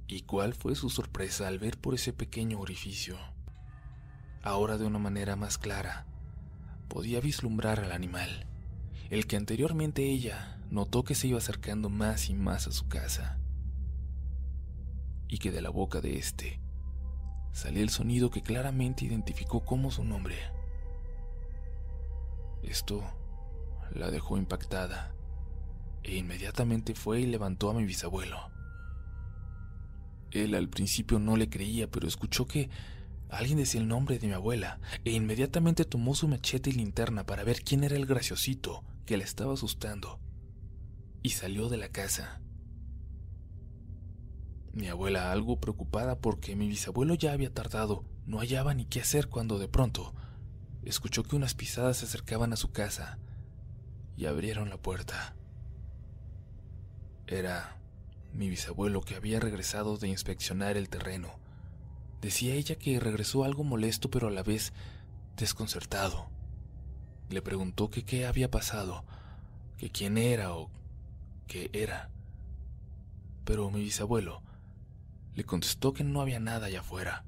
¿Y 0.09 0.23
cuál 0.23 0.53
fue 0.53 0.75
su 0.75 0.91
sorpresa 0.91 1.47
al 1.47 1.61
ver 1.61 1.79
por 1.79 1.95
ese 1.95 2.13
pequeño 2.13 2.59
orificio? 2.59 3.17
Ahora 4.43 4.77
de 4.77 4.85
una 4.85 4.99
manera 4.99 5.37
más 5.37 5.59
clara, 5.59 6.07
podía 6.89 7.21
vislumbrar 7.21 7.81
al 7.81 7.93
animal, 7.93 8.49
el 9.11 9.27
que 9.27 9.37
anteriormente 9.37 10.03
ella 10.03 10.54
notó 10.71 11.05
que 11.05 11.15
se 11.15 11.29
iba 11.29 11.39
acercando 11.39 11.89
más 11.89 12.29
y 12.31 12.35
más 12.35 12.67
a 12.67 12.73
su 12.73 12.89
casa, 12.89 13.39
y 15.29 15.39
que 15.39 15.51
de 15.51 15.63
la 15.63 15.71
boca 15.71 16.01
de 16.01 16.19
éste 16.19 16.61
salía 17.53 17.83
el 17.83 17.91
sonido 17.91 18.31
que 18.31 18.43
claramente 18.43 19.05
identificó 19.05 19.65
como 19.65 19.91
su 19.91 20.05
nombre. 20.05 20.37
Esto 22.63 23.03
la 23.93 24.11
dejó 24.11 24.37
impactada, 24.37 25.15
e 26.03 26.17
inmediatamente 26.17 26.95
fue 26.95 27.21
y 27.21 27.27
levantó 27.27 27.71
a 27.71 27.75
mi 27.75 27.85
bisabuelo. 27.85 28.39
Él 30.31 30.55
al 30.55 30.69
principio 30.69 31.19
no 31.19 31.37
le 31.37 31.49
creía, 31.49 31.89
pero 31.91 32.09
escuchó 32.09 32.47
que 32.47 32.69
alguien 33.31 33.59
decía 33.59 33.81
el 33.81 33.89
nombre 33.89 34.19
de 34.19 34.27
mi 34.27 34.33
abuela, 34.33 34.81
e 35.05 35.13
inmediatamente 35.13 35.85
tomó 35.85 36.15
su 36.15 36.27
machete 36.27 36.71
y 36.71 36.73
linterna 36.73 37.25
para 37.25 37.45
ver 37.45 37.63
quién 37.63 37.85
era 37.85 37.97
el 37.97 38.07
graciosito 38.07 38.83
que 39.07 39.17
le 39.17 39.25
estaba 39.25 39.55
asustando, 39.55 40.19
y 41.25 41.31
salió 41.31 41.71
de 41.71 41.79
la 41.79 41.89
casa. 41.89 42.39
Mi 44.75 44.89
abuela, 44.89 45.33
algo 45.33 45.59
preocupada 45.59 46.19
porque 46.19 46.55
mi 46.55 46.69
bisabuelo 46.69 47.15
ya 47.15 47.33
había 47.33 47.53
tardado, 47.53 48.05
no 48.27 48.41
hallaba 48.41 48.75
ni 48.75 48.85
qué 48.85 49.01
hacer 49.01 49.29
cuando 49.29 49.59
de 49.59 49.67
pronto 49.67 50.15
escuchó 50.83 51.23
que 51.23 51.35
unas 51.35 51.55
pisadas 51.55 51.97
se 51.97 52.05
acercaban 52.05 52.53
a 52.53 52.57
su 52.57 52.73
casa 52.73 53.19
y 54.19 54.27
abrieron 54.27 54.69
la 54.69 54.77
puerta. 54.77 55.35
Era 57.27 57.81
mi 58.35 58.51
bisabuelo 58.51 59.01
que 59.01 59.15
había 59.15 59.41
regresado 59.41 59.97
de 59.97 60.09
inspeccionar 60.09 60.77
el 60.77 60.91
terreno. 60.91 61.39
Decía 62.21 62.55
ella 62.55 62.77
que 62.77 63.01
regresó 63.01 63.45
algo 63.45 63.65
molesto 63.65 64.11
pero 64.11 64.29
a 64.29 64.31
la 64.31 64.43
vez 64.43 64.75
desconcertado. 65.39 66.29
Le 67.31 67.41
preguntó 67.41 67.89
que 67.89 68.05
qué 68.05 68.27
había 68.27 68.51
pasado, 68.51 69.07
que 69.79 69.89
quién 69.89 70.19
era 70.19 70.55
o 70.55 70.71
qué 71.47 71.71
era. 71.73 72.11
Pero 73.45 73.71
mi 73.71 73.81
bisabuelo 73.81 74.43
le 75.35 75.45
contestó 75.45 75.93
que 75.93 76.05
no 76.05 76.21
había 76.21 76.41
nada 76.41 76.67
allá 76.67 76.81
afuera, 76.81 77.25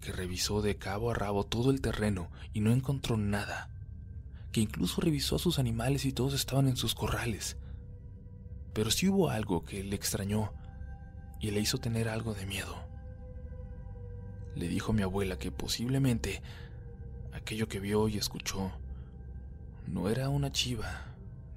que 0.00 0.12
revisó 0.12 0.62
de 0.62 0.76
cabo 0.76 1.10
a 1.10 1.14
rabo 1.14 1.44
todo 1.44 1.70
el 1.70 1.80
terreno 1.80 2.30
y 2.52 2.60
no 2.60 2.72
encontró 2.72 3.16
nada, 3.16 3.70
que 4.52 4.60
incluso 4.60 5.00
revisó 5.00 5.36
a 5.36 5.38
sus 5.38 5.58
animales 5.58 6.04
y 6.04 6.12
todos 6.12 6.34
estaban 6.34 6.68
en 6.68 6.76
sus 6.76 6.94
corrales. 6.94 7.56
Pero 8.74 8.90
sí 8.90 9.08
hubo 9.08 9.30
algo 9.30 9.64
que 9.64 9.82
le 9.82 9.96
extrañó 9.96 10.52
y 11.40 11.50
le 11.50 11.60
hizo 11.60 11.78
tener 11.78 12.08
algo 12.08 12.34
de 12.34 12.46
miedo. 12.46 12.76
Le 14.54 14.68
dijo 14.68 14.92
a 14.92 14.94
mi 14.94 15.02
abuela 15.02 15.38
que 15.38 15.50
posiblemente 15.50 16.42
aquello 17.32 17.68
que 17.68 17.80
vio 17.80 18.08
y 18.08 18.18
escuchó 18.18 18.70
no 19.86 20.08
era 20.08 20.28
una 20.28 20.52
chiva 20.52 21.09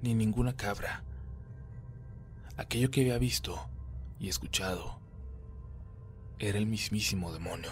ni 0.04 0.14
ninguna 0.14 0.54
cabra. 0.54 1.02
Aquello 2.58 2.90
que 2.90 3.00
había 3.00 3.16
visto 3.16 3.58
y 4.20 4.28
escuchado 4.28 5.00
era 6.38 6.58
el 6.58 6.66
mismísimo 6.66 7.32
demonio. 7.32 7.70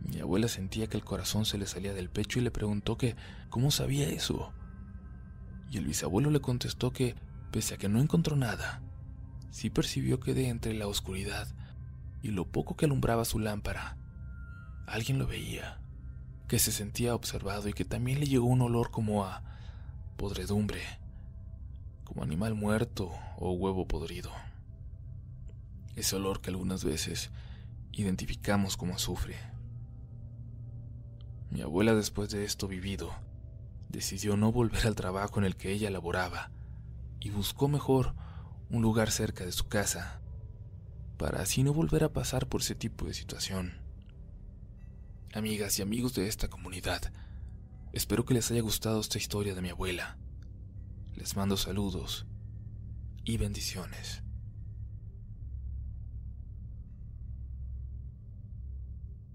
Mi 0.00 0.20
abuela 0.20 0.48
sentía 0.48 0.86
que 0.86 0.96
el 0.96 1.04
corazón 1.04 1.44
se 1.44 1.58
le 1.58 1.66
salía 1.66 1.92
del 1.92 2.08
pecho 2.08 2.38
y 2.38 2.42
le 2.42 2.50
preguntó 2.50 2.96
que 2.96 3.14
cómo 3.50 3.70
sabía 3.70 4.08
eso. 4.08 4.54
Y 5.70 5.76
el 5.76 5.84
bisabuelo 5.84 6.30
le 6.30 6.40
contestó 6.40 6.92
que, 6.92 7.14
pese 7.50 7.74
a 7.74 7.78
que 7.78 7.90
no 7.90 8.00
encontró 8.00 8.34
nada, 8.34 8.80
sí 9.50 9.68
percibió 9.68 10.18
que 10.18 10.32
de 10.32 10.48
entre 10.48 10.72
la 10.72 10.86
oscuridad 10.86 11.46
y 12.22 12.28
lo 12.28 12.46
poco 12.46 12.74
que 12.74 12.86
alumbraba 12.86 13.26
su 13.26 13.38
lámpara, 13.38 13.98
alguien 14.86 15.18
lo 15.18 15.26
veía, 15.26 15.78
que 16.48 16.58
se 16.58 16.72
sentía 16.72 17.14
observado 17.14 17.68
y 17.68 17.74
que 17.74 17.84
también 17.84 18.18
le 18.18 18.26
llegó 18.26 18.46
un 18.46 18.62
olor 18.62 18.90
como 18.90 19.26
a 19.26 19.51
podredumbre, 20.16 20.82
como 22.04 22.22
animal 22.22 22.54
muerto 22.54 23.12
o 23.36 23.52
huevo 23.52 23.86
podrido. 23.86 24.30
Ese 25.96 26.16
olor 26.16 26.40
que 26.40 26.50
algunas 26.50 26.84
veces 26.84 27.30
identificamos 27.92 28.76
como 28.76 28.94
azufre. 28.94 29.36
Mi 31.50 31.60
abuela 31.60 31.94
después 31.94 32.30
de 32.30 32.44
esto 32.44 32.68
vivido, 32.68 33.12
decidió 33.88 34.36
no 34.36 34.52
volver 34.52 34.86
al 34.86 34.94
trabajo 34.94 35.38
en 35.38 35.44
el 35.44 35.56
que 35.56 35.70
ella 35.70 35.90
laboraba 35.90 36.50
y 37.20 37.30
buscó 37.30 37.68
mejor 37.68 38.14
un 38.70 38.82
lugar 38.82 39.10
cerca 39.10 39.44
de 39.44 39.52
su 39.52 39.68
casa, 39.68 40.20
para 41.18 41.42
así 41.42 41.62
no 41.62 41.74
volver 41.74 42.04
a 42.04 42.12
pasar 42.12 42.48
por 42.48 42.62
ese 42.62 42.74
tipo 42.74 43.04
de 43.04 43.14
situación. 43.14 43.74
Amigas 45.34 45.78
y 45.78 45.82
amigos 45.82 46.14
de 46.14 46.26
esta 46.26 46.48
comunidad, 46.48 47.12
espero 47.92 48.24
que 48.24 48.34
les 48.34 48.50
haya 48.50 48.62
gustado 48.62 49.00
esta 49.00 49.18
historia 49.18 49.54
de 49.54 49.62
mi 49.62 49.70
abuela. 49.70 50.18
Les 51.14 51.36
mando 51.36 51.56
saludos 51.56 52.26
y 53.24 53.36
bendiciones. 53.36 54.22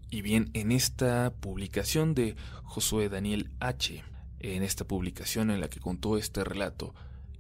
Y 0.10 0.22
bien, 0.22 0.50
en 0.54 0.72
esta 0.72 1.34
publicación 1.34 2.14
de 2.14 2.36
Josué 2.64 3.10
Daniel 3.10 3.52
H., 3.60 4.04
en 4.40 4.64
esta 4.64 4.86
publicación 4.86 5.52
en 5.52 5.60
la 5.60 5.70
que 5.70 5.80
contó 5.80 6.18
este 6.18 6.44
relato, 6.44 6.96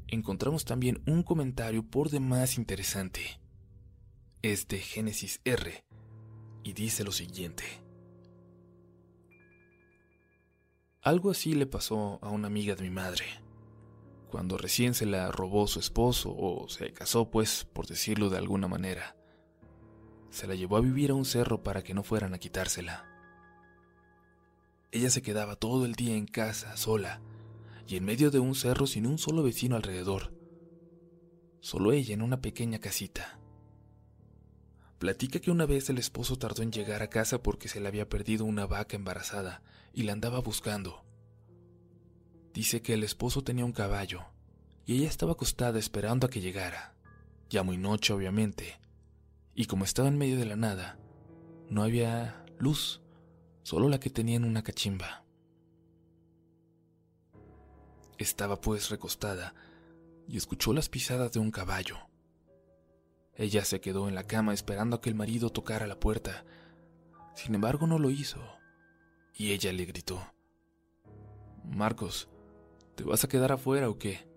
encontramos 0.07 0.65
también 0.65 1.01
un 1.05 1.23
comentario 1.23 1.83
por 1.83 2.09
demás 2.09 2.57
interesante. 2.57 3.39
Es 4.41 4.67
de 4.67 4.79
Génesis 4.79 5.39
R 5.45 5.85
y 6.63 6.73
dice 6.73 7.03
lo 7.03 7.11
siguiente. 7.11 7.86
Algo 11.07 11.31
así 11.31 11.53
le 11.53 11.65
pasó 11.65 12.19
a 12.21 12.29
una 12.29 12.47
amiga 12.47 12.75
de 12.75 12.83
mi 12.83 12.89
madre, 12.89 13.23
cuando 14.29 14.57
recién 14.57 14.93
se 14.93 15.05
la 15.05 15.31
robó 15.31 15.65
su 15.67 15.79
esposo 15.79 16.35
o 16.37 16.67
se 16.67 16.91
casó, 16.91 17.31
pues, 17.31 17.63
por 17.63 17.87
decirlo 17.87 18.29
de 18.29 18.37
alguna 18.37 18.67
manera 18.67 19.15
se 20.31 20.47
la 20.47 20.55
llevó 20.55 20.75
a 20.75 20.81
vivir 20.81 21.11
a 21.11 21.13
un 21.13 21.23
cerro 21.23 21.63
para 21.63 21.81
que 21.81 21.93
no 21.93 22.03
fueran 22.03 22.33
a 22.33 22.39
quitársela. 22.39 23.05
Ella 24.91 25.09
se 25.09 25.21
quedaba 25.21 25.55
todo 25.55 25.85
el 25.85 25.95
día 25.95 26.17
en 26.17 26.25
casa, 26.25 26.75
sola, 26.75 27.21
y 27.87 27.95
en 27.95 28.03
medio 28.03 28.29
de 28.29 28.39
un 28.39 28.53
cerro 28.53 28.85
sin 28.85 29.07
un 29.07 29.17
solo 29.17 29.43
vecino 29.43 29.77
alrededor. 29.77 30.33
Solo 31.61 31.93
ella 31.93 32.15
en 32.15 32.21
una 32.21 32.41
pequeña 32.41 32.79
casita. 32.79 33.39
Platica 34.99 35.39
que 35.39 35.51
una 35.51 35.65
vez 35.65 35.89
el 35.89 35.99
esposo 35.99 36.37
tardó 36.37 36.63
en 36.63 36.73
llegar 36.73 37.01
a 37.01 37.09
casa 37.09 37.41
porque 37.41 37.69
se 37.69 37.79
le 37.79 37.87
había 37.87 38.09
perdido 38.09 38.43
una 38.43 38.67
vaca 38.67 38.97
embarazada 38.97 39.63
y 39.97 40.03
la 40.03 40.13
andaba 40.13 40.41
buscando. 40.41 41.03
Dice 42.53 42.83
que 42.83 42.93
el 42.93 43.03
esposo 43.03 43.43
tenía 43.43 43.65
un 43.65 43.71
caballo 43.71 44.25
y 44.85 44.93
ella 44.93 45.09
estaba 45.09 45.31
acostada 45.31 45.79
esperando 45.79 46.27
a 46.27 46.29
que 46.29 46.39
llegara, 46.39 46.93
ya 47.49 47.63
muy 47.63 47.79
noche 47.79 48.13
obviamente, 48.13 48.79
y 49.55 49.65
como 49.65 49.85
estaba 49.85 50.07
en 50.07 50.19
medio 50.19 50.37
de 50.37 50.45
la 50.45 50.55
nada, 50.55 50.99
no 51.71 51.81
había 51.81 52.45
luz, 52.59 53.01
solo 53.63 53.89
la 53.89 53.99
que 53.99 54.11
tenía 54.11 54.35
en 54.35 54.43
una 54.43 54.61
cachimba. 54.61 55.25
Estaba 58.19 58.61
pues 58.61 58.91
recostada 58.91 59.55
y 60.27 60.37
escuchó 60.37 60.73
las 60.73 60.89
pisadas 60.89 61.31
de 61.31 61.39
un 61.39 61.49
caballo. 61.49 61.97
Ella 63.33 63.65
se 63.65 63.81
quedó 63.81 64.07
en 64.07 64.13
la 64.13 64.27
cama 64.27 64.53
esperando 64.53 64.97
a 64.97 65.01
que 65.01 65.09
el 65.09 65.15
marido 65.15 65.49
tocara 65.49 65.87
la 65.87 65.99
puerta. 65.99 66.45
Sin 67.33 67.55
embargo, 67.55 67.87
no 67.87 67.97
lo 67.97 68.11
hizo. 68.11 68.56
Y 69.37 69.51
ella 69.51 69.71
le 69.71 69.85
gritó, 69.85 70.19
Marcos, 71.63 72.27
¿te 72.95 73.03
vas 73.03 73.23
a 73.23 73.27
quedar 73.27 73.51
afuera 73.51 73.87
o 73.87 73.99
qué? 73.99 74.27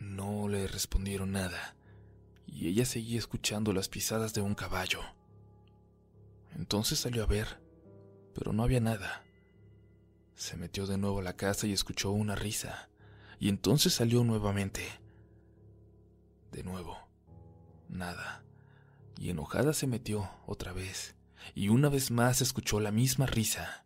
No 0.00 0.48
le 0.48 0.66
respondieron 0.66 1.32
nada 1.32 1.76
y 2.46 2.68
ella 2.68 2.86
seguía 2.86 3.18
escuchando 3.18 3.74
las 3.74 3.88
pisadas 3.90 4.32
de 4.32 4.40
un 4.40 4.54
caballo. 4.54 5.00
Entonces 6.56 6.98
salió 6.98 7.22
a 7.22 7.26
ver, 7.26 7.60
pero 8.34 8.54
no 8.54 8.62
había 8.62 8.80
nada. 8.80 9.22
Se 10.34 10.56
metió 10.56 10.86
de 10.86 10.96
nuevo 10.96 11.18
a 11.18 11.22
la 11.22 11.36
casa 11.36 11.66
y 11.66 11.72
escuchó 11.72 12.10
una 12.10 12.36
risa, 12.36 12.88
y 13.38 13.48
entonces 13.48 13.92
salió 13.92 14.24
nuevamente. 14.24 14.82
De 16.52 16.62
nuevo, 16.62 16.96
nada, 17.88 18.42
y 19.18 19.30
enojada 19.30 19.74
se 19.74 19.86
metió 19.86 20.30
otra 20.46 20.72
vez, 20.72 21.14
y 21.54 21.68
una 21.68 21.88
vez 21.88 22.10
más 22.10 22.40
escuchó 22.40 22.80
la 22.80 22.90
misma 22.90 23.26
risa. 23.26 23.84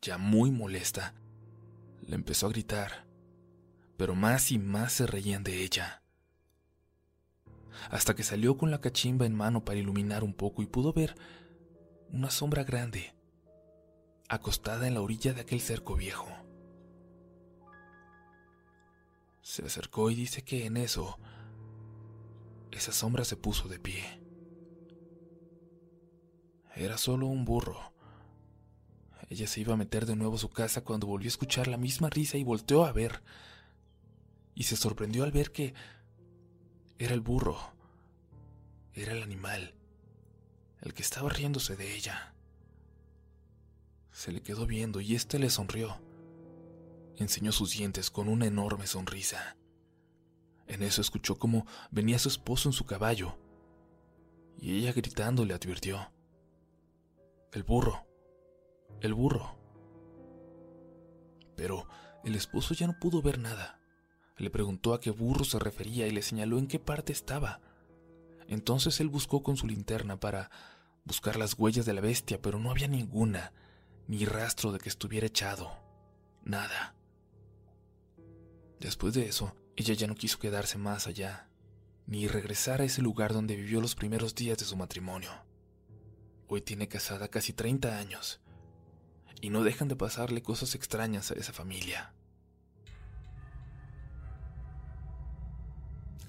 Ya 0.00 0.18
muy 0.18 0.50
molesta, 0.50 1.14
le 2.06 2.14
empezó 2.14 2.46
a 2.46 2.50
gritar, 2.50 3.06
pero 3.96 4.14
más 4.14 4.52
y 4.52 4.58
más 4.58 4.92
se 4.92 5.06
reían 5.06 5.42
de 5.42 5.62
ella. 5.62 6.02
Hasta 7.90 8.14
que 8.14 8.22
salió 8.22 8.56
con 8.56 8.70
la 8.70 8.80
cachimba 8.80 9.26
en 9.26 9.34
mano 9.34 9.64
para 9.64 9.78
iluminar 9.78 10.24
un 10.24 10.34
poco 10.34 10.62
y 10.62 10.66
pudo 10.66 10.92
ver 10.92 11.14
una 12.10 12.30
sombra 12.30 12.64
grande, 12.64 13.14
acostada 14.28 14.86
en 14.86 14.94
la 14.94 15.00
orilla 15.00 15.32
de 15.32 15.42
aquel 15.42 15.60
cerco 15.60 15.94
viejo. 15.94 16.28
Se 19.42 19.64
acercó 19.64 20.10
y 20.10 20.14
dice 20.14 20.42
que 20.42 20.66
en 20.66 20.76
eso, 20.76 21.18
esa 22.70 22.92
sombra 22.92 23.24
se 23.24 23.36
puso 23.36 23.68
de 23.68 23.78
pie. 23.78 24.17
Era 26.78 26.96
solo 26.96 27.26
un 27.26 27.44
burro. 27.44 27.92
Ella 29.28 29.48
se 29.48 29.60
iba 29.60 29.74
a 29.74 29.76
meter 29.76 30.06
de 30.06 30.14
nuevo 30.14 30.36
a 30.36 30.38
su 30.38 30.48
casa 30.48 30.84
cuando 30.84 31.08
volvió 31.08 31.26
a 31.26 31.34
escuchar 31.34 31.66
la 31.66 31.76
misma 31.76 32.08
risa 32.08 32.38
y 32.38 32.44
volteó 32.44 32.84
a 32.84 32.92
ver. 32.92 33.20
Y 34.54 34.62
se 34.62 34.76
sorprendió 34.76 35.24
al 35.24 35.32
ver 35.32 35.50
que 35.50 35.74
era 36.96 37.14
el 37.14 37.20
burro. 37.20 37.58
Era 38.94 39.12
el 39.12 39.24
animal. 39.24 39.74
El 40.80 40.94
que 40.94 41.02
estaba 41.02 41.28
riéndose 41.30 41.74
de 41.74 41.96
ella. 41.96 42.32
Se 44.12 44.30
le 44.30 44.40
quedó 44.40 44.64
viendo 44.64 45.00
y 45.00 45.16
éste 45.16 45.40
le 45.40 45.50
sonrió. 45.50 46.00
Enseñó 47.16 47.50
sus 47.50 47.72
dientes 47.72 48.08
con 48.08 48.28
una 48.28 48.46
enorme 48.46 48.86
sonrisa. 48.86 49.56
En 50.68 50.84
eso 50.84 51.00
escuchó 51.00 51.40
cómo 51.40 51.66
venía 51.90 52.20
su 52.20 52.28
esposo 52.28 52.68
en 52.68 52.72
su 52.72 52.86
caballo. 52.86 53.36
Y 54.60 54.78
ella 54.78 54.92
gritando 54.92 55.44
le 55.44 55.54
advirtió. 55.54 56.12
El 57.52 57.62
burro. 57.62 58.06
El 59.00 59.14
burro. 59.14 59.56
Pero 61.56 61.88
el 62.24 62.34
esposo 62.34 62.74
ya 62.74 62.86
no 62.86 62.98
pudo 62.98 63.22
ver 63.22 63.38
nada. 63.38 63.80
Le 64.36 64.50
preguntó 64.50 64.92
a 64.92 65.00
qué 65.00 65.10
burro 65.10 65.44
se 65.44 65.58
refería 65.58 66.06
y 66.06 66.10
le 66.10 66.20
señaló 66.20 66.58
en 66.58 66.66
qué 66.66 66.78
parte 66.78 67.12
estaba. 67.12 67.60
Entonces 68.48 69.00
él 69.00 69.08
buscó 69.08 69.42
con 69.42 69.56
su 69.56 69.66
linterna 69.66 70.20
para 70.20 70.50
buscar 71.04 71.36
las 71.36 71.58
huellas 71.58 71.86
de 71.86 71.94
la 71.94 72.02
bestia, 72.02 72.40
pero 72.40 72.58
no 72.58 72.70
había 72.70 72.86
ninguna, 72.86 73.52
ni 74.06 74.26
rastro 74.26 74.70
de 74.70 74.78
que 74.78 74.90
estuviera 74.90 75.26
echado. 75.26 75.70
Nada. 76.44 76.94
Después 78.78 79.14
de 79.14 79.26
eso, 79.26 79.56
ella 79.74 79.94
ya 79.94 80.06
no 80.06 80.14
quiso 80.14 80.38
quedarse 80.38 80.76
más 80.76 81.06
allá, 81.06 81.48
ni 82.06 82.28
regresar 82.28 82.82
a 82.82 82.84
ese 82.84 83.00
lugar 83.00 83.32
donde 83.32 83.56
vivió 83.56 83.80
los 83.80 83.94
primeros 83.94 84.34
días 84.34 84.58
de 84.58 84.66
su 84.66 84.76
matrimonio. 84.76 85.47
Hoy 86.50 86.62
tiene 86.62 86.88
casada 86.88 87.28
casi 87.28 87.52
30 87.52 87.98
años 87.98 88.40
y 89.42 89.50
no 89.50 89.64
dejan 89.64 89.88
de 89.88 89.96
pasarle 89.96 90.40
cosas 90.40 90.74
extrañas 90.74 91.30
a 91.30 91.34
esa 91.34 91.52
familia. 91.52 92.14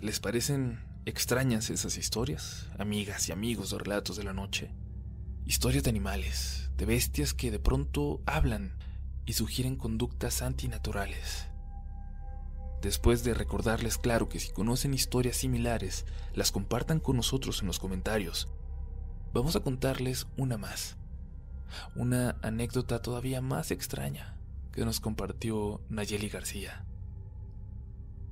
¿Les 0.02 0.20
parecen 0.20 0.84
extrañas 1.06 1.70
esas 1.70 1.98
historias, 1.98 2.68
amigas 2.78 3.30
y 3.30 3.32
amigos 3.32 3.70
de 3.70 3.78
relatos 3.78 4.18
de 4.18 4.26
la 4.26 4.34
noche? 4.34 4.74
Historias 5.46 5.86
de 5.86 5.90
animales, 5.90 6.70
de 6.76 6.86
bestias 6.86 7.34
que 7.34 7.50
de 7.50 7.60
pronto 7.60 8.22
hablan 8.26 8.78
y 9.26 9.34
sugieren 9.34 9.78
conductas 9.78 10.42
antinaturales. 10.42 11.48
Después 12.82 13.24
de 13.24 13.34
recordarles 13.34 13.98
claro 13.98 14.28
que 14.28 14.42
si 14.42 14.52
conocen 14.52 14.94
historias 14.94 15.38
similares, 15.38 16.06
las 16.34 16.52
compartan 16.52 17.00
con 17.00 17.16
nosotros 17.16 17.62
en 17.62 17.68
los 17.68 17.80
comentarios 17.80 18.50
vamos 19.34 19.56
a 19.56 19.62
contarles 19.62 20.28
una 20.38 20.58
más. 20.58 20.98
Una 21.96 22.38
anécdota 22.42 23.02
todavía 23.02 23.42
más 23.42 23.72
extraña 23.72 24.36
que 24.72 24.86
nos 24.86 25.00
compartió 25.00 25.82
Nayeli 25.90 26.30
García. 26.30 26.86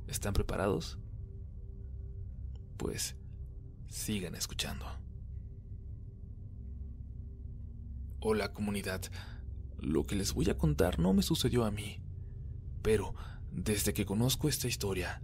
¿Están 0.08 0.34
preparados? 0.34 0.98
Pues 2.78 3.16
sigan 3.90 4.36
escuchando. 4.36 4.86
Hola 8.20 8.52
comunidad, 8.54 9.02
lo 9.80 10.04
que 10.06 10.16
les 10.16 10.34
voy 10.34 10.50
a 10.50 10.58
contar 10.58 11.00
no 11.00 11.14
me 11.14 11.22
sucedió 11.22 11.66
a 11.66 11.72
mí, 11.72 12.02
pero 12.82 13.14
desde 13.52 13.94
que 13.94 14.06
conozco 14.06 14.50
esta 14.50 14.68
historia, 14.68 15.22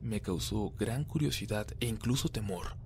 me 0.00 0.20
causó 0.20 0.70
gran 0.78 1.04
curiosidad 1.04 1.66
e 1.80 1.86
incluso 1.86 2.28
temor 2.28 2.83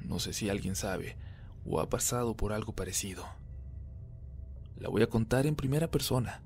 no 0.00 0.18
sé 0.18 0.32
si 0.32 0.48
alguien 0.48 0.76
sabe 0.76 1.16
o 1.64 1.80
ha 1.80 1.88
pasado 1.88 2.36
por 2.36 2.52
algo 2.52 2.72
parecido. 2.72 3.24
La 4.76 4.88
voy 4.88 5.02
a 5.02 5.08
contar 5.08 5.46
en 5.46 5.56
primera 5.56 5.90
persona, 5.90 6.42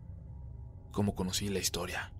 como 0.90 1.14
conocí 1.14 1.48
la 1.48 1.60
historia. 1.60 2.12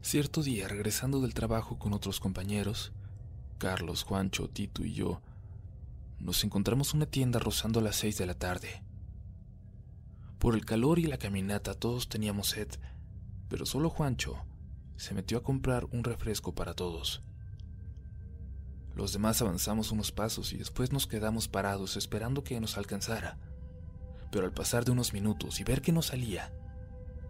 Cierto 0.00 0.42
día, 0.42 0.68
regresando 0.68 1.20
del 1.20 1.34
trabajo 1.34 1.78
con 1.78 1.92
otros 1.92 2.20
compañeros, 2.20 2.92
Carlos, 3.58 4.04
Juancho, 4.04 4.48
Tito 4.48 4.84
y 4.84 4.92
yo, 4.92 5.20
nos 6.20 6.44
encontramos 6.44 6.94
una 6.94 7.06
tienda 7.06 7.38
rozando 7.38 7.80
a 7.80 7.82
las 7.82 7.96
seis 7.96 8.16
de 8.16 8.26
la 8.26 8.34
tarde. 8.34 8.82
Por 10.38 10.54
el 10.54 10.64
calor 10.64 10.98
y 10.98 11.06
la 11.06 11.18
caminata 11.18 11.74
todos 11.74 12.08
teníamos 12.08 12.50
sed, 12.50 12.68
pero 13.48 13.66
solo 13.66 13.90
Juancho 13.90 14.44
se 14.96 15.14
metió 15.14 15.38
a 15.38 15.42
comprar 15.42 15.86
un 15.86 16.04
refresco 16.04 16.54
para 16.54 16.74
todos. 16.74 17.22
Los 18.96 19.12
demás 19.12 19.42
avanzamos 19.42 19.92
unos 19.92 20.10
pasos 20.10 20.54
y 20.54 20.56
después 20.56 20.90
nos 20.90 21.06
quedamos 21.06 21.48
parados 21.48 21.98
esperando 21.98 22.42
que 22.42 22.58
nos 22.60 22.78
alcanzara. 22.78 23.36
Pero 24.32 24.46
al 24.46 24.54
pasar 24.54 24.86
de 24.86 24.90
unos 24.90 25.12
minutos 25.12 25.60
y 25.60 25.64
ver 25.64 25.82
que 25.82 25.92
no 25.92 26.00
salía, 26.00 26.50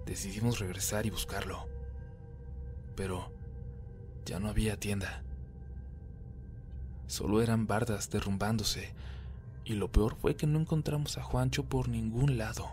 decidimos 0.07 0.61
regresar 0.61 1.07
y 1.07 1.11
buscarlo. 1.11 1.67
Pero 2.95 3.33
ya 4.25 4.39
no 4.39 4.49
había 4.49 4.79
tienda. 4.79 5.25
Solo 7.09 7.43
eran 7.43 7.67
bardas 7.67 8.11
derrumbándose, 8.11 8.95
y 9.65 9.73
lo 9.73 9.91
peor 9.91 10.15
fue 10.15 10.37
que 10.37 10.47
no 10.47 10.61
encontramos 10.61 11.19
a 11.19 11.25
Juancho 11.25 11.65
por 11.65 11.89
ningún 11.89 12.39
lado. 12.39 12.71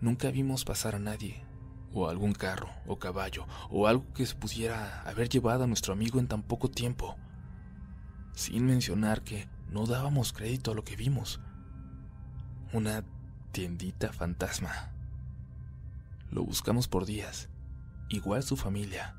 Nunca 0.00 0.30
vimos 0.30 0.64
pasar 0.64 0.94
a 0.94 0.98
nadie, 0.98 1.44
o 1.92 2.08
algún 2.08 2.32
carro, 2.32 2.70
o 2.86 2.98
caballo, 2.98 3.46
o 3.68 3.86
algo 3.86 4.14
que 4.14 4.24
se 4.24 4.34
pudiera 4.34 5.02
haber 5.02 5.28
llevado 5.28 5.64
a 5.64 5.66
nuestro 5.66 5.92
amigo 5.92 6.18
en 6.18 6.26
tan 6.26 6.42
poco 6.42 6.70
tiempo 6.70 7.16
sin 8.36 8.66
mencionar 8.66 9.22
que 9.22 9.48
no 9.72 9.86
dábamos 9.86 10.34
crédito 10.34 10.70
a 10.70 10.74
lo 10.74 10.84
que 10.84 10.94
vimos. 10.94 11.40
Una 12.74 13.02
tiendita 13.50 14.12
fantasma. 14.12 14.92
Lo 16.30 16.44
buscamos 16.44 16.86
por 16.86 17.06
días, 17.06 17.48
igual 18.10 18.42
su 18.42 18.58
familia, 18.58 19.16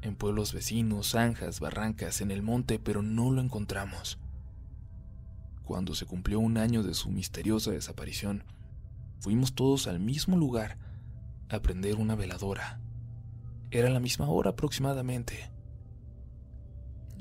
en 0.00 0.16
pueblos 0.16 0.54
vecinos, 0.54 1.10
zanjas, 1.10 1.60
barrancas, 1.60 2.22
en 2.22 2.30
el 2.30 2.42
monte, 2.42 2.78
pero 2.78 3.02
no 3.02 3.30
lo 3.30 3.42
encontramos. 3.42 4.18
Cuando 5.64 5.94
se 5.94 6.06
cumplió 6.06 6.40
un 6.40 6.56
año 6.56 6.82
de 6.82 6.94
su 6.94 7.10
misteriosa 7.10 7.72
desaparición, 7.72 8.44
fuimos 9.20 9.54
todos 9.54 9.86
al 9.88 10.00
mismo 10.00 10.38
lugar 10.38 10.78
a 11.50 11.60
prender 11.60 11.96
una 11.96 12.14
veladora. 12.14 12.80
Era 13.70 13.90
la 13.90 14.00
misma 14.00 14.26
hora 14.30 14.50
aproximadamente. 14.50 15.50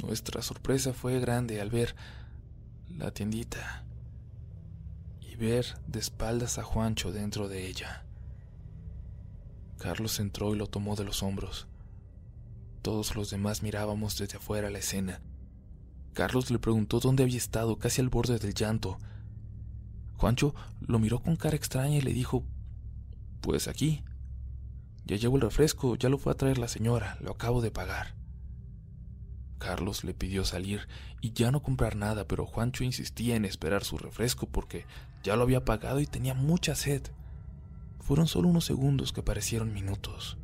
Nuestra 0.02 0.42
sorpresa 0.42 0.94
fue 0.94 1.20
grande 1.20 1.60
al 1.60 1.70
ver 1.70 1.96
la 2.90 3.12
tiendita 3.12 3.84
y 5.20 5.36
ver 5.36 5.66
de 5.88 6.00
espaldas 6.00 6.58
a 6.58 6.64
Juancho 6.64 7.12
dentro 7.12 7.48
de 7.48 7.68
ella. 7.68 8.06
Carlos 9.78 10.20
entró 10.20 10.54
y 10.54 10.58
lo 10.58 10.68
tomó 10.68 10.96
de 10.96 11.04
los 11.04 11.24
hombros. 11.24 11.68
Todos 12.82 13.16
los 13.16 13.30
demás 13.30 13.64
mirábamos 13.64 14.18
desde 14.18 14.38
afuera 14.38 14.70
la 14.70 14.80
escena. 14.80 15.22
Carlos 16.14 16.50
le 16.50 16.60
preguntó 16.60 17.00
dónde 17.00 17.24
había 17.24 17.38
estado, 17.38 17.78
casi 17.78 18.02
al 18.02 18.10
borde 18.10 18.40
del 18.40 18.54
llanto. 18.54 18.98
Juancho 20.16 20.56
lo 20.82 20.98
miró 20.98 21.20
con 21.20 21.36
cara 21.36 21.56
extraña 21.56 21.98
y 21.98 22.02
le 22.02 22.14
dijo, 22.14 22.44
Pues 23.42 23.68
aquí. 23.68 24.04
Ya 25.06 25.16
llevo 25.16 25.36
el 25.38 25.44
refresco, 25.44 25.96
ya 25.96 26.10
lo 26.10 26.18
fue 26.18 26.34
a 26.34 26.36
traer 26.36 26.58
la 26.58 26.68
señora, 26.68 27.18
lo 27.22 27.32
acabo 27.32 27.62
de 27.62 27.72
pagar. 27.72 28.16
Carlos 29.58 30.04
le 30.04 30.14
pidió 30.14 30.46
salir 30.46 30.88
y 31.22 31.34
ya 31.34 31.52
no 31.52 31.62
comprar 31.62 31.96
nada, 31.96 32.28
pero 32.28 32.46
Juancho 32.46 32.84
insistía 32.84 33.36
en 33.36 33.46
esperar 33.46 33.84
su 33.84 33.98
refresco 33.98 34.48
porque 34.48 34.86
ya 35.24 35.36
lo 35.36 35.44
había 35.44 35.66
pagado 35.66 36.00
y 36.00 36.08
tenía 36.08 36.34
mucha 36.34 36.76
sed. 36.76 37.02
Fueron 38.00 38.28
solo 38.28 38.48
unos 38.48 38.66
segundos 38.66 39.12
que 39.12 39.24
parecieron 39.24 39.74
minutos. 39.74 40.38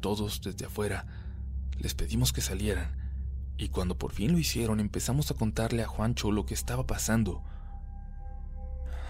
Todos 0.00 0.40
desde 0.42 0.66
afuera 0.66 1.06
les 1.78 1.94
pedimos 1.94 2.32
que 2.32 2.40
salieran 2.40 3.04
y 3.56 3.68
cuando 3.68 3.96
por 3.96 4.12
fin 4.12 4.32
lo 4.32 4.38
hicieron 4.38 4.80
empezamos 4.80 5.30
a 5.30 5.34
contarle 5.34 5.82
a 5.82 5.86
Juancho 5.86 6.32
lo 6.32 6.46
que 6.46 6.54
estaba 6.54 6.86
pasando. 6.86 7.42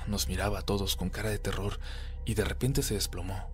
Nos 0.06 0.28
miraba 0.28 0.58
a 0.58 0.62
todos 0.62 0.96
con 0.96 1.08
cara 1.08 1.30
de 1.30 1.38
terror 1.38 1.80
y 2.26 2.34
de 2.34 2.44
repente 2.44 2.82
se 2.82 2.94
desplomó. 2.94 3.48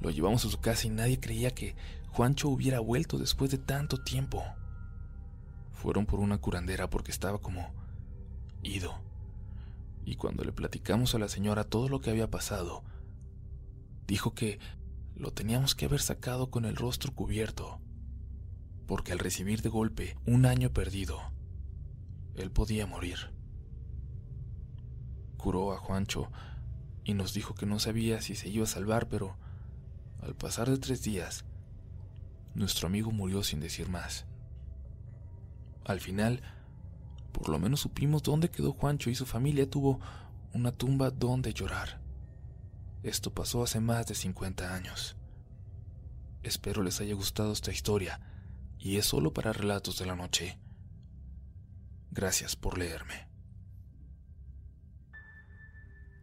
Lo 0.00 0.10
llevamos 0.10 0.44
a 0.44 0.50
su 0.50 0.60
casa 0.60 0.86
y 0.86 0.90
nadie 0.90 1.20
creía 1.20 1.50
que 1.50 1.74
Juancho 2.16 2.48
hubiera 2.48 2.80
vuelto 2.80 3.18
después 3.18 3.50
de 3.50 3.58
tanto 3.58 4.02
tiempo. 4.02 4.42
fueron 5.74 6.06
por 6.06 6.18
una 6.18 6.38
curandera 6.38 6.88
porque 6.88 7.10
estaba 7.10 7.36
como 7.42 7.74
ido. 8.62 8.94
Y 10.06 10.16
cuando 10.16 10.42
le 10.42 10.50
platicamos 10.50 11.14
a 11.14 11.18
la 11.18 11.28
señora 11.28 11.64
todo 11.64 11.90
lo 11.90 12.00
que 12.00 12.08
había 12.08 12.30
pasado, 12.30 12.82
dijo 14.06 14.32
que 14.32 14.58
lo 15.14 15.34
teníamos 15.34 15.74
que 15.74 15.84
haber 15.84 16.00
sacado 16.00 16.50
con 16.50 16.64
el 16.64 16.76
rostro 16.76 17.12
cubierto, 17.12 17.82
porque 18.86 19.12
al 19.12 19.18
recibir 19.18 19.60
de 19.60 19.68
golpe 19.68 20.16
un 20.24 20.46
año 20.46 20.72
perdido, 20.72 21.20
él 22.34 22.50
podía 22.50 22.86
morir. 22.86 23.30
Curó 25.36 25.74
a 25.74 25.76
Juancho 25.76 26.30
y 27.04 27.12
nos 27.12 27.34
dijo 27.34 27.54
que 27.54 27.66
no 27.66 27.78
sabía 27.78 28.22
si 28.22 28.34
se 28.34 28.48
iba 28.48 28.64
a 28.64 28.68
salvar, 28.68 29.06
pero 29.06 29.36
al 30.22 30.34
pasar 30.34 30.70
de 30.70 30.78
tres 30.78 31.02
días, 31.02 31.44
nuestro 32.56 32.86
amigo 32.86 33.12
murió 33.12 33.42
sin 33.42 33.60
decir 33.60 33.88
más. 33.88 34.24
Al 35.84 36.00
final, 36.00 36.42
por 37.32 37.48
lo 37.50 37.58
menos 37.58 37.80
supimos 37.80 38.22
dónde 38.22 38.50
quedó 38.50 38.72
Juancho 38.72 39.10
y 39.10 39.14
su 39.14 39.26
familia 39.26 39.68
tuvo 39.68 40.00
una 40.52 40.72
tumba 40.72 41.10
donde 41.10 41.52
llorar. 41.52 42.00
Esto 43.02 43.32
pasó 43.32 43.62
hace 43.62 43.78
más 43.78 44.06
de 44.06 44.14
50 44.14 44.74
años. 44.74 45.16
Espero 46.42 46.82
les 46.82 47.00
haya 47.00 47.14
gustado 47.14 47.52
esta 47.52 47.70
historia 47.70 48.20
y 48.78 48.96
es 48.96 49.06
solo 49.06 49.32
para 49.32 49.52
relatos 49.52 49.98
de 49.98 50.06
la 50.06 50.16
noche. 50.16 50.58
Gracias 52.10 52.56
por 52.56 52.78
leerme. 52.78 53.28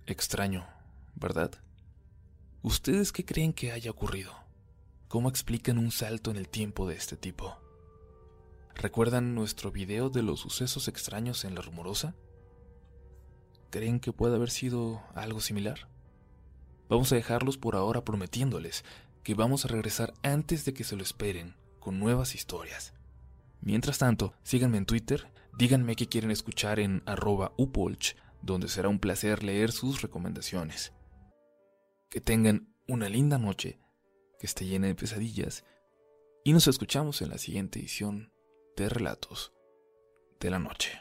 Extraño, 0.07 0.67
¿verdad? 1.15 1.51
¿Ustedes 2.63 3.11
qué 3.11 3.23
creen 3.23 3.53
que 3.53 3.71
haya 3.71 3.91
ocurrido? 3.91 4.42
¿Cómo 5.13 5.29
explican 5.29 5.77
un 5.77 5.91
salto 5.91 6.31
en 6.31 6.37
el 6.37 6.49
tiempo 6.49 6.87
de 6.87 6.95
este 6.95 7.15
tipo? 7.15 7.55
¿Recuerdan 8.73 9.35
nuestro 9.35 9.71
video 9.71 10.09
de 10.09 10.23
los 10.23 10.39
sucesos 10.39 10.87
extraños 10.87 11.45
en 11.45 11.53
la 11.53 11.61
rumorosa? 11.61 12.15
¿Creen 13.69 13.99
que 13.99 14.11
puede 14.11 14.37
haber 14.37 14.49
sido 14.49 15.03
algo 15.13 15.39
similar? 15.39 15.87
Vamos 16.89 17.11
a 17.11 17.15
dejarlos 17.15 17.59
por 17.59 17.75
ahora 17.75 18.03
prometiéndoles 18.03 18.83
que 19.21 19.35
vamos 19.35 19.65
a 19.65 19.67
regresar 19.67 20.15
antes 20.23 20.65
de 20.65 20.73
que 20.73 20.83
se 20.83 20.95
lo 20.95 21.03
esperen 21.03 21.57
con 21.79 21.99
nuevas 21.99 22.33
historias. 22.33 22.95
Mientras 23.61 23.99
tanto, 23.99 24.33
síganme 24.41 24.79
en 24.79 24.87
Twitter, 24.87 25.31
díganme 25.55 25.95
qué 25.95 26.07
quieren 26.07 26.31
escuchar 26.31 26.79
en 26.79 27.03
arroba 27.05 27.53
upolch, 27.55 28.15
donde 28.41 28.67
será 28.67 28.89
un 28.89 28.97
placer 28.97 29.43
leer 29.43 29.73
sus 29.73 30.01
recomendaciones. 30.01 30.91
Que 32.09 32.19
tengan 32.19 32.73
una 32.87 33.09
linda 33.09 33.37
noche, 33.37 33.77
que 34.43 34.47
esté 34.47 34.65
llena 34.65 34.87
de 34.87 34.95
pesadillas, 34.95 35.63
y 36.43 36.51
nos 36.51 36.67
escuchamos 36.67 37.21
en 37.21 37.29
la 37.29 37.37
siguiente 37.37 37.79
edición 37.79 38.33
de 38.75 38.89
Relatos 38.89 39.53
de 40.41 40.49
la 40.49 40.59
Noche. 40.59 40.99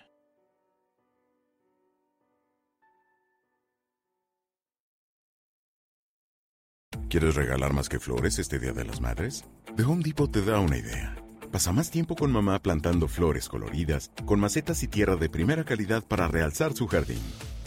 ¿Quieres 7.10 7.34
regalar 7.34 7.72
más 7.72 7.88
que 7.88 7.98
flores 7.98 8.38
este 8.38 8.60
Día 8.60 8.72
de 8.72 8.84
las 8.84 9.00
Madres? 9.00 9.44
The 9.76 9.82
Home 9.82 10.04
Depot 10.04 10.30
te 10.30 10.42
da 10.42 10.60
una 10.60 10.78
idea. 10.78 11.16
Pasa 11.50 11.72
más 11.72 11.90
tiempo 11.90 12.14
con 12.14 12.30
mamá 12.30 12.60
plantando 12.60 13.08
flores 13.08 13.48
coloridas, 13.48 14.12
con 14.24 14.38
macetas 14.38 14.84
y 14.84 14.86
tierra 14.86 15.16
de 15.16 15.28
primera 15.28 15.64
calidad 15.64 16.04
para 16.04 16.28
realzar 16.28 16.74
su 16.74 16.86
jardín. 16.86 17.18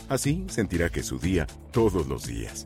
Así 0.07 0.45
sentirá 0.47 0.89
que 0.89 1.01
es 1.01 1.07
su 1.07 1.19
día 1.19 1.45
todos 1.73 2.07
los 2.07 2.25
días. 2.25 2.65